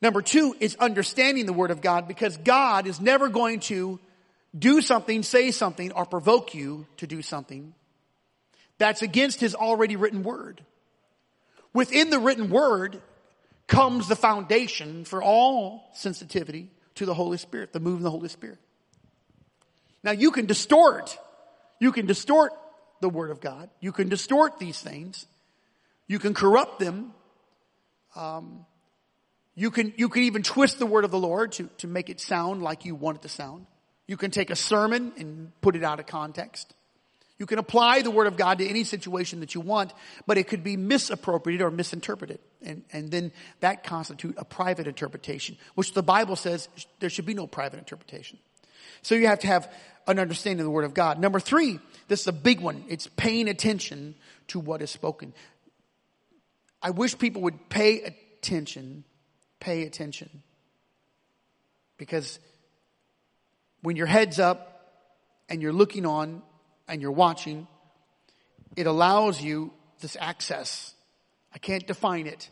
Number 0.00 0.20
two 0.20 0.56
is 0.58 0.74
understanding 0.76 1.46
the 1.46 1.52
Word 1.52 1.70
of 1.70 1.80
God 1.80 2.08
because 2.08 2.36
God 2.38 2.88
is 2.88 3.00
never 3.00 3.28
going 3.28 3.60
to 3.60 4.00
do 4.58 4.80
something, 4.80 5.22
say 5.22 5.52
something, 5.52 5.92
or 5.92 6.04
provoke 6.04 6.54
you 6.54 6.86
to 6.96 7.06
do 7.06 7.22
something 7.22 7.74
that's 8.82 9.02
against 9.02 9.40
his 9.40 9.54
already 9.54 9.96
written 9.96 10.22
word. 10.22 10.64
Within 11.72 12.10
the 12.10 12.18
written 12.18 12.50
word 12.50 13.00
comes 13.68 14.08
the 14.08 14.16
foundation 14.16 15.04
for 15.04 15.22
all 15.22 15.88
sensitivity 15.94 16.68
to 16.96 17.06
the 17.06 17.14
Holy 17.14 17.38
Spirit, 17.38 17.72
the 17.72 17.80
move 17.80 17.98
of 17.98 18.02
the 18.02 18.10
Holy 18.10 18.28
Spirit. 18.28 18.58
Now 20.02 20.10
you 20.10 20.32
can 20.32 20.46
distort, 20.46 21.16
you 21.78 21.92
can 21.92 22.06
distort 22.06 22.52
the 23.00 23.08
word 23.08 23.30
of 23.30 23.40
God. 23.40 23.70
You 23.80 23.92
can 23.92 24.08
distort 24.08 24.58
these 24.58 24.80
things. 24.80 25.26
You 26.08 26.18
can 26.18 26.34
corrupt 26.34 26.80
them. 26.80 27.12
Um, 28.16 28.66
you 29.54 29.70
can, 29.70 29.92
you 29.96 30.08
can 30.08 30.22
even 30.22 30.42
twist 30.42 30.78
the 30.78 30.86
word 30.86 31.04
of 31.04 31.10
the 31.10 31.18
Lord 31.18 31.52
to, 31.52 31.68
to 31.78 31.86
make 31.86 32.08
it 32.08 32.20
sound 32.20 32.62
like 32.62 32.84
you 32.84 32.94
want 32.94 33.18
it 33.18 33.22
to 33.22 33.28
sound. 33.28 33.66
You 34.06 34.16
can 34.16 34.30
take 34.30 34.50
a 34.50 34.56
sermon 34.56 35.12
and 35.18 35.52
put 35.60 35.76
it 35.76 35.84
out 35.84 36.00
of 36.00 36.06
context. 36.06 36.74
You 37.38 37.46
can 37.46 37.58
apply 37.58 38.02
the 38.02 38.10
Word 38.10 38.26
of 38.26 38.36
God 38.36 38.58
to 38.58 38.68
any 38.68 38.84
situation 38.84 39.40
that 39.40 39.54
you 39.54 39.60
want, 39.60 39.92
but 40.26 40.38
it 40.38 40.48
could 40.48 40.62
be 40.62 40.76
misappropriated 40.76 41.64
or 41.64 41.70
misinterpreted. 41.70 42.38
And, 42.62 42.84
and 42.92 43.10
then 43.10 43.32
that 43.60 43.82
constitute 43.82 44.34
a 44.38 44.44
private 44.44 44.86
interpretation, 44.86 45.56
which 45.74 45.92
the 45.92 46.02
Bible 46.02 46.36
says 46.36 46.68
there 47.00 47.10
should 47.10 47.26
be 47.26 47.34
no 47.34 47.46
private 47.46 47.78
interpretation. 47.78 48.38
So 49.02 49.14
you 49.14 49.26
have 49.26 49.40
to 49.40 49.46
have 49.48 49.72
an 50.06 50.18
understanding 50.18 50.60
of 50.60 50.64
the 50.64 50.70
Word 50.70 50.84
of 50.84 50.94
God. 50.94 51.18
Number 51.18 51.40
three, 51.40 51.80
this 52.08 52.20
is 52.20 52.26
a 52.28 52.32
big 52.32 52.60
one. 52.60 52.84
It's 52.88 53.08
paying 53.16 53.48
attention 53.48 54.14
to 54.48 54.60
what 54.60 54.82
is 54.82 54.90
spoken. 54.90 55.32
I 56.80 56.90
wish 56.90 57.16
people 57.18 57.42
would 57.42 57.68
pay 57.68 58.02
attention, 58.02 59.04
pay 59.60 59.82
attention. 59.82 60.42
Because 61.96 62.38
when 63.82 63.96
your 63.96 64.06
head's 64.06 64.38
up 64.38 64.68
and 65.48 65.62
you're 65.62 65.72
looking 65.72 66.06
on 66.06 66.42
and 66.88 67.00
you're 67.00 67.10
watching, 67.12 67.66
it 68.76 68.86
allows 68.86 69.40
you 69.40 69.72
this 70.00 70.16
access. 70.20 70.94
I 71.54 71.58
can't 71.58 71.86
define 71.86 72.26
it, 72.26 72.50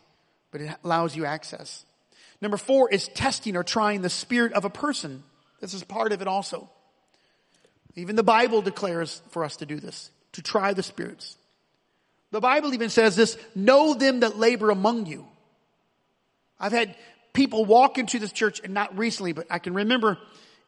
but 0.51 0.61
it 0.61 0.75
allows 0.83 1.15
you 1.15 1.25
access. 1.25 1.85
Number 2.41 2.57
four 2.57 2.89
is 2.89 3.07
testing 3.07 3.55
or 3.55 3.63
trying 3.63 4.01
the 4.01 4.09
spirit 4.09 4.53
of 4.53 4.65
a 4.65 4.69
person. 4.69 5.23
This 5.59 5.73
is 5.73 5.83
part 5.83 6.11
of 6.11 6.21
it 6.21 6.27
also. 6.27 6.69
Even 7.95 8.15
the 8.15 8.23
Bible 8.23 8.61
declares 8.61 9.21
for 9.29 9.43
us 9.43 9.57
to 9.57 9.65
do 9.65 9.79
this, 9.79 10.09
to 10.33 10.41
try 10.41 10.73
the 10.73 10.83
spirits. 10.83 11.37
The 12.31 12.39
Bible 12.39 12.73
even 12.73 12.89
says 12.89 13.15
this, 13.15 13.37
know 13.53 13.93
them 13.93 14.21
that 14.21 14.37
labor 14.37 14.69
among 14.69 15.05
you. 15.05 15.27
I've 16.59 16.71
had 16.71 16.95
people 17.33 17.65
walk 17.65 17.97
into 17.97 18.19
this 18.19 18.31
church 18.31 18.61
and 18.63 18.73
not 18.73 18.97
recently, 18.97 19.33
but 19.33 19.47
I 19.49 19.59
can 19.59 19.73
remember 19.73 20.17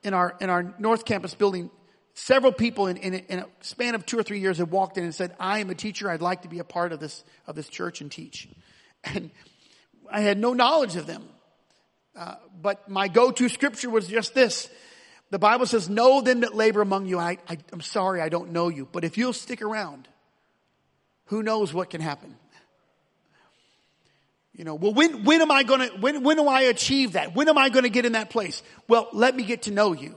in 0.04 0.14
our, 0.14 0.36
in 0.42 0.50
our 0.50 0.76
North 0.80 1.06
Campus 1.06 1.34
building, 1.34 1.70
several 2.14 2.52
people 2.52 2.88
in, 2.88 2.98
in, 2.98 3.14
a, 3.14 3.18
in 3.18 3.40
a 3.40 3.48
span 3.62 3.96
of 3.96 4.06
two 4.06 4.18
or 4.18 4.24
three 4.24 4.40
years 4.40 4.58
have 4.60 4.72
walked 4.72 4.98
in 4.98 5.04
and 5.04 5.14
said, 5.14 5.36
I 5.40 5.60
am 5.60 5.70
a 5.70 5.76
teacher. 5.76 6.10
I'd 6.10 6.22
like 6.22 6.44
to 6.44 6.48
be 6.48 6.60
a 6.60 6.64
part 6.64 6.92
of 6.92 7.00
this, 7.00 7.24
of 7.48 7.56
this 7.56 7.68
church 7.68 8.02
and 8.02 8.12
teach. 8.12 8.48
And 9.06 9.32
I 10.10 10.22
had 10.22 10.38
no 10.38 10.54
knowledge 10.54 10.96
of 10.96 11.08
them. 11.08 11.28
Uh, 12.16 12.36
but 12.62 12.88
my 12.88 13.10
go-to 13.10 13.50
scripture 13.50 13.90
was 13.90 14.08
just 14.08 14.34
this. 14.34 14.70
The 15.30 15.40
Bible 15.40 15.66
says, 15.66 15.90
know 15.90 16.22
them 16.22 16.40
that 16.42 16.56
labor 16.56 16.80
among 16.80 17.08
you. 17.08 17.20
I, 17.20 17.38
I, 17.50 17.58
I'm 17.74 17.82
sorry, 17.82 18.22
I 18.22 18.30
don't 18.30 18.52
know 18.52 18.70
you. 18.70 18.88
But 18.90 19.04
if 19.04 19.18
you'll 19.18 19.34
stick 19.34 19.62
around, 19.62 20.08
who 21.26 21.44
knows 21.44 21.74
what 21.74 21.90
can 21.90 22.00
happen? 22.00 22.38
You 24.56 24.64
know, 24.64 24.76
well, 24.76 24.94
when, 24.94 25.24
when 25.24 25.42
am 25.42 25.52
I 25.52 25.64
gonna, 25.64 25.88
when, 26.00 26.24
when 26.24 26.38
do 26.38 26.48
I 26.48 26.62
achieve 26.62 27.14
that? 27.14 27.36
When 27.36 27.50
am 27.50 27.58
I 27.58 27.70
gonna 27.70 27.90
get 27.90 28.06
in 28.06 28.12
that 28.12 28.30
place? 28.30 28.62
Well, 28.88 29.10
let 29.12 29.36
me 29.36 29.44
get 29.44 29.64
to 29.64 29.72
know 29.72 29.94
you. 29.94 30.16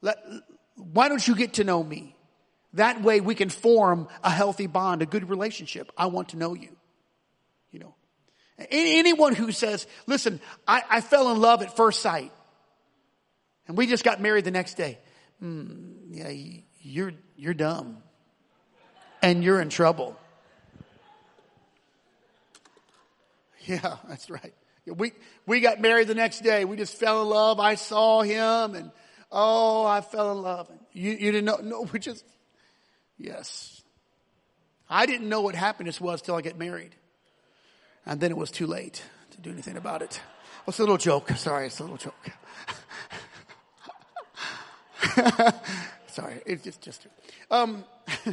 Let, 0.00 0.16
why 0.92 1.08
don't 1.08 1.26
you 1.26 1.34
get 1.34 1.54
to 1.54 1.64
know 1.64 1.82
me? 1.82 2.16
That 2.74 3.02
way 3.02 3.20
we 3.20 3.34
can 3.34 3.48
form 3.48 4.08
a 4.22 4.30
healthy 4.30 4.66
bond, 4.66 5.02
a 5.02 5.06
good 5.06 5.28
relationship. 5.28 5.90
I 5.96 6.06
want 6.06 6.30
to 6.30 6.36
know 6.36 6.54
you. 6.54 6.76
You 7.72 7.80
know, 7.80 7.94
anyone 8.70 9.34
who 9.34 9.52
says, 9.52 9.86
listen, 10.06 10.40
I, 10.66 10.82
I 10.88 11.00
fell 11.00 11.30
in 11.32 11.40
love 11.40 11.62
at 11.62 11.76
first 11.76 12.00
sight 12.00 12.32
and 13.66 13.76
we 13.76 13.86
just 13.86 14.04
got 14.04 14.20
married 14.20 14.44
the 14.44 14.50
next 14.50 14.74
day. 14.74 14.98
Mm, 15.42 15.94
yeah, 16.10 16.32
you're, 16.80 17.12
you're 17.36 17.54
dumb 17.54 17.98
and 19.22 19.44
you're 19.44 19.60
in 19.60 19.68
trouble. 19.68 20.16
Yeah, 23.66 23.98
that's 24.08 24.30
right. 24.30 24.54
We, 24.86 25.12
we 25.46 25.60
got 25.60 25.80
married 25.80 26.08
the 26.08 26.14
next 26.14 26.40
day. 26.40 26.64
We 26.64 26.78
just 26.78 26.96
fell 26.96 27.22
in 27.22 27.28
love. 27.28 27.60
I 27.60 27.74
saw 27.74 28.22
him 28.22 28.74
and 28.74 28.90
oh, 29.30 29.84
I 29.84 30.00
fell 30.00 30.32
in 30.32 30.42
love. 30.42 30.70
You, 30.92 31.12
you 31.12 31.32
didn't 31.32 31.44
know? 31.44 31.58
No, 31.62 31.88
we 31.92 31.98
just, 31.98 32.24
yes. 33.18 33.82
I 34.88 35.06
didn't 35.06 35.28
know 35.28 35.40
what 35.40 35.54
happiness 35.54 36.00
was 36.00 36.22
till 36.22 36.34
I 36.34 36.40
get 36.40 36.58
married. 36.58 36.94
And 38.06 38.20
then 38.20 38.30
it 38.30 38.36
was 38.36 38.50
too 38.50 38.66
late 38.66 39.02
to 39.32 39.40
do 39.40 39.50
anything 39.50 39.76
about 39.76 40.02
it. 40.02 40.20
Well, 40.66 40.72
it's 40.72 40.78
a 40.78 40.82
little 40.82 40.96
joke. 40.96 41.30
Sorry, 41.30 41.66
it's 41.66 41.78
a 41.78 41.84
little 41.84 41.98
joke. 41.98 42.30
Sorry, 46.08 46.40
it's 46.44 46.64
just, 46.64 46.82
just, 46.82 47.06
um, 47.50 47.84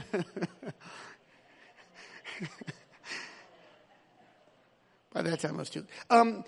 By 5.13 5.23
that 5.23 5.39
time, 5.39 5.55
I 5.55 5.57
was 5.59 5.69
too. 5.71 5.83
Um, 6.11 6.43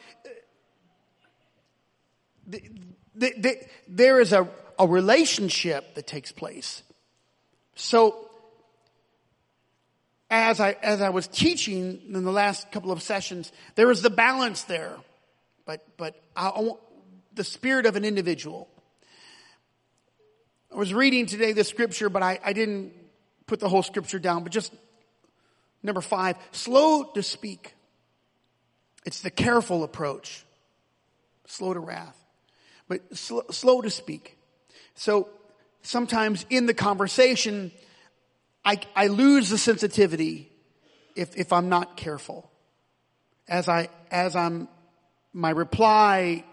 the, 2.50 2.64
the, 3.16 3.34
the, 3.38 3.58
there 3.88 4.20
is 4.20 4.34
a, 4.34 4.47
a 4.78 4.88
relationship 4.88 5.95
that 5.95 6.08
takes 6.08 6.32
place. 6.32 6.84
So, 7.76 8.30
as 10.32 10.60
I, 10.60 10.74
as 10.84 11.02
I 11.02 11.10
was 11.10 11.28
teaching 11.28 12.02
in 12.08 12.24
the 12.24 12.32
last 12.32 12.72
couple 12.72 12.91
of 12.91 13.02
sessions, 13.02 13.52
there 13.76 13.89
is 13.91 14.02
the 14.02 14.10
balance 14.10 14.64
there. 14.64 14.95
But, 15.66 15.86
but 15.97 16.22
I, 16.36 16.50
I 16.50 16.60
want 16.62 16.80
the 17.34 17.43
spirit 17.43 17.86
of 17.86 17.95
an 17.95 18.04
individual. 18.04 18.68
I 20.74 20.78
was 20.78 20.93
reading 20.93 21.26
today 21.26 21.54
the 21.54 21.64
scripture, 21.64 22.10
but 22.10 22.22
I, 22.22 22.39
I 22.43 22.54
didn't 22.54 22.93
put 23.47 23.60
the 23.60 23.70
whole 23.70 23.84
scripture 23.84 24.20
down, 24.20 24.43
but 24.43 24.52
just 24.52 24.74
number 25.82 26.02
five, 26.02 26.38
slow 26.52 27.04
to 27.04 27.24
speak. 27.24 27.76
It's 29.06 29.22
the 29.22 29.32
careful 29.32 29.84
approach. 29.84 30.45
Slow 31.47 31.74
to 31.74 31.80
wrath, 31.80 32.18
but 32.90 33.18
sl- 33.18 33.50
slow 33.52 33.80
to 33.80 33.90
speak. 33.90 34.38
So 34.96 35.30
sometimes 35.82 36.46
in 36.50 36.66
the 36.66 36.74
conversation, 36.74 37.72
I, 38.66 38.82
I 38.94 39.08
lose 39.08 39.50
the 39.50 39.58
sensitivity 39.58 40.52
if, 41.16 41.38
if 41.38 41.54
I'm 41.54 41.70
not 41.70 41.96
careful. 41.96 42.52
As 43.48 43.70
I, 43.70 43.88
as 44.12 44.36
I'm, 44.36 44.68
my 45.32 45.52
reply, 45.52 46.44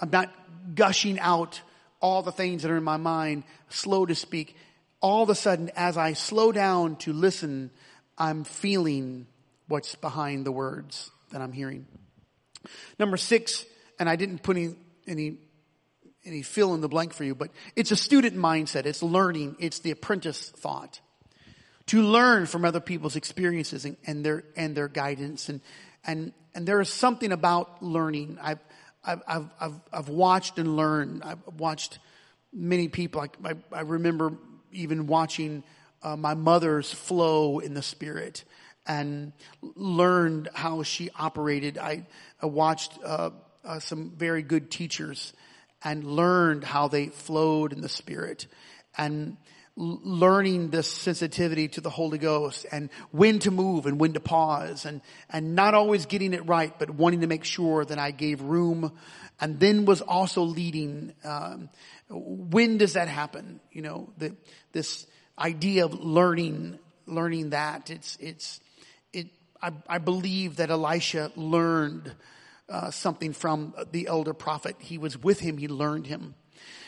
I'm 0.00 0.10
not 0.10 0.32
gushing 0.74 1.20
out 1.20 1.60
all 2.00 2.22
the 2.22 2.32
things 2.32 2.62
that 2.62 2.70
are 2.70 2.76
in 2.76 2.84
my 2.84 2.96
mind, 2.96 3.44
slow 3.68 4.04
to 4.06 4.14
speak. 4.14 4.56
All 5.00 5.22
of 5.22 5.30
a 5.30 5.34
sudden, 5.34 5.70
as 5.76 5.96
I 5.96 6.14
slow 6.14 6.52
down 6.52 6.96
to 6.96 7.12
listen, 7.12 7.70
I'm 8.18 8.44
feeling 8.44 9.26
what's 9.68 9.94
behind 9.94 10.44
the 10.44 10.52
words 10.52 11.10
that 11.32 11.40
I'm 11.40 11.52
hearing. 11.52 11.86
Number 12.98 13.16
six, 13.16 13.64
and 13.98 14.08
I 14.08 14.16
didn't 14.16 14.42
put 14.42 14.56
any, 14.56 14.74
any, 15.06 15.38
any 16.24 16.42
fill 16.42 16.74
in 16.74 16.80
the 16.80 16.88
blank 16.88 17.12
for 17.12 17.24
you, 17.24 17.34
but 17.34 17.50
it's 17.74 17.90
a 17.90 17.96
student 17.96 18.36
mindset. 18.36 18.86
It's 18.86 19.02
learning. 19.02 19.56
It's 19.58 19.80
the 19.80 19.90
apprentice 19.90 20.50
thought. 20.50 21.00
To 21.86 22.02
learn 22.02 22.46
from 22.46 22.64
other 22.64 22.80
people's 22.80 23.14
experiences 23.14 23.84
and, 23.84 23.96
and 24.06 24.24
their, 24.24 24.44
and 24.56 24.76
their 24.76 24.88
guidance. 24.88 25.48
And, 25.48 25.60
and, 26.04 26.32
and 26.54 26.66
there 26.66 26.80
is 26.80 26.88
something 26.88 27.30
about 27.30 27.82
learning. 27.82 28.38
I've, 28.42 28.58
I've, 29.04 29.22
I've, 29.28 29.50
I've, 29.60 29.80
I've 29.92 30.08
watched 30.08 30.58
and 30.58 30.76
learned. 30.76 31.22
I've 31.22 31.38
watched 31.58 32.00
many 32.52 32.88
people. 32.88 33.20
I, 33.20 33.28
I, 33.48 33.54
I 33.72 33.80
remember 33.82 34.32
even 34.72 35.06
watching 35.06 35.62
uh, 36.02 36.16
my 36.16 36.34
mother's 36.34 36.92
flow 36.92 37.60
in 37.60 37.74
the 37.74 37.82
spirit 37.82 38.44
and 38.86 39.32
learned 39.62 40.48
how 40.54 40.82
she 40.82 41.10
operated. 41.18 41.78
I, 41.78 42.06
I 42.40 42.46
watched 42.46 42.98
uh, 43.04 43.30
uh, 43.66 43.80
some 43.80 44.12
very 44.16 44.42
good 44.42 44.70
teachers 44.70 45.32
and 45.82 46.04
learned 46.04 46.64
how 46.64 46.88
they 46.88 47.08
flowed 47.08 47.72
in 47.72 47.80
the 47.80 47.88
Spirit 47.88 48.46
and 48.96 49.36
learning 49.76 50.70
this 50.70 50.90
sensitivity 50.90 51.68
to 51.68 51.82
the 51.82 51.90
Holy 51.90 52.16
Ghost 52.16 52.64
and 52.72 52.88
when 53.10 53.38
to 53.40 53.50
move 53.50 53.84
and 53.84 54.00
when 54.00 54.14
to 54.14 54.20
pause 54.20 54.86
and, 54.86 55.02
and 55.28 55.54
not 55.54 55.74
always 55.74 56.06
getting 56.06 56.32
it 56.32 56.46
right, 56.46 56.76
but 56.78 56.88
wanting 56.88 57.20
to 57.20 57.26
make 57.26 57.44
sure 57.44 57.84
that 57.84 57.98
I 57.98 58.10
gave 58.10 58.40
room 58.40 58.92
and 59.38 59.60
then 59.60 59.84
was 59.84 60.00
also 60.00 60.42
leading. 60.42 61.12
Um, 61.24 61.68
when 62.08 62.78
does 62.78 62.94
that 62.94 63.08
happen? 63.08 63.60
You 63.70 63.82
know, 63.82 64.12
the, 64.16 64.34
this 64.72 65.06
idea 65.38 65.84
of 65.84 65.92
learning, 65.92 66.78
learning 67.06 67.50
that 67.50 67.90
it's, 67.90 68.16
it's, 68.18 68.60
I, 69.62 69.72
I 69.86 69.98
believe 69.98 70.56
that 70.56 70.70
Elisha 70.70 71.32
learned 71.36 72.14
uh, 72.68 72.90
something 72.90 73.32
from 73.32 73.74
the 73.92 74.06
elder 74.06 74.34
prophet. 74.34 74.76
He 74.78 74.98
was 74.98 75.16
with 75.16 75.40
him. 75.40 75.58
He 75.58 75.68
learned 75.68 76.06
him. 76.06 76.34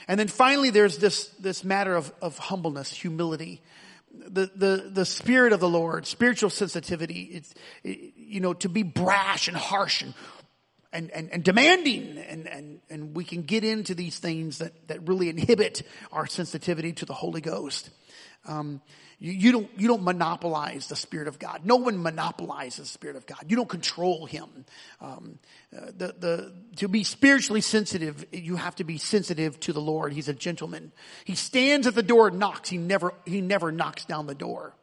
And 0.08 0.18
then 0.18 0.28
finally, 0.28 0.70
there's 0.70 0.98
this, 0.98 1.28
this 1.40 1.62
matter 1.62 1.94
of, 1.94 2.12
of 2.22 2.38
humbleness, 2.38 2.90
humility. 2.90 3.62
The, 4.10 4.50
the, 4.54 4.90
the 4.90 5.04
spirit 5.04 5.52
of 5.52 5.60
the 5.60 5.68
Lord, 5.68 6.06
spiritual 6.06 6.50
sensitivity. 6.50 7.22
It's, 7.32 7.54
it, 7.84 8.14
you 8.16 8.40
know, 8.40 8.54
to 8.54 8.68
be 8.68 8.82
brash 8.82 9.48
and 9.48 9.56
harsh 9.56 10.02
and, 10.02 10.14
and, 10.92 11.10
and, 11.10 11.30
and 11.30 11.44
demanding. 11.44 12.18
And, 12.18 12.48
and, 12.48 12.80
and 12.88 13.14
we 13.14 13.24
can 13.24 13.42
get 13.42 13.64
into 13.64 13.94
these 13.94 14.18
things 14.18 14.58
that, 14.58 14.72
that 14.88 15.06
really 15.06 15.28
inhibit 15.28 15.82
our 16.10 16.26
sensitivity 16.26 16.92
to 16.94 17.04
the 17.04 17.12
Holy 17.12 17.42
Ghost. 17.42 17.90
Um, 18.47 18.80
you, 19.18 19.32
you, 19.32 19.53
don't, 19.53 19.68
you 19.76 19.89
don't 19.89 20.03
monopolize 20.03 20.86
the 20.86 20.97
Spirit 20.97 21.28
of 21.28 21.39
God. 21.39 21.62
No 21.64 21.76
one 21.76 22.01
monopolizes 22.01 22.78
the 22.78 22.86
Spirit 22.86 23.16
of 23.16 23.26
God. 23.26 23.45
You 23.49 23.57
don't 23.57 23.68
control 23.68 24.26
Him. 24.26 24.49
Um, 25.01 25.39
uh, 25.76 25.86
the, 25.86 26.14
the, 26.18 26.55
to 26.76 26.89
be 26.89 27.05
spiritually 27.05 27.61
sensitive, 27.61 28.24
you 28.32 28.57
have 28.57 28.76
to 28.76 28.84
be 28.84 28.97
sensitive 28.97 29.59
to 29.61 29.72
the 29.72 29.80
Lord. 29.80 30.12
He's 30.12 30.28
a 30.28 30.34
gentleman. 30.34 30.93
He 31.24 31.34
stands 31.34 31.86
at 31.86 31.95
the 31.95 32.03
door 32.03 32.28
and 32.28 32.39
knocks. 32.39 32.68
He 32.68 32.78
never, 32.78 33.12
he 33.26 33.41
never 33.41 33.72
knocks 33.72 34.05
down 34.05 34.26
the 34.26 34.34
door. 34.34 34.74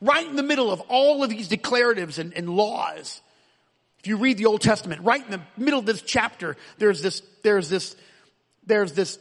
Right 0.00 0.26
in 0.26 0.36
the 0.36 0.42
middle 0.42 0.70
of 0.70 0.80
all 0.88 1.22
of 1.22 1.30
these 1.30 1.48
declaratives 1.48 2.18
and, 2.18 2.34
and 2.34 2.50
laws, 2.50 3.22
if 4.00 4.08
you 4.08 4.18
read 4.18 4.36
the 4.36 4.46
Old 4.46 4.60
Testament, 4.60 5.00
right 5.02 5.24
in 5.24 5.30
the 5.30 5.40
middle 5.56 5.78
of 5.78 5.86
this 5.86 6.02
chapter, 6.02 6.56
there's 6.76 7.00
this, 7.00 7.22
there's 7.42 7.70
this, 7.70 7.96
there's 8.66 8.92
this 8.92 9.18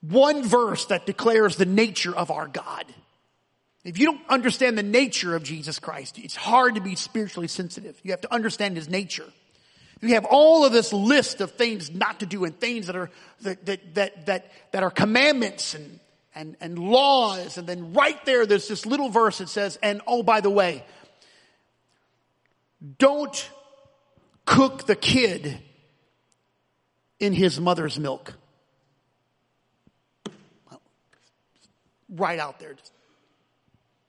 one 0.00 0.42
verse 0.44 0.86
that 0.86 1.06
declares 1.06 1.56
the 1.56 1.66
nature 1.66 2.14
of 2.14 2.30
our 2.30 2.46
God. 2.46 2.84
If 3.84 3.98
you 3.98 4.06
don't 4.06 4.20
understand 4.28 4.76
the 4.76 4.82
nature 4.82 5.34
of 5.34 5.42
Jesus 5.42 5.78
Christ, 5.78 6.18
it's 6.18 6.36
hard 6.36 6.74
to 6.74 6.80
be 6.80 6.94
spiritually 6.94 7.48
sensitive. 7.48 7.98
You 8.02 8.10
have 8.10 8.20
to 8.22 8.32
understand 8.32 8.76
his 8.76 8.88
nature. 8.88 9.24
You 10.00 10.10
have 10.10 10.24
all 10.24 10.64
of 10.64 10.72
this 10.72 10.92
list 10.92 11.40
of 11.40 11.52
things 11.52 11.90
not 11.90 12.20
to 12.20 12.26
do 12.26 12.44
and 12.44 12.58
things 12.58 12.86
that 12.86 12.96
are, 12.96 13.10
that, 13.42 13.66
that, 13.66 13.94
that, 13.94 14.26
that, 14.26 14.52
that 14.72 14.82
are 14.82 14.90
commandments 14.90 15.74
and, 15.74 16.00
and, 16.34 16.56
and 16.60 16.78
laws. 16.78 17.58
And 17.58 17.66
then 17.66 17.92
right 17.92 18.24
there, 18.24 18.46
there's 18.46 18.68
this 18.68 18.86
little 18.86 19.08
verse 19.08 19.38
that 19.38 19.48
says, 19.48 19.78
and 19.82 20.00
oh, 20.06 20.22
by 20.22 20.40
the 20.40 20.50
way, 20.50 20.84
don't 22.98 23.50
cook 24.44 24.86
the 24.86 24.96
kid 24.96 25.58
in 27.18 27.32
his 27.32 27.58
mother's 27.58 27.98
milk. 27.98 28.34
Right 32.08 32.38
out 32.38 32.58
there. 32.58 32.74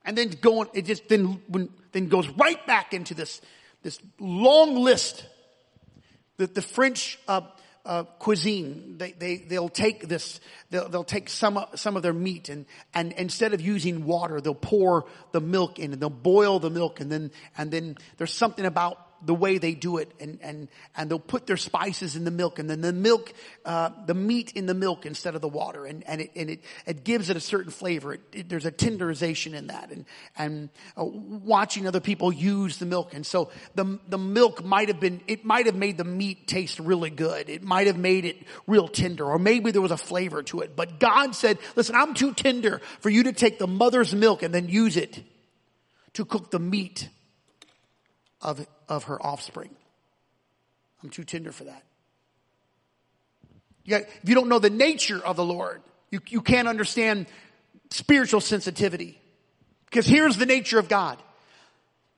And 0.05 0.17
then 0.17 0.29
going, 0.41 0.69
it 0.73 0.85
just 0.85 1.07
then, 1.09 1.41
when, 1.47 1.69
then 1.91 2.07
goes 2.07 2.27
right 2.29 2.65
back 2.65 2.93
into 2.93 3.13
this, 3.13 3.41
this 3.83 3.99
long 4.19 4.75
list 4.75 5.25
that 6.37 6.55
the 6.55 6.61
French, 6.61 7.19
uh, 7.27 7.41
uh, 7.85 8.03
cuisine. 8.03 8.95
They, 8.97 9.13
they, 9.13 9.37
they'll 9.37 9.67
take 9.67 10.07
this, 10.07 10.39
they'll, 10.69 10.89
they'll 10.89 11.03
take 11.03 11.27
some, 11.27 11.63
some 11.75 11.97
of 11.97 12.03
their 12.03 12.13
meat 12.13 12.49
and, 12.49 12.65
and 12.93 13.13
instead 13.13 13.53
of 13.53 13.61
using 13.61 14.05
water, 14.05 14.39
they'll 14.41 14.53
pour 14.53 15.05
the 15.31 15.41
milk 15.41 15.79
in 15.79 15.93
and 15.93 16.01
they'll 16.01 16.09
boil 16.09 16.59
the 16.59 16.69
milk 16.69 16.99
and 16.99 17.11
then, 17.11 17.31
and 17.57 17.71
then 17.71 17.97
there's 18.17 18.33
something 18.33 18.65
about 18.65 19.08
the 19.25 19.33
way 19.33 19.57
they 19.57 19.73
do 19.73 19.97
it 19.97 20.11
and, 20.19 20.39
and, 20.41 20.67
and 20.95 21.09
they'll 21.09 21.19
put 21.19 21.47
their 21.47 21.57
spices 21.57 22.15
in 22.15 22.23
the 22.23 22.31
milk 22.31 22.59
and 22.59 22.69
then 22.69 22.81
the 22.81 22.93
milk, 22.93 23.33
uh, 23.65 23.89
the 24.05 24.13
meat 24.13 24.53
in 24.55 24.65
the 24.65 24.73
milk 24.73 25.05
instead 25.05 25.35
of 25.35 25.41
the 25.41 25.47
water 25.47 25.85
and, 25.85 26.03
and 26.07 26.21
it, 26.21 26.31
and 26.35 26.49
it, 26.49 26.63
it 26.85 27.03
gives 27.03 27.29
it 27.29 27.37
a 27.37 27.39
certain 27.39 27.71
flavor. 27.71 28.13
It, 28.13 28.21
it, 28.33 28.49
there's 28.49 28.65
a 28.65 28.71
tenderization 28.71 29.53
in 29.53 29.67
that 29.67 29.91
and, 29.91 30.05
and 30.37 30.69
uh, 30.97 31.03
watching 31.03 31.87
other 31.87 31.99
people 31.99 32.31
use 32.31 32.77
the 32.77 32.85
milk. 32.85 33.13
And 33.13 33.25
so 33.25 33.51
the, 33.75 33.99
the 34.07 34.17
milk 34.17 34.63
might 34.63 34.87
have 34.87 34.99
been, 34.99 35.21
it 35.27 35.43
might 35.43 35.65
have 35.65 35.75
made 35.75 35.97
the 35.97 36.03
meat 36.03 36.47
taste 36.47 36.79
really 36.79 37.09
good. 37.09 37.49
It 37.49 37.63
might 37.63 37.87
have 37.87 37.97
made 37.97 38.25
it 38.25 38.37
real 38.67 38.87
tender 38.87 39.25
or 39.25 39.39
maybe 39.39 39.71
there 39.71 39.81
was 39.81 39.91
a 39.91 39.97
flavor 39.97 40.43
to 40.43 40.61
it. 40.61 40.75
But 40.75 40.99
God 40.99 41.35
said, 41.35 41.57
listen, 41.75 41.95
I'm 41.95 42.13
too 42.13 42.33
tender 42.33 42.81
for 43.01 43.09
you 43.09 43.23
to 43.23 43.33
take 43.33 43.59
the 43.59 43.67
mother's 43.67 44.13
milk 44.13 44.43
and 44.43 44.53
then 44.53 44.69
use 44.69 44.97
it 44.97 45.21
to 46.13 46.25
cook 46.25 46.51
the 46.51 46.59
meat 46.59 47.09
of, 48.41 48.65
of 48.89 49.05
her 49.05 49.25
offspring. 49.25 49.69
I'm 51.03 51.09
too 51.09 51.23
tender 51.23 51.51
for 51.51 51.65
that. 51.65 51.83
if 53.85 54.19
you 54.25 54.35
don't 54.35 54.49
know 54.49 54.59
the 54.59 54.69
nature 54.69 55.23
of 55.23 55.37
the 55.37 55.45
Lord, 55.45 55.81
you, 56.11 56.19
you 56.27 56.41
can't 56.41 56.67
understand 56.67 57.27
spiritual 57.91 58.41
sensitivity. 58.41 59.19
Because 59.85 60.05
here's 60.05 60.37
the 60.37 60.45
nature 60.45 60.79
of 60.79 60.89
God. 60.89 61.17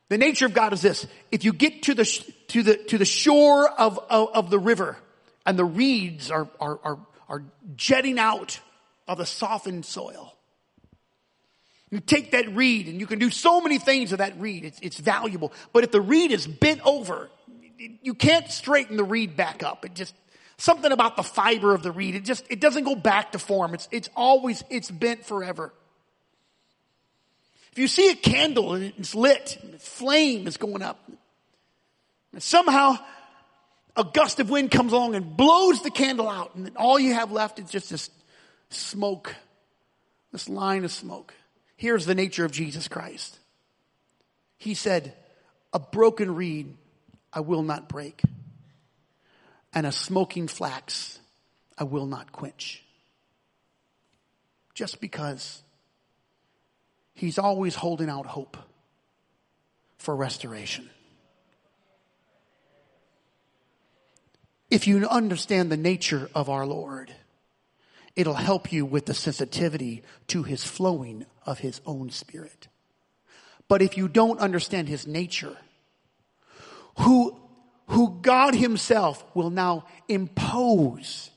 The 0.10 0.18
nature 0.18 0.46
of 0.46 0.54
God 0.54 0.74
is 0.74 0.82
this. 0.82 1.06
If 1.32 1.46
you 1.46 1.54
get 1.54 1.84
to 1.84 1.94
the, 1.94 2.06
to 2.50 2.64
the, 2.64 2.76
to 2.76 2.98
the 2.98 3.06
shore 3.06 3.70
of, 3.70 3.98
of, 4.10 4.30
of 4.34 4.50
the 4.50 4.60
river 4.60 4.98
and 5.46 5.58
the 5.58 5.66
reeds 5.66 6.32
are, 6.32 6.50
are, 6.60 6.80
are, 6.84 7.00
are 7.30 7.44
jetting 7.78 8.20
out 8.20 8.60
of 9.08 9.20
the 9.20 9.26
softened 9.26 9.86
soil, 9.86 10.36
you 11.92 12.00
take 12.00 12.32
that 12.32 12.56
reed 12.56 12.88
and 12.88 13.00
you 13.00 13.06
can 13.06 13.20
do 13.20 13.30
so 13.30 13.60
many 13.60 13.78
things 13.78 14.12
with 14.12 14.20
that 14.20 14.40
reed. 14.40 14.64
It's, 14.64 14.80
it's 14.82 14.98
valuable. 14.98 15.52
But 15.74 15.84
if 15.84 15.92
the 15.92 16.02
reed 16.02 16.32
is 16.32 16.48
bent 16.48 16.80
over, 16.86 17.30
you 18.02 18.14
can't 18.14 18.50
straighten 18.50 18.96
the 18.96 19.04
reed 19.04 19.36
back 19.36 19.62
up. 19.62 19.86
It 19.86 19.94
just, 19.94 20.16
something 20.58 20.92
about 20.92 21.18
the 21.18 21.24
fiber 21.24 21.76
of 21.76 21.84
the 21.84 21.92
reed, 21.92 22.16
it 22.16 22.24
just, 22.24 22.46
it 22.50 22.62
doesn't 22.62 22.86
go 22.86 22.96
back 22.96 23.34
to 23.34 23.40
form. 23.40 23.74
It's, 23.74 23.90
it's 23.92 24.10
always, 24.16 24.64
it's 24.70 24.90
bent 24.90 25.26
forever. 25.26 25.74
If 27.74 27.78
you 27.78 27.88
see 27.88 28.10
a 28.10 28.16
candle 28.16 28.74
and 28.74 28.94
it's 28.98 29.14
lit, 29.14 29.58
and 29.62 29.82
flame 29.82 30.48
is 30.48 30.58
going 30.58 30.82
up, 30.82 31.00
and 32.32 32.42
somehow 32.42 32.98
a 33.98 34.06
gust 34.06 34.40
of 34.40 34.50
wind 34.50 34.72
comes 34.72 34.94
along 34.94 35.16
and 35.16 35.36
blows 35.36 35.82
the 35.82 35.92
candle 35.92 36.30
out, 36.30 36.56
and 36.56 36.72
all 36.78 36.98
you 36.98 37.14
have 37.14 37.32
left 37.32 37.60
is 37.60 37.70
just 37.70 37.90
this 37.90 38.10
smoke, 38.70 39.36
this 40.32 40.48
line 40.48 40.86
of 40.86 40.92
smoke. 40.92 41.34
Here's 41.82 42.06
the 42.06 42.14
nature 42.14 42.46
of 42.46 42.52
Jesus 42.52 42.88
Christ. 42.88 43.40
He 44.60 44.76
said, 44.76 45.16
a 45.74 45.80
broken 45.80 46.36
reed 46.36 46.78
I 47.34 47.40
will 47.40 47.64
not 47.64 47.90
break, 47.90 48.22
and 49.74 49.88
a 49.88 49.92
smoking 49.92 50.48
flax 50.48 51.18
I 51.80 51.86
will 51.86 52.06
not 52.06 52.32
quench. 52.32 52.84
Just 54.76 55.02
because 55.02 55.64
he's 57.16 57.40
always 57.40 57.74
holding 57.74 58.10
out 58.10 58.28
hope 58.28 58.58
for 59.98 60.16
restoration. 60.16 60.88
If 64.70 64.86
you 64.86 65.08
understand 65.08 65.72
the 65.72 65.78
nature 65.78 66.30
of 66.36 66.48
our 66.48 66.68
Lord, 66.68 67.12
It'll 68.16 68.34
help 68.34 68.72
you 68.72 68.86
with 68.86 69.06
the 69.06 69.14
sensitivity 69.14 70.04
to 70.28 70.44
his 70.44 70.64
flowing 70.64 71.26
of 71.46 71.60
his 71.60 71.82
own 71.86 72.10
spirit. 72.10 72.68
But 73.68 73.82
if 73.82 73.98
you 73.98 74.08
don't 74.08 74.40
understand 74.40 74.90
his 74.90 75.08
nature, 75.08 75.56
who, 77.00 77.40
who 77.88 78.20
God 78.22 78.54
himself 78.54 79.24
will 79.34 79.50
now 79.50 79.86
impose 80.10 81.32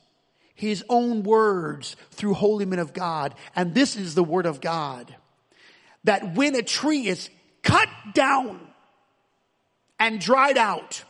his 0.54 0.84
own 0.88 1.22
words 1.22 1.96
through 2.10 2.34
holy 2.34 2.64
men 2.64 2.80
of 2.80 2.92
God, 2.92 3.34
and 3.54 3.74
this 3.74 3.96
is 3.96 4.14
the 4.14 4.24
word 4.24 4.46
of 4.46 4.60
God, 4.60 5.14
that 6.04 6.34
when 6.34 6.54
a 6.54 6.62
tree 6.62 7.06
is 7.06 7.30
cut 7.62 7.88
down 8.14 8.60
and 9.98 10.20
dried 10.20 10.58
out, 10.58 11.04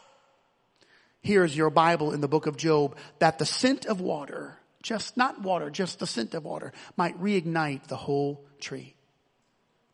here's 1.23 1.57
your 1.57 1.71
Bible 1.71 2.13
in 2.13 2.21
the 2.21 2.29
book 2.29 2.47
of 2.47 2.57
Job, 2.57 2.97
that 3.19 3.39
the 3.39 3.47
scent 3.47 3.87
of 3.87 4.01
water 4.01 4.59
just 4.85 5.17
not 5.17 5.41
water, 5.41 5.71
just 5.71 5.99
the 5.99 6.07
scent 6.07 6.35
of 6.35 6.45
water, 6.45 6.73
might 6.97 7.21
reignite 7.21 7.89
the 7.89 7.97
whole 7.97 8.45
tree. 8.61 8.95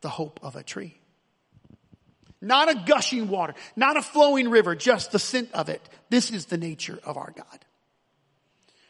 The 0.03 0.11
hope 0.11 0.41
of 0.43 0.57
a 0.57 0.62
tree. 0.62 0.99
Not 2.43 2.70
a 2.70 2.74
gushing 2.74 3.28
water, 3.28 3.55
not 3.76 3.97
a 3.97 4.03
flowing 4.03 4.51
river, 4.51 4.74
just 4.74 5.12
the 5.12 5.18
scent 5.18 5.51
of 5.53 5.68
it. 5.68 5.80
This 6.09 6.30
is 6.30 6.47
the 6.47 6.59
nature 6.59 6.99
of 7.05 7.16
our 7.16 7.30
God. 7.30 7.64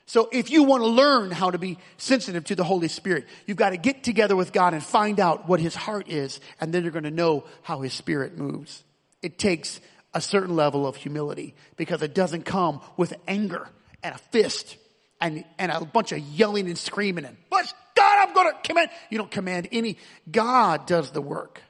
So 0.07 0.29
if 0.33 0.51
you 0.51 0.65
want 0.65 0.83
to 0.83 0.89
learn 0.89 1.31
how 1.31 1.51
to 1.51 1.59
be 1.59 1.79
sensitive 1.97 2.45
to 2.45 2.57
the 2.57 2.65
Holy 2.65 2.89
Spirit, 2.89 3.27
you've 3.47 3.57
got 3.57 3.71
to 3.71 3.77
get 3.77 4.03
together 4.03 4.35
with 4.35 4.53
God 4.53 4.73
and 4.73 4.83
find 4.83 5.21
out 5.21 5.49
what 5.49 5.61
His 5.61 5.75
heart 5.75 6.09
is, 6.09 6.41
and 6.61 6.73
then 6.73 6.83
you're 6.83 6.93
going 6.93 7.05
to 7.05 7.11
know 7.11 7.45
how 7.63 7.81
His 7.81 7.93
Spirit 7.93 8.39
moves. 8.39 8.83
It 9.23 9.39
takes 9.39 9.81
a 10.15 10.21
certain 10.21 10.57
level 10.57 10.87
of 10.87 10.97
humility 10.97 11.55
because 11.77 12.03
it 12.03 12.15
doesn't 12.15 12.45
come 12.45 12.81
with 12.97 13.13
anger 13.29 13.69
and 14.03 14.15
a 14.15 14.19
fist 14.19 14.77
and, 15.21 15.45
and 15.59 15.71
a 15.71 15.85
bunch 15.85 16.13
of 16.13 16.19
yelling 16.19 16.67
and 16.67 16.79
screaming 16.79 17.25
and, 17.25 17.37
but 17.51 17.73
God, 17.95 18.29
I'm 18.29 18.35
going 18.35 18.53
to 18.53 18.59
command. 18.63 18.91
You 19.11 19.19
don't 19.19 19.31
command 19.31 19.69
any. 19.73 19.99
God 20.31 20.87
does 20.87 21.11
the 21.11 21.21
work. 21.21 21.61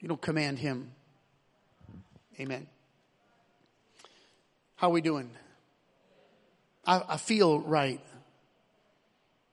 You 0.00 0.08
don't 0.08 0.20
command 0.20 0.58
him. 0.58 0.92
Amen. 2.40 2.66
How 4.76 4.88
are 4.88 4.92
we 4.92 5.02
doing? 5.02 5.30
I, 6.86 7.02
I 7.06 7.16
feel 7.18 7.60
right. 7.60 8.00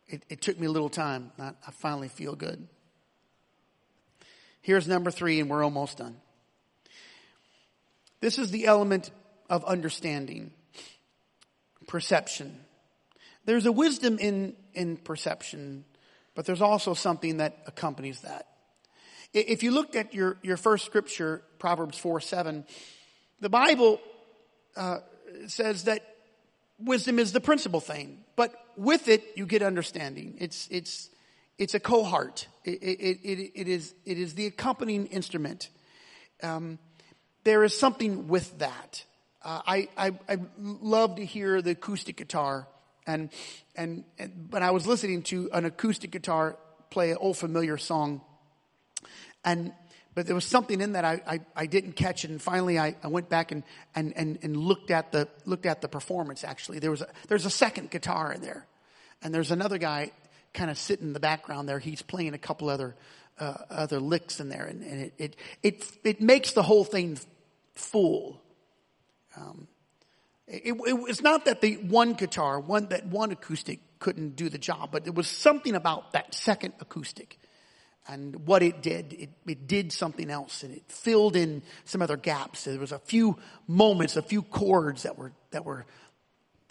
It, 0.08 0.24
it, 0.30 0.42
took 0.42 0.60
me 0.60 0.68
a 0.68 0.72
little 0.72 0.90
time. 0.90 1.32
I, 1.38 1.50
I 1.68 1.72
finally 1.72 2.08
feel 2.08 2.36
good. 2.36 2.66
Here's 4.62 4.88
number 4.88 5.12
three, 5.12 5.40
and 5.40 5.50
we're 5.50 5.64
almost 5.64 5.98
done. 5.98 6.16
This 8.22 8.40
is 8.40 8.52
the 8.52 8.66
element 8.66 9.12
of 9.50 9.64
understanding 9.66 10.52
perception. 11.90 12.56
There's 13.46 13.66
a 13.66 13.72
wisdom 13.72 14.20
in, 14.20 14.54
in 14.76 14.96
perception, 14.96 15.84
but 16.36 16.46
there's 16.46 16.62
also 16.62 16.94
something 16.94 17.38
that 17.38 17.58
accompanies 17.66 18.22
that. 18.22 18.46
If 19.34 19.64
you 19.64 19.72
looked 19.72 19.96
at 19.96 20.14
your, 20.14 20.38
your 20.44 20.56
first 20.56 20.86
scripture, 20.86 21.42
Proverbs 21.58 21.98
4 21.98 22.22
7, 22.22 22.64
the 23.42 23.50
Bible 23.50 24.00
uh, 24.78 25.00
says 25.48 25.86
that 25.86 26.16
wisdom 26.80 27.18
is 27.18 27.32
the 27.32 27.42
principal 27.42 27.80
thing, 27.80 28.20
but 28.36 28.54
with 28.78 29.08
it, 29.08 29.24
you 29.36 29.48
get 29.48 29.64
understanding. 29.64 30.36
It's, 30.38 30.68
it's, 30.70 31.10
it's 31.58 31.74
a 31.74 31.80
cohort. 31.80 32.48
It, 32.66 32.84
it, 32.84 33.20
it, 33.24 33.52
it, 33.56 33.68
is, 33.68 33.96
it 34.06 34.20
is 34.20 34.36
the 34.36 34.46
accompanying 34.46 35.08
instrument. 35.08 35.70
Um, 36.44 36.78
there 37.44 37.64
is 37.64 37.78
something 37.78 38.28
with 38.28 38.60
that. 38.60 39.06
Uh, 39.42 39.62
I, 39.66 39.88
I, 39.98 40.12
I 40.28 40.38
love 40.58 41.16
to 41.16 41.26
hear 41.26 41.62
the 41.62 41.72
acoustic 41.72 42.18
guitar 42.18 42.68
and, 43.08 43.30
and, 43.76 44.04
but 44.50 44.62
I 44.62 44.72
was 44.72 44.86
listening 44.86 45.24
to 45.24 45.50
an 45.54 45.64
acoustic 45.64 46.12
guitar 46.12 46.58
play 46.90 47.12
an 47.12 47.18
old 47.22 47.38
familiar 47.38 47.78
song 47.78 48.22
and, 49.46 49.72
but 50.14 50.26
there 50.26 50.36
was 50.36 50.44
something 50.44 50.82
in 50.82 50.92
that 50.94 51.06
I, 51.06 51.22
I, 51.26 51.40
I 51.56 51.66
didn't 51.68 51.94
catch 51.94 52.26
it 52.26 52.32
and 52.32 52.42
finally 52.42 52.78
I, 52.78 52.96
I 53.02 53.08
went 53.08 53.30
back 53.30 53.54
and, 53.54 53.64
and, 53.96 54.12
and, 54.18 54.40
and 54.42 54.58
looked 54.58 54.92
at 54.92 55.14
the, 55.14 55.30
looked 55.46 55.66
at 55.66 55.82
the 55.82 55.88
performance 55.88 56.44
actually. 56.44 56.80
There 56.80 56.92
was 56.92 57.02
a, 57.02 57.08
there's 57.30 57.46
a 57.46 57.50
second 57.50 57.92
guitar 57.92 58.34
in 58.34 58.42
there 58.42 58.68
and 59.22 59.34
there's 59.34 59.52
another 59.52 59.78
guy 59.78 60.12
kind 60.54 60.70
of 60.70 60.78
sitting 60.78 61.08
in 61.08 61.14
the 61.14 61.20
background 61.22 61.70
there. 61.70 61.80
He's 61.80 62.02
playing 62.02 62.34
a 62.34 62.38
couple 62.38 62.70
other, 62.70 62.94
uh, 63.40 63.56
other 63.70 64.02
licks 64.02 64.42
in 64.42 64.50
there 64.50 64.66
and, 64.66 64.84
and 64.84 65.02
it, 65.02 65.14
it, 65.18 65.36
it, 65.64 65.86
it 66.04 66.22
makes 66.22 66.52
the 66.52 66.64
whole 66.64 66.84
thing 66.84 67.18
full. 67.74 68.42
Um, 69.36 69.68
it, 70.48 70.76
it, 70.76 71.00
it's 71.08 71.22
not 71.22 71.46
that 71.46 71.62
the 71.62 71.76
one 71.76 72.14
guitar, 72.14 72.60
one 72.60 72.88
that 72.90 73.06
one 73.06 73.32
acoustic 73.32 73.80
couldn't 74.00 74.36
do 74.36 74.50
the 74.50 74.58
job, 74.58 74.90
but 74.92 75.04
there 75.04 75.14
was 75.14 75.28
something 75.28 75.76
about 75.76 76.14
that 76.14 76.34
second 76.34 76.74
acoustic 76.80 77.38
and 78.08 78.48
what 78.48 78.64
it 78.64 78.82
did. 78.82 79.14
It, 79.14 79.30
it 79.46 79.68
did 79.68 79.92
something 79.92 80.32
else, 80.32 80.64
and 80.64 80.74
it 80.74 80.84
filled 80.88 81.36
in 81.36 81.62
some 81.86 82.02
other 82.02 82.18
gaps. 82.18 82.64
There 82.64 82.80
was 82.80 82.92
a 82.92 83.00
few 83.00 83.38
moments, 83.68 84.16
a 84.16 84.22
few 84.22 84.42
chords 84.42 85.04
that 85.04 85.18
were 85.18 85.32
that 85.52 85.66
were 85.66 85.86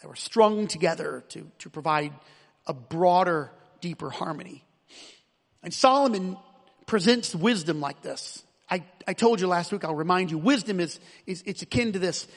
that 0.01 0.09
were 0.09 0.17
strung 0.17 0.67
together 0.67 1.23
to 1.29 1.51
to 1.59 1.71
provide 1.71 2.13
a 2.67 2.75
broader, 2.75 3.51
deeper 3.81 4.11
harmony. 4.11 4.65
And 5.63 5.73
Solomon 5.73 6.37
presents 6.87 7.35
wisdom 7.35 7.81
like 7.81 8.03
this. 8.03 8.45
I, 8.71 8.85
I 9.07 9.15
told 9.15 9.41
you 9.41 9.47
last 9.47 9.73
week, 9.73 9.85
I'll 9.85 9.95
remind 9.95 10.31
you, 10.31 10.39
wisdom 10.39 10.79
is, 10.79 11.01
is, 11.27 11.43
it's 11.47 11.63
akin 11.63 11.93
to 11.93 11.99
this. 11.99 12.29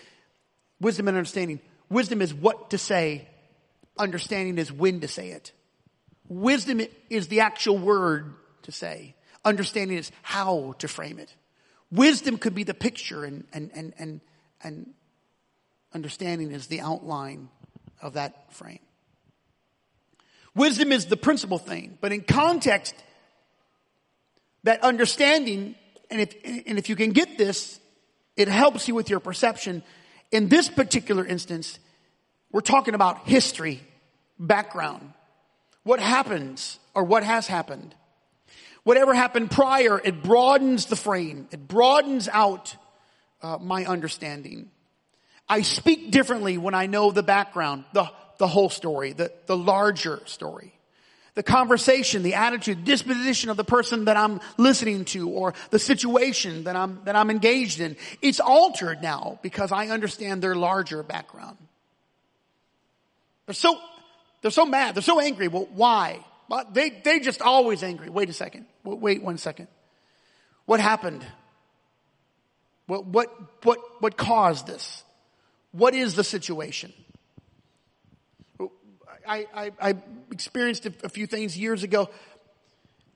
Wisdom 0.81 1.07
and 1.07 1.15
understanding. 1.15 1.61
Wisdom 1.89 2.21
is 2.21 2.33
what 2.33 2.71
to 2.71 2.77
say. 2.77 3.27
Understanding 3.97 4.57
is 4.57 4.71
when 4.71 4.99
to 5.01 5.07
say 5.07 5.29
it. 5.29 5.51
Wisdom 6.27 6.81
is 7.09 7.27
the 7.27 7.41
actual 7.41 7.77
word 7.77 8.33
to 8.63 8.71
say. 8.71 9.15
Understanding 9.45 9.97
is 9.97 10.11
how 10.21 10.75
to 10.79 10.87
frame 10.87 11.19
it. 11.19 11.33
Wisdom 11.91 12.37
could 12.37 12.55
be 12.55 12.63
the 12.63 12.73
picture 12.73 13.25
and, 13.25 13.45
and, 13.53 13.69
and, 13.73 13.93
and, 13.99 14.21
and 14.63 14.93
understanding 15.93 16.51
is 16.51 16.67
the 16.67 16.81
outline 16.81 17.49
of 18.01 18.13
that 18.13 18.53
frame. 18.53 18.79
Wisdom 20.55 20.91
is 20.91 21.05
the 21.05 21.17
principal 21.17 21.57
thing, 21.57 21.97
but 22.01 22.11
in 22.11 22.21
context, 22.21 22.95
that 24.63 24.81
understanding, 24.83 25.75
and 26.09 26.21
if, 26.21 26.35
and 26.43 26.77
if 26.77 26.89
you 26.89 26.95
can 26.95 27.11
get 27.11 27.37
this, 27.37 27.79
it 28.35 28.47
helps 28.47 28.87
you 28.87 28.95
with 28.95 29.09
your 29.09 29.19
perception. 29.19 29.83
In 30.31 30.47
this 30.47 30.69
particular 30.69 31.25
instance, 31.25 31.79
we're 32.51 32.61
talking 32.61 32.93
about 32.93 33.27
history, 33.27 33.81
background, 34.39 35.13
what 35.83 35.99
happens 35.99 36.79
or 36.93 37.03
what 37.03 37.23
has 37.23 37.47
happened. 37.47 37.93
Whatever 38.83 39.13
happened 39.13 39.51
prior, 39.51 39.99
it 40.03 40.23
broadens 40.23 40.87
the 40.87 40.95
frame. 40.95 41.47
It 41.51 41.67
broadens 41.67 42.27
out 42.27 42.75
uh, 43.41 43.57
my 43.59 43.85
understanding. 43.85 44.71
I 45.47 45.61
speak 45.61 46.11
differently 46.11 46.57
when 46.57 46.73
I 46.73 46.87
know 46.87 47.11
the 47.11 47.23
background, 47.23 47.83
the, 47.93 48.09
the 48.37 48.47
whole 48.47 48.69
story, 48.69 49.13
the, 49.13 49.31
the 49.45 49.57
larger 49.57 50.21
story. 50.25 50.73
The 51.33 51.43
conversation, 51.43 52.23
the 52.23 52.33
attitude, 52.33 52.83
disposition 52.83 53.49
of 53.49 53.57
the 53.57 53.63
person 53.63 54.05
that 54.05 54.17
I'm 54.17 54.41
listening 54.57 55.05
to 55.05 55.29
or 55.29 55.53
the 55.69 55.79
situation 55.79 56.65
that 56.65 56.75
I'm, 56.75 56.99
that 57.05 57.15
I'm 57.15 57.29
engaged 57.29 57.79
in. 57.79 57.95
It's 58.21 58.41
altered 58.41 59.01
now 59.01 59.39
because 59.41 59.71
I 59.71 59.87
understand 59.87 60.41
their 60.41 60.55
larger 60.55 61.03
background. 61.03 61.57
They're 63.45 63.53
so, 63.53 63.79
they're 64.41 64.51
so 64.51 64.65
mad. 64.65 64.95
They're 64.95 65.01
so 65.01 65.21
angry. 65.21 65.47
Well, 65.47 65.69
why? 65.73 66.19
But 66.49 66.73
they, 66.73 66.89
they 66.89 67.19
just 67.19 67.41
always 67.41 67.81
angry. 67.81 68.09
Wait 68.09 68.29
a 68.29 68.33
second. 68.33 68.65
Wait 68.83 69.23
one 69.23 69.37
second. 69.37 69.69
What 70.65 70.81
happened? 70.81 71.25
What, 72.87 73.05
what, 73.05 73.63
what, 73.63 73.79
what 74.01 74.17
caused 74.17 74.67
this? 74.67 75.03
What 75.71 75.93
is 75.93 76.15
the 76.15 76.25
situation? 76.25 76.91
I, 79.27 79.47
I, 79.53 79.71
I 79.81 79.95
experienced 80.31 80.85
a, 80.85 81.09
few 81.09 81.27
things 81.27 81.57
years 81.57 81.83
ago 81.83 82.09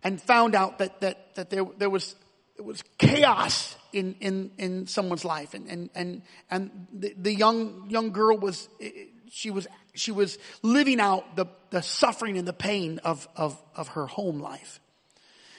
and 0.03 0.21
found 0.21 0.55
out 0.55 0.79
that, 0.79 1.01
that, 1.01 1.35
that 1.35 1.49
there, 1.49 1.65
there 1.77 1.89
was, 1.89 2.15
there 2.57 2.65
was 2.65 2.83
chaos 2.97 3.75
in, 3.91 4.15
in, 4.19 4.51
in 4.57 4.87
someone's 4.87 5.25
life. 5.25 5.53
And, 5.53 5.67
and, 5.67 5.89
and, 5.95 6.21
and 6.51 6.87
the, 6.93 7.13
the 7.17 7.33
young, 7.33 7.89
young 7.89 8.11
girl 8.11 8.37
was, 8.37 8.69
eh, 8.81 8.89
she 9.31 9.51
was, 9.51 9.67
she 9.93 10.11
was 10.11 10.37
living 10.61 10.99
out 10.99 11.35
the, 11.35 11.45
the 11.71 11.81
suffering 11.81 12.37
and 12.37 12.47
the 12.47 12.53
pain 12.53 12.99
of, 13.03 13.27
of, 13.35 13.61
of 13.75 13.89
her 13.89 14.05
home 14.05 14.39
life. 14.39 14.79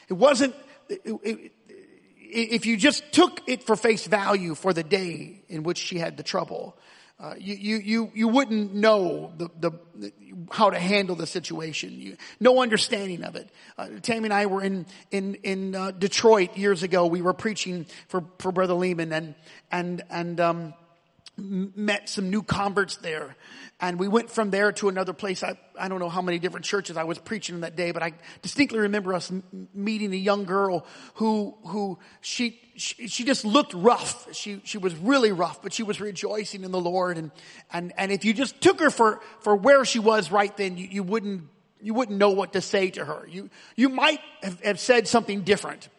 It 0.08 0.14
wasn't, 0.14 0.54
it, 0.88 1.00
it, 1.04 1.52
if 2.28 2.66
you 2.66 2.76
just 2.76 3.12
took 3.12 3.40
it 3.46 3.64
for 3.64 3.76
face 3.76 4.06
value 4.06 4.54
for 4.54 4.72
the 4.72 4.82
day 4.82 5.42
in 5.48 5.62
which 5.62 5.78
she 5.78 5.98
had 5.98 6.16
the 6.16 6.22
trouble, 6.22 6.76
uh, 7.18 7.34
you, 7.38 7.54
you, 7.54 7.76
you, 7.78 8.12
you 8.14 8.28
wouldn't 8.28 8.74
know 8.74 9.32
the, 9.38 9.48
the, 9.58 10.12
how 10.50 10.68
to 10.68 10.78
handle 10.78 11.16
the 11.16 11.26
situation. 11.26 11.98
You, 11.98 12.16
no 12.40 12.60
understanding 12.60 13.24
of 13.24 13.36
it. 13.36 13.48
Uh, 13.78 13.88
Tammy 14.02 14.26
and 14.26 14.34
I 14.34 14.44
were 14.46 14.62
in, 14.62 14.84
in, 15.10 15.36
in, 15.36 15.74
uh, 15.74 15.92
Detroit 15.92 16.58
years 16.58 16.82
ago. 16.82 17.06
We 17.06 17.22
were 17.22 17.32
preaching 17.32 17.86
for, 18.08 18.22
for 18.38 18.52
Brother 18.52 18.74
Lehman 18.74 19.12
and, 19.12 19.34
and, 19.72 20.02
and, 20.10 20.40
um, 20.40 20.74
met 21.38 22.08
some 22.08 22.30
new 22.30 22.42
converts 22.42 22.96
there. 22.96 23.36
And 23.78 23.98
we 23.98 24.08
went 24.08 24.30
from 24.30 24.50
there 24.50 24.72
to 24.72 24.88
another 24.88 25.12
place. 25.12 25.42
I, 25.42 25.58
I 25.78 25.88
don't 25.88 25.98
know 26.00 26.08
how 26.08 26.22
many 26.22 26.38
different 26.38 26.64
churches 26.64 26.96
I 26.96 27.04
was 27.04 27.18
preaching 27.18 27.56
in 27.56 27.60
that 27.60 27.76
day, 27.76 27.92
but 27.92 28.02
I 28.02 28.14
distinctly 28.40 28.78
remember 28.78 29.12
us 29.12 29.30
m- 29.30 29.68
meeting 29.74 30.14
a 30.14 30.16
young 30.16 30.44
girl 30.44 30.86
who, 31.14 31.54
who 31.66 31.98
she, 32.22 32.58
she, 32.76 33.08
she 33.08 33.24
just 33.24 33.44
looked 33.44 33.74
rough. 33.74 34.34
She, 34.34 34.62
she 34.64 34.78
was 34.78 34.94
really 34.94 35.30
rough, 35.30 35.60
but 35.62 35.74
she 35.74 35.82
was 35.82 36.00
rejoicing 36.00 36.64
in 36.64 36.70
the 36.70 36.80
Lord. 36.80 37.18
And, 37.18 37.30
and, 37.70 37.92
and 37.98 38.10
if 38.10 38.24
you 38.24 38.32
just 38.32 38.60
took 38.62 38.80
her 38.80 38.90
for, 38.90 39.20
for 39.40 39.54
where 39.54 39.84
she 39.84 39.98
was 39.98 40.30
right 40.30 40.56
then, 40.56 40.78
you, 40.78 40.88
you 40.90 41.02
wouldn't, 41.02 41.48
you 41.82 41.92
wouldn't 41.92 42.18
know 42.18 42.30
what 42.30 42.54
to 42.54 42.62
say 42.62 42.88
to 42.90 43.04
her. 43.04 43.28
You, 43.30 43.50
you 43.76 43.90
might 43.90 44.20
have, 44.42 44.60
have 44.62 44.80
said 44.80 45.06
something 45.06 45.42
different. 45.42 45.90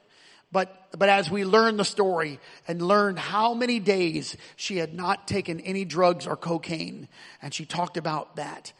But, 0.51 0.89
but 0.97 1.09
as 1.09 1.29
we 1.29 1.43
learned 1.43 1.79
the 1.79 1.85
story 1.85 2.39
and 2.67 2.81
learned 2.81 3.19
how 3.19 3.53
many 3.53 3.79
days 3.79 4.37
she 4.55 4.77
had 4.77 4.93
not 4.93 5.27
taken 5.27 5.59
any 5.59 5.83
drugs 5.83 6.25
or 6.25 6.37
cocaine, 6.37 7.07
and 7.41 7.53
she 7.53 7.65
talked 7.65 7.97
about 7.97 8.37
that, 8.37 8.71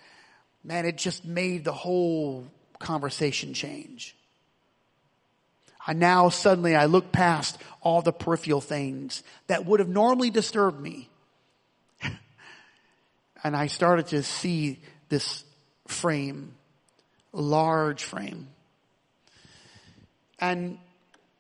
man, 0.64 0.86
it 0.86 0.98
just 0.98 1.26
made 1.26 1.66
the 1.66 1.74
whole 1.74 2.48
conversation 2.80 3.54
change. 3.54 4.16
And 5.88 6.00
now 6.00 6.30
suddenly 6.30 6.76
I 6.76 6.86
look 6.86 7.12
past 7.12 7.58
all 7.82 8.02
the 8.02 8.12
peripheral 8.12 8.62
things 8.62 9.24
that 9.48 9.66
would 9.66 9.80
have 9.80 9.90
normally 9.90 10.30
disturbed 10.30 10.80
me. 10.80 11.10
and 13.44 13.56
I 13.56 13.68
started 13.68 14.08
to 14.08 14.24
see 14.24 14.80
this 15.08 15.46
frame, 15.88 16.54
large 17.32 18.04
frame. 18.04 18.50
And 20.40 20.78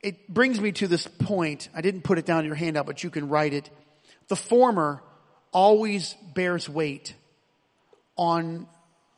it 0.08 0.34
brings 0.34 0.62
me 0.62 0.72
to 0.72 0.88
this 0.88 1.06
point. 1.06 1.68
I 1.76 1.82
didn't 1.82 2.04
put 2.04 2.18
it 2.18 2.26
down 2.26 2.40
in 2.40 2.46
your 2.46 2.56
handout, 2.56 2.86
but 2.86 3.04
you 3.04 3.10
can 3.10 3.28
write 3.28 3.54
it. 3.54 3.70
The 4.30 4.38
former 4.38 5.04
always 5.52 6.16
bears 6.34 6.70
weight 6.70 7.14
on 8.16 8.68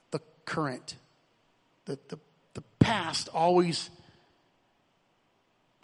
the 0.10 0.20
current. 0.46 0.96
The, 1.86 2.00
the, 2.08 2.18
the 2.56 2.64
past 2.80 3.30
always 3.36 3.92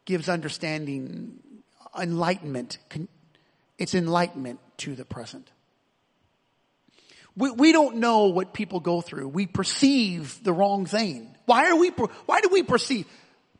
gives 0.05 0.27
understanding, 0.27 1.37
enlightenment. 1.95 2.79
It's 3.77 3.93
enlightenment 3.93 4.59
to 4.77 4.95
the 4.95 5.05
present. 5.05 5.51
We, 7.37 7.51
we 7.51 7.71
don't 7.73 7.97
know 7.97 8.25
what 8.25 8.53
people 8.53 8.79
go 8.79 9.01
through. 9.01 9.27
We 9.27 9.45
perceive 9.45 10.43
the 10.43 10.51
wrong 10.51 10.87
thing. 10.87 11.35
Why 11.45 11.69
are 11.69 11.75
we, 11.75 11.89
why 11.89 12.41
do 12.41 12.49
we 12.49 12.63
perceive? 12.63 13.05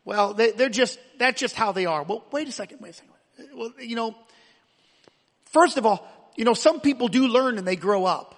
Well, 0.05 0.35
they, 0.35 0.51
are 0.51 0.69
just, 0.69 0.99
that's 1.17 1.39
just 1.39 1.55
how 1.55 1.71
they 1.71 1.87
are. 1.87 2.03
Well, 2.03 2.23
wait 2.31 2.47
a 2.47 2.51
second, 2.51 2.79
wait 2.79 2.91
a 2.91 2.93
second. 2.93 3.11
Well, 3.55 3.73
you 3.79 3.95
know, 3.95 4.15
first 5.45 5.77
of 5.77 5.85
all, 5.85 6.07
you 6.35 6.45
know, 6.45 6.53
some 6.53 6.79
people 6.79 7.07
do 7.07 7.27
learn 7.27 7.57
and 7.57 7.67
they 7.67 7.75
grow 7.75 8.05
up. 8.05 8.33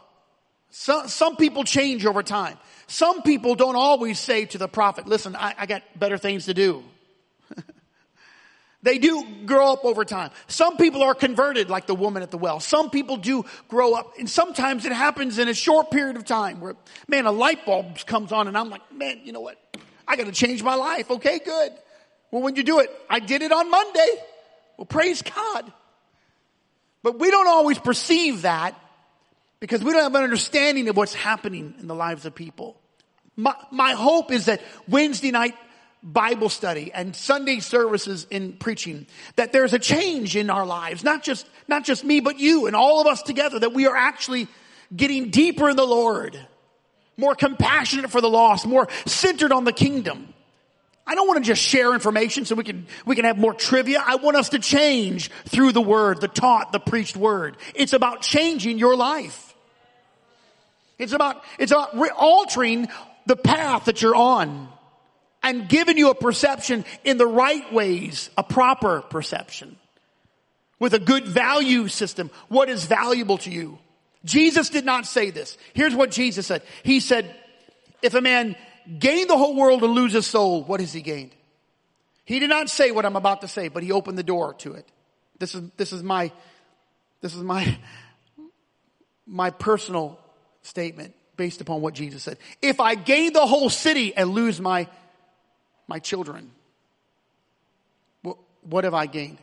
Some, 0.70 1.07
some 1.07 1.36
people 1.36 1.63
change 1.65 2.05
over 2.05 2.24
time. 2.24 2.57
Some 2.88 3.22
people 3.22 3.55
don't 3.55 3.76
always 3.76 4.18
say 4.18 4.45
to 4.45 4.57
the 4.57 4.68
prophet, 4.68 5.07
listen, 5.07 5.36
I, 5.36 5.53
I 5.57 5.65
got 5.65 5.84
better 5.95 6.18
things 6.18 6.45
to 6.45 6.53
do. 6.53 6.84
they 8.84 8.97
do 8.97 9.26
grow 9.45 9.74
up 9.74 9.84
over 9.84 10.05
time. 10.05 10.32
Some 10.47 10.78
people 10.78 11.03
are 11.03 11.15
converted 11.15 11.70
like 11.70 11.86
the 11.86 11.95
woman 11.95 12.24
at 12.24 12.32
the 12.32 12.38
well. 12.38 12.61
Some 12.61 12.89
people 12.91 13.18
do 13.18 13.43
grow 13.68 13.93
up 13.93 14.13
and 14.18 14.30
sometimes 14.30 14.86
it 14.86 14.93
happens 14.93 15.38
in 15.38 15.49
a 15.49 15.53
short 15.53 15.91
period 15.91 16.15
of 16.15 16.24
time 16.24 16.61
where, 16.61 16.76
man, 17.09 17.26
a 17.26 17.32
light 17.32 17.65
bulb 17.65 17.97
comes 18.05 18.32
on 18.32 18.47
and 18.47 18.57
I'm 18.57 18.70
like, 18.70 18.89
man, 18.93 19.22
you 19.26 19.34
know 19.34 19.41
what? 19.41 19.57
I 20.07 20.15
got 20.15 20.25
to 20.25 20.31
change 20.31 20.63
my 20.63 20.75
life. 20.75 21.11
Okay, 21.11 21.39
good. 21.39 21.71
Well, 22.31 22.41
when 22.41 22.55
you 22.55 22.63
do 22.63 22.79
it, 22.79 22.89
I 23.09 23.19
did 23.19 23.41
it 23.41 23.51
on 23.51 23.69
Monday. 23.69 24.09
Well, 24.77 24.85
praise 24.85 25.21
God. 25.21 25.71
But 27.03 27.19
we 27.19 27.31
don't 27.31 27.47
always 27.47 27.79
perceive 27.79 28.43
that 28.43 28.79
because 29.59 29.83
we 29.83 29.91
don't 29.91 30.03
have 30.03 30.15
an 30.15 30.23
understanding 30.23 30.89
of 30.89 30.97
what's 30.97 31.13
happening 31.13 31.73
in 31.79 31.87
the 31.87 31.95
lives 31.95 32.25
of 32.25 32.35
people. 32.35 32.79
My, 33.35 33.55
my 33.71 33.93
hope 33.93 34.31
is 34.31 34.45
that 34.45 34.61
Wednesday 34.87 35.31
night 35.31 35.55
Bible 36.03 36.49
study 36.49 36.91
and 36.93 37.15
Sunday 37.15 37.59
services 37.59 38.27
in 38.29 38.53
preaching, 38.53 39.07
that 39.35 39.51
there's 39.51 39.73
a 39.73 39.79
change 39.79 40.35
in 40.35 40.49
our 40.49 40.65
lives, 40.65 41.03
not 41.03 41.23
just, 41.23 41.47
not 41.67 41.83
just 41.83 42.03
me, 42.03 42.19
but 42.19 42.39
you 42.39 42.67
and 42.67 42.75
all 42.75 43.01
of 43.01 43.07
us 43.07 43.21
together, 43.23 43.59
that 43.59 43.73
we 43.73 43.87
are 43.87 43.95
actually 43.95 44.47
getting 44.95 45.29
deeper 45.29 45.69
in 45.69 45.75
the 45.75 45.85
Lord 45.85 46.39
more 47.18 47.36
compassionate 47.36 48.11
for 48.11 48.22
the 48.22 48.30
lost, 48.30 48.65
more 48.65 48.88
centered 49.05 49.51
on 49.51 49.63
the 49.63 49.74
kingdom. 49.74 50.34
I 51.05 51.15
don't 51.15 51.28
want 51.28 51.43
to 51.43 51.47
just 51.47 51.61
share 51.61 51.93
information 51.93 52.45
so 52.45 52.53
we 52.55 52.65
can, 52.65 52.86
we 53.05 53.15
can 53.15 53.26
have 53.26 53.38
more 53.38 53.53
trivia. 53.53 54.03
I 54.05 54.18
want 54.18 54.36
us 54.36 54.49
to 54.49 54.59
change 54.59 55.32
through 55.45 55.72
the 55.72 55.82
word, 55.82 56.20
the 56.20 56.28
taught, 56.28 56.74
the 56.74 56.80
preached 56.80 57.15
word. 57.15 57.55
It's 57.76 57.93
about 57.93 58.22
changing 58.22 58.78
your 58.78 58.95
life. 58.95 59.55
It's 60.99 61.13
about, 61.13 61.43
it's 61.57 61.72
about 61.72 61.97
re- 61.97 62.11
altering 62.15 62.89
the 63.26 63.38
path 63.38 63.86
that 63.86 64.01
you're 64.01 64.15
on 64.15 64.68
and 65.43 65.70
giving 65.70 65.97
you 65.97 66.09
a 66.09 66.15
perception 66.15 66.84
in 67.05 67.18
the 67.18 67.28
right 67.28 67.72
ways, 67.72 68.30
a 68.38 68.43
proper 68.43 69.01
perception 69.01 69.78
with 70.80 70.93
a 70.93 70.99
good 70.99 71.26
value 71.26 71.88
system. 71.88 72.30
What 72.49 72.70
is 72.70 72.86
valuable 72.86 73.38
to 73.39 73.49
you? 73.49 73.80
Jesus 74.26 74.70
did 74.70 74.86
not 74.86 75.05
say 75.05 75.30
this. 75.30 75.57
Here's 75.74 75.95
what 75.95 76.11
Jesus 76.11 76.47
said. 76.47 76.63
He 76.84 76.99
said, 76.99 77.34
if 78.01 78.13
a 78.13 78.22
man 78.22 78.55
gain 78.99 79.28
the 79.28 79.38
whole 79.38 79.55
world 79.55 79.84
and 79.84 79.93
lose 79.93 80.13
his 80.13 80.28
soul, 80.28 80.63
what 80.63 80.80
has 80.80 80.93
he 80.93 81.01
gained? 81.01 81.32
He 82.26 82.39
did 82.39 82.49
not 82.49 82.70
say 82.70 82.91
what 82.91 83.05
I'm 83.05 83.15
about 83.15 83.41
to 83.41 83.47
say, 83.47 83.70
but 83.70 83.84
he 83.84 83.91
opened 83.91 84.18
the 84.18 84.24
door 84.24 84.53
to 84.55 84.74
it. 84.74 84.88
This 85.39 85.55
is, 85.55 85.70
this 85.78 85.93
is 85.93 86.03
my, 86.03 86.32
this 87.22 87.34
is 87.34 87.41
my, 87.41 87.78
my 89.28 89.49
personal 89.49 90.20
statement 90.61 91.13
based 91.38 91.61
upon 91.61 91.82
what 91.82 91.93
Jesus 91.93 92.24
said. 92.24 92.38
If 92.61 92.80
I 92.80 92.95
gain 92.95 93.32
the 93.32 93.45
whole 93.45 93.70
city 93.70 94.15
and 94.15 94.32
lose 94.32 94.59
my, 94.59 94.88
my 95.88 95.99
children, 95.99 96.51
what, 98.24 98.38
what 98.61 98.84
have 98.84 98.93
I 98.93 99.05
gained? 99.05 99.38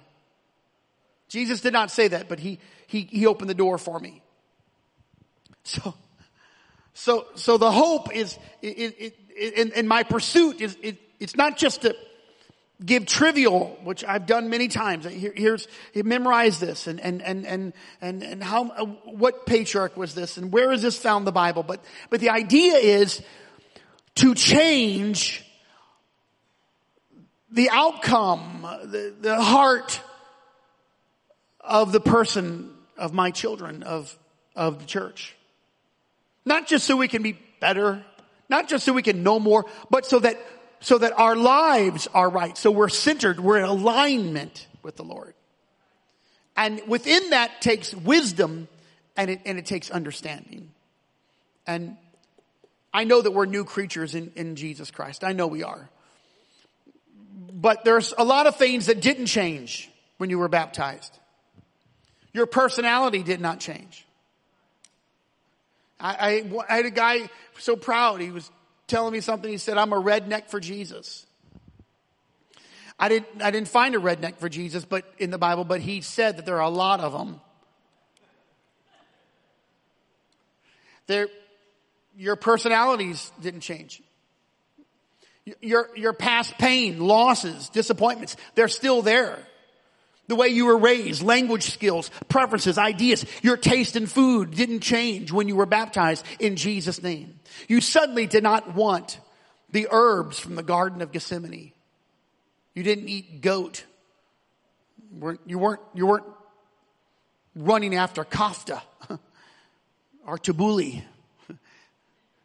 Jesus 1.29 1.61
did 1.61 1.73
not 1.73 1.91
say 1.91 2.09
that, 2.09 2.29
but 2.29 2.39
he, 2.39 2.59
he, 2.87 3.03
he 3.03 3.27
opened 3.27 3.49
the 3.49 3.55
door 3.55 3.79
for 3.79 3.99
me. 3.99 4.21
So, 5.65 5.95
so, 6.95 7.27
so 7.35 7.59
the 7.59 7.73
hope 7.73 8.15
is, 8.15 8.39
it, 8.63 8.95
it, 8.99 9.55
in, 9.57 9.73
in 9.73 9.89
my 9.89 10.03
pursuit 10.03 10.61
is, 10.61 10.77
it, 10.83 10.99
it's 11.19 11.37
not 11.37 11.57
just 11.57 11.83
to, 11.83 11.97
give 12.85 13.07
trivial, 13.07 13.79
which 13.85 14.05
I've 14.05 14.27
done 14.27 14.51
many 14.51 14.69
times. 14.69 15.05
Here, 15.05 15.33
here's, 15.35 15.69
memorize 15.95 16.59
this 16.59 16.87
and, 16.87 17.01
and, 17.01 17.23
and, 17.23 17.47
and, 17.47 17.73
and, 18.01 18.23
and 18.23 18.43
how, 18.43 18.69
uh, 18.69 18.85
what 19.05 19.47
patriarch 19.47 19.97
was 19.97 20.15
this 20.15 20.37
and 20.37 20.53
where 20.53 20.73
is 20.73 20.83
this 20.83 20.99
found 20.99 21.23
in 21.23 21.25
the 21.27 21.33
Bible? 21.33 21.63
But, 21.63 21.85
but 22.11 22.21
the 22.21 22.31
idea 22.31 22.75
is 22.75 23.23
to 24.17 24.35
change 24.35 25.45
the 27.51 27.71
outcome, 27.71 28.63
the, 28.85 29.15
the 29.21 29.41
heart 29.41 30.01
of 31.61 31.93
the 31.93 32.01
person 32.01 32.73
of 32.97 33.13
my 33.13 33.31
children, 33.31 33.83
of, 33.85 34.17
of 34.57 34.81
the 34.81 34.87
church. 34.87 35.37
Not 36.45 36.67
just 36.67 36.87
so 36.87 36.97
we 36.97 37.09
can 37.09 37.23
be 37.23 37.39
better, 37.61 38.05
not 38.49 38.69
just 38.69 38.85
so 38.85 38.93
we 38.93 39.03
can 39.03 39.23
know 39.23 39.39
more, 39.39 39.65
but 39.91 40.07
so 40.07 40.19
that 40.19 40.39
so 40.81 40.99
that 40.99 41.19
our 41.19 41.35
lives 41.35 42.09
are 42.13 42.29
right. 42.29 42.59
So 42.59 42.71
we're 42.71 42.91
centered, 42.91 43.41
we're 43.41 43.57
in 43.57 43.65
alignment 43.65 44.67
with 44.83 44.97
the 44.97 45.03
Lord. 45.03 45.33
And 46.57 46.83
within 46.87 47.31
that 47.31 47.63
takes 47.63 47.95
wisdom 47.95 48.69
and 49.17 49.31
it, 49.31 49.41
and 49.47 49.59
it 49.59 49.65
takes 49.65 49.91
understanding. 49.91 50.71
And 51.67 51.97
I 52.93 53.05
know 53.05 53.23
that 53.23 53.31
we're 53.31 53.47
new 53.47 53.65
creatures 53.65 54.15
in, 54.15 54.31
in 54.37 54.57
Jesus 54.57 54.91
Christ. 54.91 55.25
I 55.25 55.33
know 55.33 55.47
we 55.47 55.63
are. 55.63 55.89
But 57.53 57.85
there's 57.85 58.13
a 58.17 58.25
lot 58.25 58.47
of 58.47 58.57
things 58.57 58.87
that 58.87 59.01
didn't 59.01 59.27
change 59.27 59.91
when 60.19 60.29
you 60.29 60.39
were 60.39 60.49
baptized. 60.49 61.19
Your 62.35 62.47
personality 62.47 63.23
did 63.23 63.41
not 63.41 63.59
change. 63.59 64.07
I, 66.05 66.45
I, 66.45 66.65
I 66.69 66.77
had 66.77 66.85
a 66.85 66.91
guy 66.91 67.31
so 67.59 67.77
proud. 67.77 68.21
He 68.21 68.31
was 68.31 68.51
telling 68.87 69.15
me 69.15 69.21
something. 69.21 69.51
He 69.51 69.57
said, 69.57 69.79
I'm 69.79 69.95
a 69.95 70.01
redneck 70.01 70.51
for 70.51 70.61
Jesus. 70.61 71.25
I 72.99 73.09
didn't, 73.09 73.43
I 73.43 73.51
didn't 73.51 73.69
find 73.69 73.95
a 73.95 73.99
redneck 73.99 74.37
for 74.37 74.51
Jesus, 74.51 74.85
but 74.85 75.05
in 75.19 75.31
the 75.31 75.39
Bible, 75.39 75.65
but 75.65 75.81
he 75.81 76.03
said 76.03 76.37
that 76.37 76.45
there 76.45 76.57
are 76.57 76.63
a 76.63 76.69
lot 76.69 77.01
of 77.01 77.13
them. 77.13 77.41
There, 81.07 81.29
your 82.17 82.37
personalities 82.37 83.33
didn't 83.41 83.61
change. 83.61 84.03
Your, 85.63 85.89
your 85.97 86.13
past 86.13 86.57
pain, 86.59 87.01
losses, 87.01 87.71
disappointments, 87.71 88.37
they're 88.55 88.69
still 88.69 89.01
there. 89.01 89.39
The 90.27 90.37
way 90.37 90.49
you 90.49 90.67
were 90.67 90.79
raised, 90.79 91.23
language 91.23 91.65
skills, 91.65 92.11
preferences, 92.29 92.79
ideas, 92.79 93.27
your 93.43 93.59
taste 93.59 93.95
in 93.95 94.07
food 94.07 94.53
didn't 94.53 94.81
change 94.81 95.31
when 95.31 95.49
you 95.49 95.57
were 95.57 95.67
baptized 95.67 96.25
in 96.39 96.57
Jesus' 96.57 97.03
name. 97.03 97.39
You 97.69 97.81
suddenly 97.81 98.27
did 98.27 98.43
not 98.43 98.75
want 98.75 99.21
the 99.71 99.89
herbs 99.91 100.39
from 100.39 100.55
the 100.55 100.63
Garden 100.63 101.03
of 101.03 101.13
Gethsemane. 101.13 101.73
You 102.75 102.83
didn't 102.83 103.09
eat 103.09 103.43
goat. 103.43 103.85
You 105.47 105.59
weren't, 105.59 105.81
you 105.95 106.07
weren't 106.07 106.25
running 107.55 107.95
after 107.95 108.25
kafta 108.25 108.81
or 110.27 110.39
tabbouleh. 110.39 111.03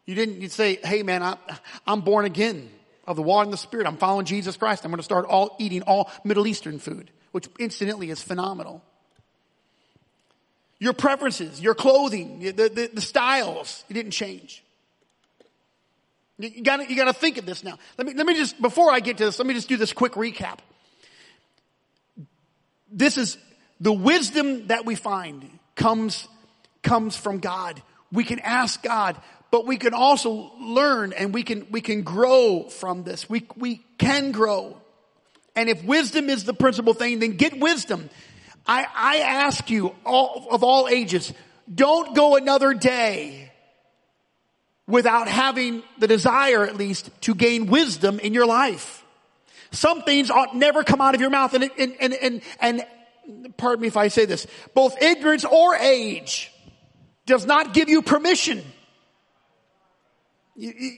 You 0.06 0.14
didn't 0.14 0.40
you'd 0.40 0.52
say, 0.52 0.78
hey 0.82 1.02
man, 1.02 1.22
I, 1.22 1.36
I'm 1.86 2.00
born 2.02 2.24
again 2.24 2.68
of 3.06 3.16
the 3.16 3.22
water 3.22 3.44
and 3.44 3.52
the 3.52 3.56
spirit. 3.56 3.86
I'm 3.86 3.96
following 3.96 4.26
Jesus 4.26 4.56
Christ. 4.56 4.84
I'm 4.84 4.90
going 4.90 4.98
to 4.98 5.04
start 5.04 5.24
all 5.24 5.56
eating 5.58 5.82
all 5.82 6.10
Middle 6.24 6.46
Eastern 6.46 6.78
food 6.78 7.10
which 7.32 7.48
incidentally 7.58 8.10
is 8.10 8.22
phenomenal. 8.22 8.82
Your 10.78 10.92
preferences, 10.92 11.60
your 11.60 11.74
clothing, 11.74 12.40
the, 12.40 12.52
the, 12.52 12.90
the 12.94 13.00
styles, 13.00 13.84
it 13.88 13.94
didn't 13.94 14.12
change. 14.12 14.64
You 16.38 16.62
gotta, 16.62 16.88
you 16.88 16.96
gotta 16.96 17.12
think 17.12 17.36
of 17.36 17.44
this 17.44 17.62
now. 17.62 17.78
Let 17.98 18.06
me, 18.06 18.14
let 18.14 18.26
me 18.26 18.34
just, 18.34 18.60
before 18.62 18.90
I 18.90 19.00
get 19.00 19.18
to 19.18 19.26
this, 19.26 19.38
let 19.38 19.46
me 19.46 19.52
just 19.52 19.68
do 19.68 19.76
this 19.76 19.92
quick 19.92 20.12
recap. 20.12 20.58
This 22.90 23.18
is, 23.18 23.36
the 23.80 23.92
wisdom 23.92 24.68
that 24.68 24.84
we 24.84 24.94
find 24.94 25.50
comes, 25.74 26.28
comes 26.82 27.16
from 27.16 27.38
God. 27.38 27.82
We 28.12 28.24
can 28.24 28.38
ask 28.38 28.82
God, 28.82 29.16
but 29.50 29.66
we 29.66 29.76
can 29.76 29.94
also 29.94 30.52
learn 30.60 31.12
and 31.12 31.32
we 31.34 31.42
can, 31.42 31.66
we 31.70 31.80
can 31.80 32.02
grow 32.02 32.64
from 32.68 33.04
this. 33.04 33.28
We, 33.28 33.46
we 33.56 33.82
can 33.98 34.32
grow. 34.32 34.79
And 35.56 35.68
if 35.68 35.84
wisdom 35.84 36.30
is 36.30 36.44
the 36.44 36.54
principal 36.54 36.94
thing, 36.94 37.18
then 37.18 37.36
get 37.36 37.58
wisdom. 37.58 38.08
I, 38.66 38.86
I 38.94 39.16
ask 39.18 39.70
you 39.70 39.94
all, 40.04 40.46
of 40.50 40.62
all 40.62 40.88
ages, 40.88 41.32
don't 41.72 42.14
go 42.14 42.36
another 42.36 42.74
day 42.74 43.50
without 44.86 45.28
having 45.28 45.82
the 45.98 46.06
desire 46.06 46.64
at 46.64 46.76
least 46.76 47.10
to 47.22 47.34
gain 47.34 47.66
wisdom 47.66 48.18
in 48.20 48.34
your 48.34 48.46
life. 48.46 49.04
Some 49.70 50.02
things 50.02 50.30
ought 50.30 50.56
never 50.56 50.82
come 50.82 51.00
out 51.00 51.14
of 51.14 51.20
your 51.20 51.30
mouth 51.30 51.54
and, 51.54 51.70
and, 51.78 51.94
and, 52.00 52.14
and, 52.14 52.42
and 52.60 53.56
pardon 53.56 53.82
me 53.82 53.88
if 53.88 53.96
I 53.96 54.08
say 54.08 54.24
this, 54.24 54.46
both 54.74 55.00
ignorance 55.00 55.44
or 55.44 55.76
age 55.76 56.52
does 57.26 57.46
not 57.46 57.72
give 57.72 57.88
you 57.88 58.02
permission. 58.02 58.62
You, 60.56 60.92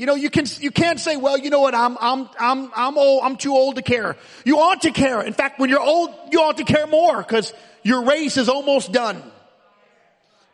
you 0.00 0.06
know, 0.06 0.14
you 0.14 0.30
can, 0.30 0.46
you 0.60 0.70
can't 0.70 0.98
say, 0.98 1.18
well, 1.18 1.36
you 1.36 1.50
know 1.50 1.60
what, 1.60 1.74
I'm, 1.74 1.98
I'm, 2.00 2.30
I'm, 2.38 2.72
I'm 2.74 2.96
old, 2.96 3.22
I'm 3.22 3.36
too 3.36 3.52
old 3.52 3.76
to 3.76 3.82
care. 3.82 4.16
You 4.46 4.58
ought 4.58 4.80
to 4.82 4.92
care. 4.92 5.20
In 5.20 5.34
fact, 5.34 5.60
when 5.60 5.68
you're 5.68 5.78
old, 5.78 6.08
you 6.32 6.40
ought 6.40 6.56
to 6.56 6.64
care 6.64 6.86
more 6.86 7.18
because 7.18 7.52
your 7.82 8.04
race 8.04 8.38
is 8.38 8.48
almost 8.48 8.92
done. 8.92 9.22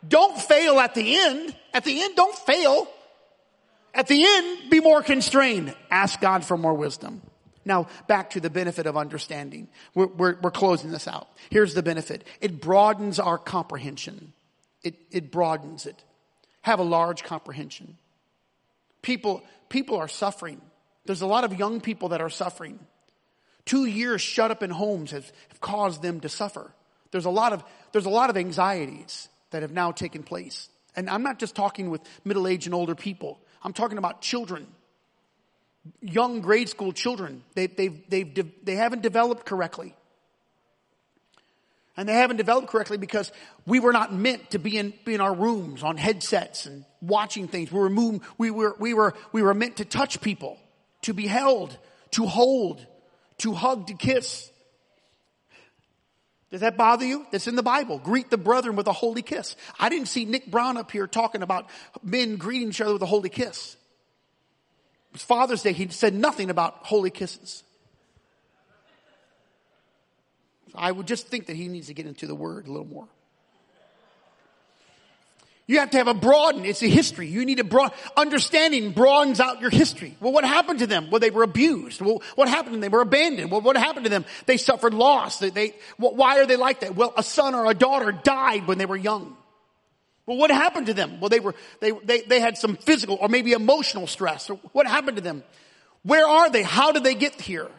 Don't 0.05 0.37
fail 0.37 0.81
at 0.81 0.95
the 0.95 1.17
end. 1.17 1.55
At 1.73 1.85
the 1.85 2.01
end, 2.01 2.17
don't 2.17 2.35
fail. 2.35 2.89
At 3.93 4.07
the 4.07 4.21
end, 4.21 4.69
be 4.69 4.81
more 4.81 5.01
constrained. 5.01 5.73
Ask 5.89 6.19
God 6.19 6.43
for 6.43 6.57
more 6.57 6.73
wisdom. 6.73 7.21
Now, 7.63 7.87
back 8.05 8.31
to 8.31 8.41
the 8.41 8.49
benefit 8.49 8.85
of 8.85 8.97
understanding. 8.97 9.69
We're, 9.95 10.07
we're, 10.07 10.35
we're, 10.41 10.51
closing 10.51 10.91
this 10.91 11.07
out. 11.07 11.29
Here's 11.49 11.73
the 11.73 11.83
benefit. 11.83 12.25
It 12.41 12.59
broadens 12.59 13.17
our 13.17 13.37
comprehension. 13.37 14.33
It, 14.83 14.95
it 15.09 15.31
broadens 15.31 15.85
it. 15.85 16.03
Have 16.63 16.79
a 16.79 16.83
large 16.83 17.23
comprehension. 17.23 17.97
People, 19.07 19.41
people 19.69 19.95
are 19.95 20.09
suffering. 20.09 20.61
There's 21.05 21.21
a 21.21 21.27
lot 21.27 21.45
of 21.45 21.57
young 21.57 21.79
people 21.79 22.09
that 22.09 22.19
are 22.19 22.29
suffering. 22.29 22.77
Two 23.63 23.85
years 23.85 24.19
shut 24.19 24.51
up 24.51 24.61
in 24.61 24.69
homes 24.69 25.11
have, 25.11 25.31
have 25.47 25.61
caused 25.61 26.01
them 26.01 26.19
to 26.19 26.27
suffer. 26.27 26.73
There's 27.11 27.23
a 27.23 27.29
lot 27.29 27.53
of, 27.53 27.63
there's 27.93 28.05
a 28.05 28.09
lot 28.09 28.29
of 28.29 28.35
anxieties 28.35 29.29
that 29.51 29.61
have 29.61 29.71
now 29.71 29.93
taken 29.93 30.23
place. 30.23 30.67
And 30.93 31.09
I'm 31.09 31.23
not 31.23 31.39
just 31.39 31.55
talking 31.55 31.89
with 31.89 32.01
middle-aged 32.25 32.67
and 32.67 32.75
older 32.75 32.95
people. 32.95 33.39
I'm 33.63 33.71
talking 33.71 33.97
about 33.97 34.21
children. 34.21 34.67
Young 36.01 36.41
grade 36.41 36.67
school 36.67 36.91
children. 36.91 37.43
They, 37.55 37.67
they've, 37.67 38.09
they've, 38.09 38.51
they 38.61 38.75
haven't 38.75 39.03
developed 39.03 39.45
correctly. 39.45 39.95
And 41.97 42.07
they 42.07 42.13
haven't 42.13 42.37
developed 42.37 42.67
correctly 42.67 42.97
because 42.97 43.31
we 43.65 43.79
were 43.79 43.91
not 43.91 44.13
meant 44.13 44.51
to 44.51 44.59
be 44.59 44.77
in, 44.77 44.93
be 45.03 45.15
in 45.15 45.21
our 45.21 45.33
rooms 45.33 45.81
on 45.81 45.97
headsets 45.97 46.67
and 46.67 46.85
watching 47.01 47.47
things. 47.47 47.71
We 47.71 47.79
were, 47.79 47.89
moving, 47.89 48.21
we 48.37 48.51
were, 48.51 48.75
we 48.79 48.93
were, 48.93 49.15
we 49.31 49.41
were 49.41 49.55
meant 49.55 49.77
to 49.77 49.85
touch 49.85 50.21
people, 50.21 50.59
to 51.01 51.13
be 51.15 51.25
held, 51.25 51.75
to 52.11 52.27
hold, 52.27 52.85
to 53.39 53.53
hug, 53.53 53.87
to 53.87 53.95
kiss. 53.95 54.51
Does 56.51 56.61
that 56.61 56.77
bother 56.77 57.03
you? 57.03 57.25
That's 57.31 57.47
in 57.47 57.55
the 57.55 57.63
Bible. 57.63 57.97
Greet 57.97 58.29
the 58.29 58.37
brethren 58.37 58.75
with 58.75 58.87
a 58.87 58.93
holy 58.93 59.23
kiss. 59.23 59.55
I 59.79 59.89
didn't 59.89 60.07
see 60.07 60.23
Nick 60.23 60.51
Brown 60.51 60.77
up 60.77 60.91
here 60.91 61.07
talking 61.07 61.41
about 61.41 61.67
men 62.03 62.37
greeting 62.37 62.69
each 62.69 62.79
other 62.79 62.93
with 62.93 63.01
a 63.01 63.07
holy 63.07 63.29
kiss. 63.29 63.75
It 65.09 65.13
was 65.13 65.23
Father's 65.23 65.63
Day. 65.63 65.73
He 65.73 65.89
said 65.89 66.13
nothing 66.13 66.51
about 66.51 66.75
holy 66.83 67.09
kisses. 67.09 67.63
I 70.77 70.91
would 70.91 71.07
just 71.07 71.27
think 71.27 71.47
that 71.47 71.55
he 71.55 71.67
needs 71.67 71.87
to 71.87 71.93
get 71.93 72.05
into 72.05 72.27
the 72.27 72.35
word 72.35 72.67
a 72.67 72.71
little 72.71 72.87
more. 72.87 73.07
You 75.69 75.79
have 75.79 75.89
to 75.91 75.97
have 75.97 76.07
a 76.07 76.13
broaden. 76.13 76.63
It's 76.63 76.81
a 76.81 76.87
history. 76.87 77.27
You 77.27 77.43
need 77.45 77.59
a 77.59 77.65
broad 77.65 77.91
understanding 78.15 78.91
broadens 78.91 79.41
out 79.41 79.59
your 79.59 79.69
history. 79.69 80.15
Well, 80.21 80.31
what 80.31 80.45
happened 80.45 80.79
to 80.79 80.87
them? 80.87 81.09
Well, 81.11 81.19
they 81.19 81.29
were 81.29 81.43
abused. 81.43 81.99
Well, 81.99 82.21
what 82.35 82.47
happened 82.47 82.75
to 82.75 82.79
them? 82.79 82.81
They 82.81 82.89
were 82.89 83.01
abandoned. 83.01 83.51
Well, 83.51 83.59
what 83.59 83.75
happened 83.75 84.05
to 84.05 84.09
them? 84.09 84.23
They 84.45 84.55
suffered 84.55 84.93
loss. 84.93 85.39
They, 85.39 85.49
they 85.49 85.75
why 85.97 86.39
are 86.39 86.45
they 86.45 86.55
like 86.55 86.79
that? 86.79 86.95
Well, 86.95 87.13
a 87.17 87.23
son 87.23 87.53
or 87.53 87.69
a 87.69 87.73
daughter 87.73 88.13
died 88.13 88.65
when 88.65 88.77
they 88.77 88.85
were 88.85 88.95
young. 88.95 89.35
Well, 90.25 90.37
what 90.37 90.51
happened 90.51 90.87
to 90.87 90.93
them? 90.93 91.19
Well, 91.19 91.29
they 91.29 91.41
were, 91.41 91.55
they, 91.81 91.91
they, 91.91 92.21
they 92.21 92.39
had 92.39 92.57
some 92.57 92.77
physical 92.77 93.17
or 93.19 93.27
maybe 93.27 93.51
emotional 93.51 94.07
stress. 94.07 94.47
What 94.71 94.87
happened 94.87 95.17
to 95.17 95.23
them? 95.23 95.43
Where 96.03 96.25
are 96.25 96.49
they? 96.49 96.63
How 96.63 96.93
did 96.93 97.03
they 97.03 97.15
get 97.15 97.41
here? 97.41 97.69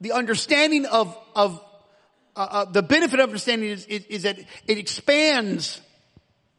the 0.00 0.12
understanding 0.12 0.86
of, 0.86 1.16
of 1.34 1.62
uh, 2.38 2.42
uh, 2.42 2.64
the 2.66 2.84
benefit 2.84 3.18
of 3.18 3.28
understanding 3.28 3.68
is, 3.68 3.84
is, 3.86 4.04
is 4.04 4.22
that 4.22 4.38
it 4.68 4.78
expands 4.78 5.80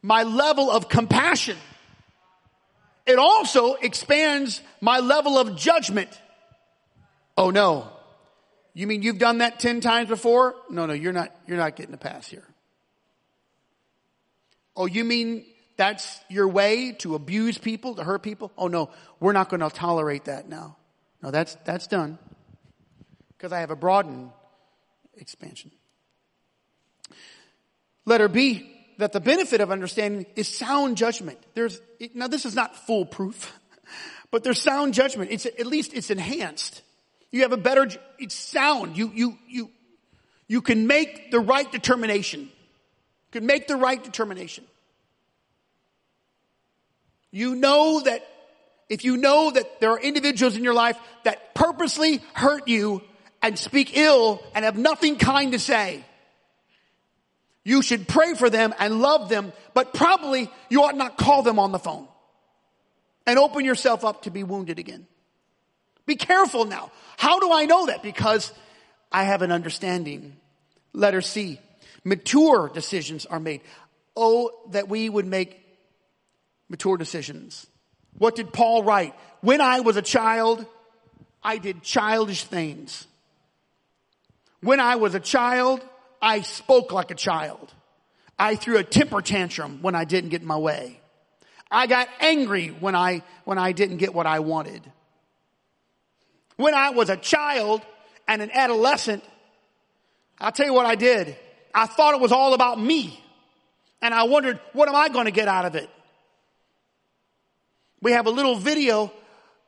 my 0.01 0.23
level 0.23 0.69
of 0.69 0.89
compassion. 0.89 1.55
It 3.05 3.17
also 3.17 3.75
expands 3.75 4.61
my 4.81 4.99
level 4.99 5.37
of 5.39 5.55
judgment. 5.55 6.09
Oh 7.37 7.49
no. 7.49 7.89
You 8.73 8.87
mean 8.87 9.03
you've 9.03 9.19
done 9.19 9.37
that 9.37 9.61
10 9.61 9.79
times 9.79 10.09
before? 10.09 10.53
No, 10.69 10.85
no, 10.85 10.91
you're 10.91 11.13
not, 11.13 11.33
you're 11.47 11.57
not 11.57 11.77
getting 11.77 11.93
a 11.93 11.97
pass 11.97 12.27
here. 12.27 12.43
Oh, 14.75 14.85
you 14.85 15.05
mean 15.05 15.45
that's 15.77 16.19
your 16.29 16.49
way 16.49 16.91
to 16.99 17.15
abuse 17.15 17.57
people, 17.57 17.95
to 17.95 18.03
hurt 18.03 18.21
people? 18.21 18.51
Oh 18.57 18.67
no, 18.67 18.89
we're 19.21 19.31
not 19.31 19.47
going 19.47 19.61
to 19.61 19.69
tolerate 19.69 20.25
that 20.25 20.49
now. 20.49 20.75
No, 21.23 21.31
that's, 21.31 21.55
that's 21.63 21.87
done. 21.87 22.19
Because 23.37 23.53
I 23.53 23.61
have 23.61 23.71
a 23.71 23.77
broadened 23.77 24.31
expansion. 25.19 25.71
Letter 28.05 28.27
B, 28.27 28.75
that 28.97 29.13
the 29.13 29.19
benefit 29.19 29.61
of 29.61 29.71
understanding 29.71 30.25
is 30.35 30.47
sound 30.47 30.97
judgment. 30.97 31.39
There's, 31.53 31.79
now 32.13 32.27
this 32.27 32.45
is 32.45 32.55
not 32.55 32.75
foolproof, 32.75 33.53
but 34.31 34.43
there's 34.43 34.61
sound 34.61 34.93
judgment. 34.93 35.31
It's, 35.31 35.45
at 35.45 35.65
least 35.65 35.93
it's 35.93 36.09
enhanced. 36.09 36.81
You 37.31 37.43
have 37.43 37.53
a 37.53 37.57
better, 37.57 37.87
it's 38.17 38.35
sound. 38.35 38.97
You, 38.97 39.11
you, 39.13 39.37
you, 39.47 39.71
you 40.47 40.61
can 40.61 40.87
make 40.87 41.31
the 41.31 41.39
right 41.39 41.71
determination. 41.71 42.41
You 42.41 43.31
can 43.31 43.45
make 43.45 43.67
the 43.67 43.75
right 43.75 44.03
determination. 44.03 44.65
You 47.31 47.55
know 47.55 48.01
that 48.01 48.27
if 48.89 49.05
you 49.05 49.17
know 49.17 49.51
that 49.51 49.79
there 49.79 49.91
are 49.91 49.99
individuals 49.99 50.57
in 50.57 50.63
your 50.63 50.73
life 50.73 50.97
that 51.23 51.53
purposely 51.53 52.21
hurt 52.33 52.67
you 52.67 53.03
and 53.41 53.57
speak 53.57 53.97
ill 53.97 54.41
and 54.53 54.65
have 54.65 54.77
nothing 54.77 55.17
kind 55.17 55.51
to 55.53 55.59
say, 55.59 56.03
you 57.63 57.81
should 57.81 58.07
pray 58.07 58.33
for 58.33 58.49
them 58.49 58.73
and 58.79 59.01
love 59.01 59.29
them, 59.29 59.53
but 59.73 59.93
probably 59.93 60.49
you 60.69 60.83
ought 60.83 60.95
not 60.95 61.17
call 61.17 61.43
them 61.43 61.59
on 61.59 61.71
the 61.71 61.79
phone 61.79 62.07
and 63.27 63.37
open 63.37 63.65
yourself 63.65 64.03
up 64.03 64.23
to 64.23 64.31
be 64.31 64.43
wounded 64.43 64.79
again. 64.79 65.05
Be 66.05 66.15
careful 66.15 66.65
now. 66.65 66.91
How 67.17 67.39
do 67.39 67.51
I 67.51 67.65
know 67.65 67.85
that? 67.85 68.01
Because 68.01 68.51
I 69.11 69.23
have 69.23 69.41
an 69.41 69.51
understanding. 69.51 70.35
Letter 70.93 71.21
C. 71.21 71.59
Mature 72.03 72.71
decisions 72.73 73.25
are 73.25 73.39
made. 73.39 73.61
Oh, 74.15 74.51
that 74.71 74.89
we 74.89 75.07
would 75.07 75.27
make 75.27 75.59
mature 76.67 76.97
decisions. 76.97 77.67
What 78.17 78.35
did 78.35 78.51
Paul 78.51 78.83
write? 78.83 79.13
When 79.41 79.61
I 79.61 79.81
was 79.81 79.97
a 79.97 80.01
child, 80.01 80.65
I 81.43 81.57
did 81.57 81.83
childish 81.83 82.43
things. 82.45 83.05
When 84.61 84.79
I 84.79 84.95
was 84.95 85.15
a 85.15 85.19
child, 85.19 85.81
I 86.21 86.41
spoke 86.41 86.91
like 86.91 87.11
a 87.11 87.15
child. 87.15 87.73
I 88.37 88.55
threw 88.55 88.77
a 88.77 88.83
temper 88.83 89.21
tantrum 89.21 89.79
when 89.81 89.95
I 89.95 90.05
didn't 90.05 90.29
get 90.29 90.43
my 90.43 90.57
way. 90.57 90.99
I 91.71 91.87
got 91.87 92.07
angry 92.19 92.69
when 92.69 92.95
I, 92.95 93.21
when 93.45 93.57
I 93.57 93.73
didn't 93.73 93.97
get 93.97 94.13
what 94.13 94.25
I 94.25 94.39
wanted. 94.39 94.81
When 96.55 96.73
I 96.73 96.89
was 96.89 97.09
a 97.09 97.17
child 97.17 97.81
and 98.27 98.41
an 98.41 98.51
adolescent, 98.53 99.23
I'll 100.39 100.51
tell 100.51 100.65
you 100.65 100.73
what 100.73 100.85
I 100.85 100.95
did. 100.95 101.37
I 101.73 101.85
thought 101.85 102.15
it 102.15 102.21
was 102.21 102.31
all 102.31 102.53
about 102.53 102.79
me. 102.79 103.23
And 104.01 104.13
I 104.13 104.23
wondered, 104.23 104.59
what 104.73 104.89
am 104.89 104.95
I 104.95 105.09
going 105.09 105.25
to 105.25 105.31
get 105.31 105.47
out 105.47 105.65
of 105.65 105.75
it? 105.75 105.89
We 108.01 108.13
have 108.13 108.25
a 108.25 108.29
little 108.29 108.55
video 108.55 109.11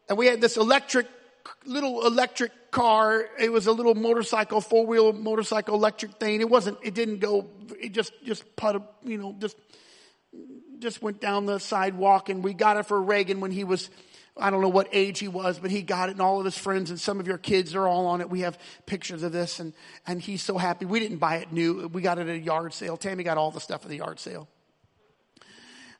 and 0.07 0.17
we 0.17 0.27
had 0.27 0.41
this 0.41 0.57
electric, 0.57 1.07
little 1.65 2.05
electric 2.05 2.71
car. 2.71 3.25
It 3.39 3.51
was 3.51 3.67
a 3.67 3.71
little 3.71 3.95
motorcycle, 3.95 4.61
four 4.61 4.85
wheel 4.85 5.13
motorcycle 5.13 5.75
electric 5.75 6.13
thing. 6.13 6.41
It 6.41 6.49
wasn't, 6.49 6.77
it 6.83 6.93
didn't 6.93 7.19
go, 7.19 7.49
it 7.79 7.91
just, 7.91 8.13
just 8.25 8.55
put, 8.55 8.81
you 9.03 9.17
know, 9.17 9.35
just, 9.39 9.57
just 10.79 11.01
went 11.01 11.21
down 11.21 11.45
the 11.45 11.59
sidewalk 11.59 12.29
and 12.29 12.43
we 12.43 12.53
got 12.53 12.77
it 12.77 12.85
for 12.85 13.01
Reagan 13.01 13.39
when 13.39 13.51
he 13.51 13.63
was, 13.63 13.89
I 14.35 14.49
don't 14.49 14.61
know 14.61 14.69
what 14.69 14.87
age 14.91 15.19
he 15.19 15.27
was, 15.27 15.59
but 15.59 15.69
he 15.69 15.81
got 15.81 16.09
it 16.09 16.13
and 16.13 16.21
all 16.21 16.39
of 16.39 16.45
his 16.45 16.57
friends 16.57 16.89
and 16.89 16.99
some 16.99 17.19
of 17.19 17.27
your 17.27 17.37
kids 17.37 17.75
are 17.75 17.87
all 17.87 18.07
on 18.07 18.21
it. 18.21 18.29
We 18.29 18.41
have 18.41 18.57
pictures 18.85 19.23
of 19.23 19.31
this 19.31 19.59
and, 19.59 19.73
and 20.07 20.21
he's 20.21 20.41
so 20.41 20.57
happy. 20.57 20.85
We 20.85 20.99
didn't 20.99 21.17
buy 21.17 21.37
it 21.37 21.51
new. 21.51 21.87
We 21.87 22.01
got 22.01 22.17
it 22.17 22.27
at 22.27 22.35
a 22.35 22.39
yard 22.39 22.73
sale. 22.73 22.97
Tammy 22.97 23.23
got 23.23 23.37
all 23.37 23.51
the 23.51 23.59
stuff 23.59 23.83
at 23.83 23.89
the 23.89 23.97
yard 23.97 24.19
sale 24.19 24.47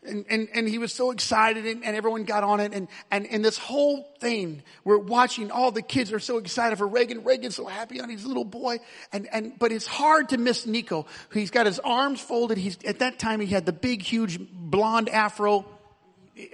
and, 0.04 0.26
and, 0.30 0.47
and 0.54 0.68
he 0.68 0.80
was 0.80 0.91
so 0.91 1.12
excited 1.12 1.66
and, 1.66 1.86
and 1.86 1.95
everyone 1.95 2.24
got 2.24 2.43
on 2.43 2.60
it 2.60 2.74
and, 2.74 2.88
and, 3.12 3.28
and 3.28 3.45
this 3.45 3.58
whole 3.58 4.08
thing, 4.20 4.64
we're 4.84 4.97
watching 4.97 5.52
all 5.52 5.72
the 5.72 5.84
kids 5.84 6.12
are 6.12 6.20
so 6.20 6.38
excited 6.38 6.78
for 6.78 6.88
Reagan. 6.88 7.24
Reagan's 7.24 7.56
so 7.56 7.66
happy 7.66 8.02
on 8.02 8.10
his 8.10 8.26
little 8.26 8.45
boy. 8.45 8.80
And, 9.14 9.28
and, 9.32 9.60
but 9.60 9.72
it's 9.72 9.86
hard 9.86 10.30
to 10.30 10.38
miss 10.38 10.66
Nico. 10.66 11.06
He's 11.32 11.52
got 11.52 11.68
his 11.68 11.80
arms 11.80 12.20
folded. 12.20 12.58
He's, 12.58 12.78
at 12.84 12.99
that 12.99 13.20
time 13.20 13.41
he 13.41 13.47
had 13.47 13.66
the 13.66 13.74
big, 13.74 14.02
huge 14.02 14.39
blonde 14.39 15.08
afro, 15.08 15.66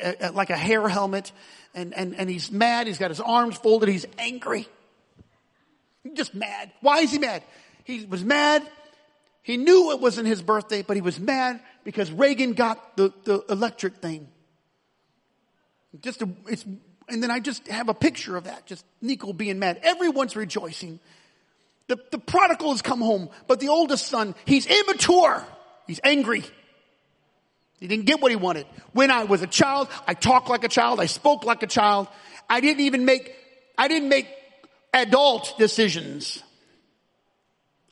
uh, 0.04 0.14
uh, 0.22 0.32
like 0.34 0.50
a 0.50 0.58
hair 0.58 0.88
helmet. 0.90 1.32
And, 1.74 1.94
and, 1.94 2.16
and 2.16 2.30
he's 2.30 2.52
mad. 2.52 2.88
He's 2.88 2.98
got 2.98 3.12
his 3.12 3.22
arms 3.22 3.56
folded. 3.58 3.88
He's 3.88 4.08
angry. 4.18 4.68
Just 6.14 6.36
mad. 6.36 6.72
Why 6.82 7.00
is 7.00 7.12
he 7.12 7.20
mad? 7.20 7.44
He 7.86 8.06
was 8.06 8.24
mad. 8.24 8.68
He 9.42 9.56
knew 9.56 9.92
it 9.92 10.02
wasn't 10.02 10.28
his 10.28 10.42
birthday, 10.42 10.82
but 10.82 10.98
he 10.98 11.02
was 11.02 11.18
mad 11.18 11.62
because 11.88 12.12
Reagan 12.12 12.52
got 12.52 12.98
the, 12.98 13.14
the 13.24 13.46
electric 13.50 13.96
thing. 14.00 14.28
Just 16.02 16.22
a, 16.22 16.28
it's, 16.50 16.66
and 17.08 17.24
then 17.24 17.32
I 17.32 17.40
just 17.40 17.66
have 17.70 17.88
a 17.88 17.94
picture 17.94 18.36
of 18.36 18.44
that, 18.44 18.66
just 18.66 18.84
Nico 19.02 19.32
being 19.32 19.58
mad. 19.58 19.80
Everyone's 19.84 20.36
rejoicing. 20.36 21.00
The, 21.88 21.98
the 22.12 22.18
prodigal 22.18 22.72
has 22.72 22.82
come 22.82 23.00
home, 23.00 23.30
but 23.48 23.62
the 23.62 23.70
oldest 23.70 24.08
son, 24.08 24.36
he's 24.44 24.66
immature. 24.66 25.46
He's 25.88 26.02
angry. 26.04 26.44
He 27.80 27.88
didn't 27.88 28.06
get 28.06 28.20
what 28.20 28.32
he 28.32 28.36
wanted. 28.36 28.66
When 28.92 29.10
I 29.10 29.24
was 29.24 29.42
a 29.42 29.48
child, 29.48 29.88
I 30.06 30.14
talked 30.14 30.50
like 30.50 30.66
a 30.66 30.68
child. 30.68 31.00
I 31.00 31.06
spoke 31.06 31.46
like 31.46 31.64
a 31.64 31.68
child. 31.68 32.10
I 32.50 32.60
didn't 32.60 32.82
even 32.82 33.06
make, 33.06 33.34
I 33.78 33.88
didn't 33.88 34.10
make 34.10 34.28
adult 34.94 35.54
decisions. 35.58 36.44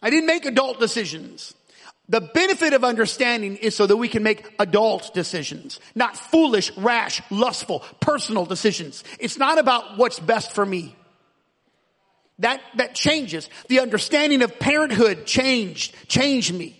I 0.01 0.09
didn't 0.09 0.27
make 0.27 0.43
adult 0.43 0.81
decisions. 0.81 1.53
The 2.07 2.21
benefit 2.21 2.73
of 2.73 2.83
understanding 2.83 3.57
is 3.57 3.75
so 3.75 3.87
that 3.87 3.97
we 3.97 4.07
can 4.07 4.21
make 4.21 4.53
adult 4.59 5.13
decisions, 5.13 5.79
not 5.95 6.15
foolish, 6.15 6.75
rash, 6.77 7.21
lustful, 7.31 7.79
personal 7.99 8.45
decisions. 8.45 9.03
It's 9.19 9.37
not 9.37 9.57
about 9.57 9.97
what's 9.97 10.19
best 10.19 10.51
for 10.51 10.65
me. 10.65 10.95
That, 12.39 12.61
that 12.75 12.93
changes. 12.93 13.49
The 13.69 13.79
understanding 13.79 14.43
of 14.43 14.59
parenthood 14.59 15.25
changed, 15.25 15.95
changed 16.07 16.53
me. 16.53 16.79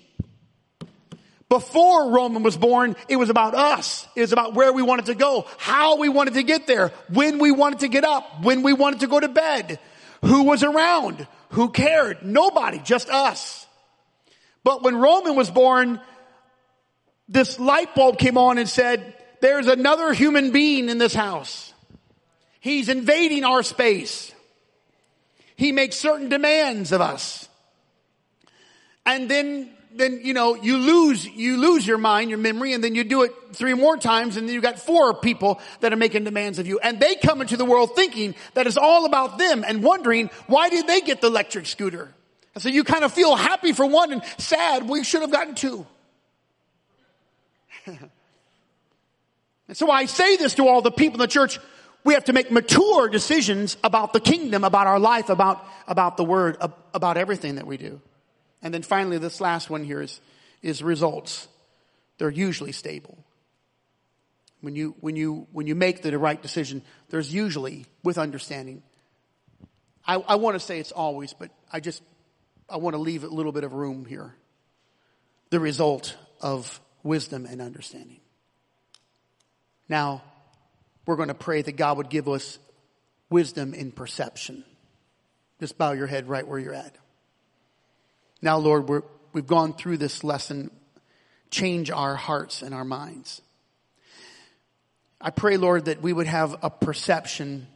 Before 1.48 2.12
Roman 2.12 2.44
was 2.44 2.58
born, 2.58 2.96
it 3.08 3.16
was 3.16 3.30
about 3.30 3.56
us. 3.56 4.08
It 4.16 4.22
was 4.22 4.34
about 4.34 4.54
where 4.54 4.74
we 4.74 4.82
wanted 4.82 5.06
to 5.06 5.16
go, 5.16 5.46
how 5.58 5.98
we 5.98 6.10
wanted 6.10 6.34
to 6.36 6.44
get 6.44 6.68
there, 6.68 6.92
when 7.10 7.40
we 7.40 7.52
wanted 7.52 7.80
to 7.80 7.88
get 7.88 8.04
up, 8.04 8.44
when 8.44 8.62
we 8.62 8.74
wanted 8.74 9.02
to 9.02 9.08
go 9.08 9.20
to 9.20 9.30
bed, 9.30 9.80
who 10.22 10.44
was 10.44 10.64
around, 10.64 11.26
who 11.50 11.70
cared. 11.70 12.24
Nobody, 12.24 12.80
just 12.80 13.10
us. 13.10 13.65
But 14.66 14.82
when 14.82 14.96
Roman 14.96 15.36
was 15.36 15.52
born, 15.52 16.02
this 17.30 17.60
light 17.60 17.94
bulb 17.94 18.18
came 18.18 18.36
on 18.36 18.58
and 18.58 18.68
said, 18.68 19.14
there's 19.40 19.68
another 19.68 20.12
human 20.12 20.50
being 20.50 20.90
in 20.90 20.98
this 20.98 21.14
house. 21.14 21.72
He's 22.62 22.90
invading 22.90 23.44
our 23.44 23.62
space. 23.62 24.34
He 25.56 25.72
makes 25.72 25.98
certain 25.98 26.30
demands 26.30 26.92
of 26.92 27.00
us. 27.00 27.48
And 29.06 29.30
then, 29.30 29.70
then, 29.94 30.22
you 30.24 30.34
know, 30.34 30.56
you 30.56 30.80
lose, 30.80 31.28
you 31.28 31.58
lose 31.58 31.86
your 31.86 32.00
mind, 32.00 32.32
your 32.32 32.40
memory, 32.40 32.74
and 32.74 32.84
then 32.84 32.96
you 32.96 33.04
do 33.04 33.22
it 33.22 33.34
three 33.54 33.76
more 33.76 33.98
times, 33.98 34.36
and 34.36 34.48
then 34.48 34.56
you 34.56 34.62
got 34.62 34.80
four 34.80 35.14
people 35.14 35.62
that 35.82 35.94
are 35.94 35.96
making 35.96 36.24
demands 36.24 36.58
of 36.58 36.66
you. 36.66 36.80
And 36.80 37.00
they 37.00 37.14
come 37.14 37.40
into 37.40 37.56
the 37.56 37.66
world 37.66 37.96
thinking 37.96 38.34
that 38.56 38.66
it's 38.66 38.78
all 38.78 39.06
about 39.06 39.38
them 39.38 39.64
and 39.66 39.84
wondering, 39.84 40.32
why 40.48 40.70
did 40.70 40.88
they 40.88 41.02
get 41.02 41.22
the 41.22 41.28
electric 41.28 41.68
scooter? 41.68 42.16
And 42.56 42.64
so 42.64 42.70
you 42.70 42.84
kind 42.86 43.04
of 43.04 43.14
feel 43.14 43.36
happy 43.36 43.74
for 43.74 43.86
one 43.86 44.14
and 44.14 44.24
sad 44.38 44.90
we 44.90 45.04
should 45.04 45.22
have 45.22 45.32
gotten 45.32 45.56
two. 45.56 45.86
and 47.86 48.10
so 49.74 49.92
I 49.92 50.06
say 50.06 50.38
this 50.38 50.56
to 50.56 50.68
all 50.68 50.82
the 50.82 50.92
people 50.92 51.16
in 51.16 51.20
the 51.20 51.28
church. 51.28 51.60
We 52.06 52.14
have 52.14 52.26
to 52.26 52.34
make 52.34 52.52
mature 52.52 53.10
decisions 53.10 53.78
about 53.84 54.14
the 54.14 54.20
kingdom, 54.20 54.64
about 54.64 54.88
our 54.88 55.00
life, 55.00 55.30
about, 55.30 55.66
about 55.88 56.18
the 56.18 56.24
word, 56.24 56.58
about 56.94 57.18
everything 57.18 57.56
that 57.56 57.68
we 57.68 57.78
do. 57.78 58.00
And 58.62 58.74
then 58.74 58.84
finally, 58.84 59.18
this 59.18 59.42
last 59.42 59.70
one 59.70 59.84
here 59.84 60.02
is, 60.02 60.22
is 60.62 60.82
results. 60.82 61.48
They're 62.18 62.30
usually 62.30 62.72
stable. 62.72 63.18
When 64.62 64.76
you, 64.76 64.96
when 65.02 65.16
you, 65.16 65.48
when 65.52 65.68
you 65.68 65.76
make 65.76 66.04
the 66.04 66.18
right 66.18 66.42
decision, 66.42 66.84
there's 67.10 67.34
usually, 67.34 67.86
with 68.02 68.18
understanding, 68.18 68.82
I, 70.08 70.16
I 70.16 70.36
want 70.36 70.56
to 70.56 70.60
say 70.60 70.80
it's 70.80 70.92
always, 70.92 71.34
but 71.34 71.52
I 71.72 71.80
just 71.80 72.02
I 72.70 72.78
want 72.78 72.96
to 72.96 73.02
leave 73.02 73.24
a 73.24 73.28
little 73.28 73.52
bit 73.52 73.64
of 73.64 73.74
room 73.74 74.06
here. 74.06 74.34
The 75.50 75.60
result 75.60 76.16
of 76.42 76.80
wisdom 77.04 77.46
and 77.46 77.62
understanding. 77.62 78.20
Now, 79.88 80.24
we're 81.06 81.16
going 81.16 81.28
to 81.28 81.36
pray 81.36 81.62
that 81.62 81.74
God 81.74 81.98
would 81.98 82.10
give 82.10 82.28
us 82.28 82.58
wisdom 83.30 83.74
in 83.74 83.92
perception. 83.92 84.64
Just 85.60 85.78
bow 85.78 85.92
your 85.92 86.08
head 86.08 86.28
right 86.28 86.48
where 86.48 86.60
you're 86.60 86.74
at. 86.74 86.96
Now, 88.42 88.58
Lord, 88.58 88.90
we're, 88.90 89.04
we've 89.34 89.48
gone 89.48 89.74
through 89.74 89.98
this 89.98 90.24
lesson. 90.24 90.72
Change 91.52 91.92
our 91.92 92.16
hearts 92.16 92.62
and 92.64 92.74
our 92.74 92.84
minds. 92.84 93.42
I 95.22 95.30
pray, 95.30 95.58
Lord, 95.58 95.86
that 95.86 96.02
we 96.02 96.12
would 96.12 96.28
have 96.28 96.58
a 96.62 96.70
perception 96.70 97.68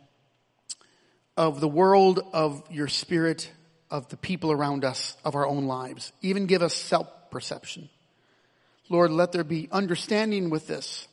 of 1.38 1.62
the 1.62 1.68
world, 1.68 2.20
of 2.34 2.64
your 2.70 2.88
spirit, 2.88 3.50
of 3.92 4.08
the 4.10 4.18
people 4.18 4.52
around 4.52 4.86
us, 4.86 5.18
of 5.26 5.36
our 5.36 5.48
own 5.48 5.66
lives. 5.66 6.12
Even 6.22 6.46
give 6.46 6.62
us 6.62 6.74
self 6.74 7.08
perception. 7.32 7.90
Lord, 8.90 9.12
let 9.12 9.32
there 9.32 9.44
be 9.44 9.70
understanding 9.72 10.50
with 10.50 10.68
this. 10.68 11.08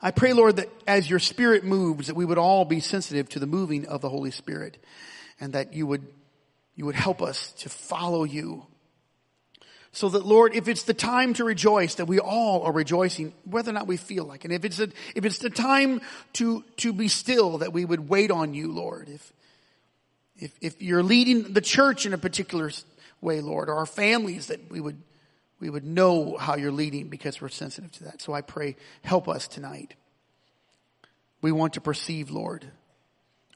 I 0.00 0.10
pray, 0.10 0.32
Lord, 0.32 0.56
that 0.56 0.68
as 0.86 1.08
your 1.08 1.18
spirit 1.18 1.64
moves, 1.64 2.06
that 2.06 2.16
we 2.16 2.24
would 2.24 2.38
all 2.38 2.64
be 2.64 2.80
sensitive 2.80 3.28
to 3.30 3.38
the 3.38 3.46
moving 3.46 3.86
of 3.86 4.00
the 4.00 4.08
Holy 4.08 4.30
Spirit 4.30 4.78
and 5.40 5.52
that 5.52 5.74
you 5.74 5.86
would, 5.86 6.06
you 6.74 6.86
would 6.86 6.94
help 6.94 7.22
us 7.22 7.52
to 7.58 7.68
follow 7.68 8.24
you. 8.24 8.66
So 9.92 10.10
that 10.10 10.26
Lord, 10.26 10.54
if 10.54 10.68
it's 10.68 10.82
the 10.82 10.94
time 10.94 11.32
to 11.34 11.44
rejoice, 11.44 11.94
that 11.94 12.04
we 12.04 12.18
all 12.18 12.62
are 12.62 12.72
rejoicing, 12.72 13.32
whether 13.44 13.70
or 13.70 13.74
not 13.74 13.86
we 13.86 13.96
feel 13.96 14.24
like 14.24 14.44
it. 14.44 14.52
If 14.52 14.64
it's 14.64 14.78
a, 14.78 14.88
if 15.14 15.24
it's 15.24 15.38
the 15.38 15.48
time 15.50 16.02
to, 16.34 16.64
to 16.78 16.92
be 16.92 17.08
still, 17.08 17.58
that 17.58 17.72
we 17.72 17.84
would 17.86 18.08
wait 18.08 18.30
on 18.30 18.52
you, 18.52 18.72
Lord. 18.72 19.08
If, 19.08 19.32
if, 20.38 20.52
if 20.60 20.82
you're 20.82 21.02
leading 21.02 21.52
the 21.52 21.60
church 21.60 22.06
in 22.06 22.12
a 22.12 22.18
particular 22.18 22.70
way, 23.20 23.40
Lord, 23.40 23.68
or 23.68 23.74
our 23.74 23.86
families, 23.86 24.48
that 24.48 24.70
we 24.70 24.80
would, 24.80 25.00
we 25.60 25.70
would 25.70 25.84
know 25.84 26.36
how 26.36 26.56
you're 26.56 26.72
leading 26.72 27.08
because 27.08 27.40
we're 27.40 27.48
sensitive 27.48 27.92
to 27.92 28.04
that. 28.04 28.20
So 28.20 28.32
I 28.32 28.42
pray, 28.42 28.76
help 29.02 29.28
us 29.28 29.48
tonight. 29.48 29.94
We 31.40 31.52
want 31.52 31.74
to 31.74 31.80
perceive, 31.80 32.30
Lord, 32.30 32.70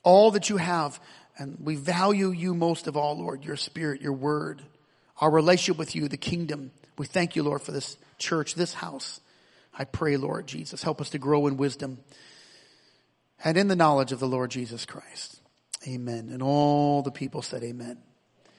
all 0.02 0.30
that 0.32 0.48
you 0.48 0.56
have, 0.56 1.00
and 1.36 1.58
we 1.60 1.76
value 1.76 2.30
you 2.30 2.54
most 2.54 2.86
of 2.86 2.96
all, 2.96 3.18
Lord, 3.18 3.44
your 3.44 3.56
spirit, 3.56 4.00
your 4.00 4.12
word, 4.12 4.62
our 5.20 5.30
relationship 5.30 5.78
with 5.78 5.94
you, 5.94 6.08
the 6.08 6.16
kingdom. 6.16 6.70
We 6.96 7.06
thank 7.06 7.36
you, 7.36 7.42
Lord, 7.42 7.62
for 7.62 7.72
this 7.72 7.96
church, 8.18 8.54
this 8.54 8.74
house. 8.74 9.20
I 9.76 9.84
pray, 9.84 10.16
Lord 10.16 10.46
Jesus, 10.46 10.82
help 10.82 11.00
us 11.00 11.10
to 11.10 11.18
grow 11.18 11.46
in 11.46 11.56
wisdom 11.56 11.98
and 13.42 13.56
in 13.56 13.68
the 13.68 13.76
knowledge 13.76 14.12
of 14.12 14.20
the 14.20 14.28
Lord 14.28 14.50
Jesus 14.50 14.84
Christ. 14.84 15.39
Amen. 15.86 16.28
And 16.30 16.42
all 16.42 17.02
the 17.02 17.10
people 17.10 17.42
said 17.42 17.62
amen. 17.62 17.98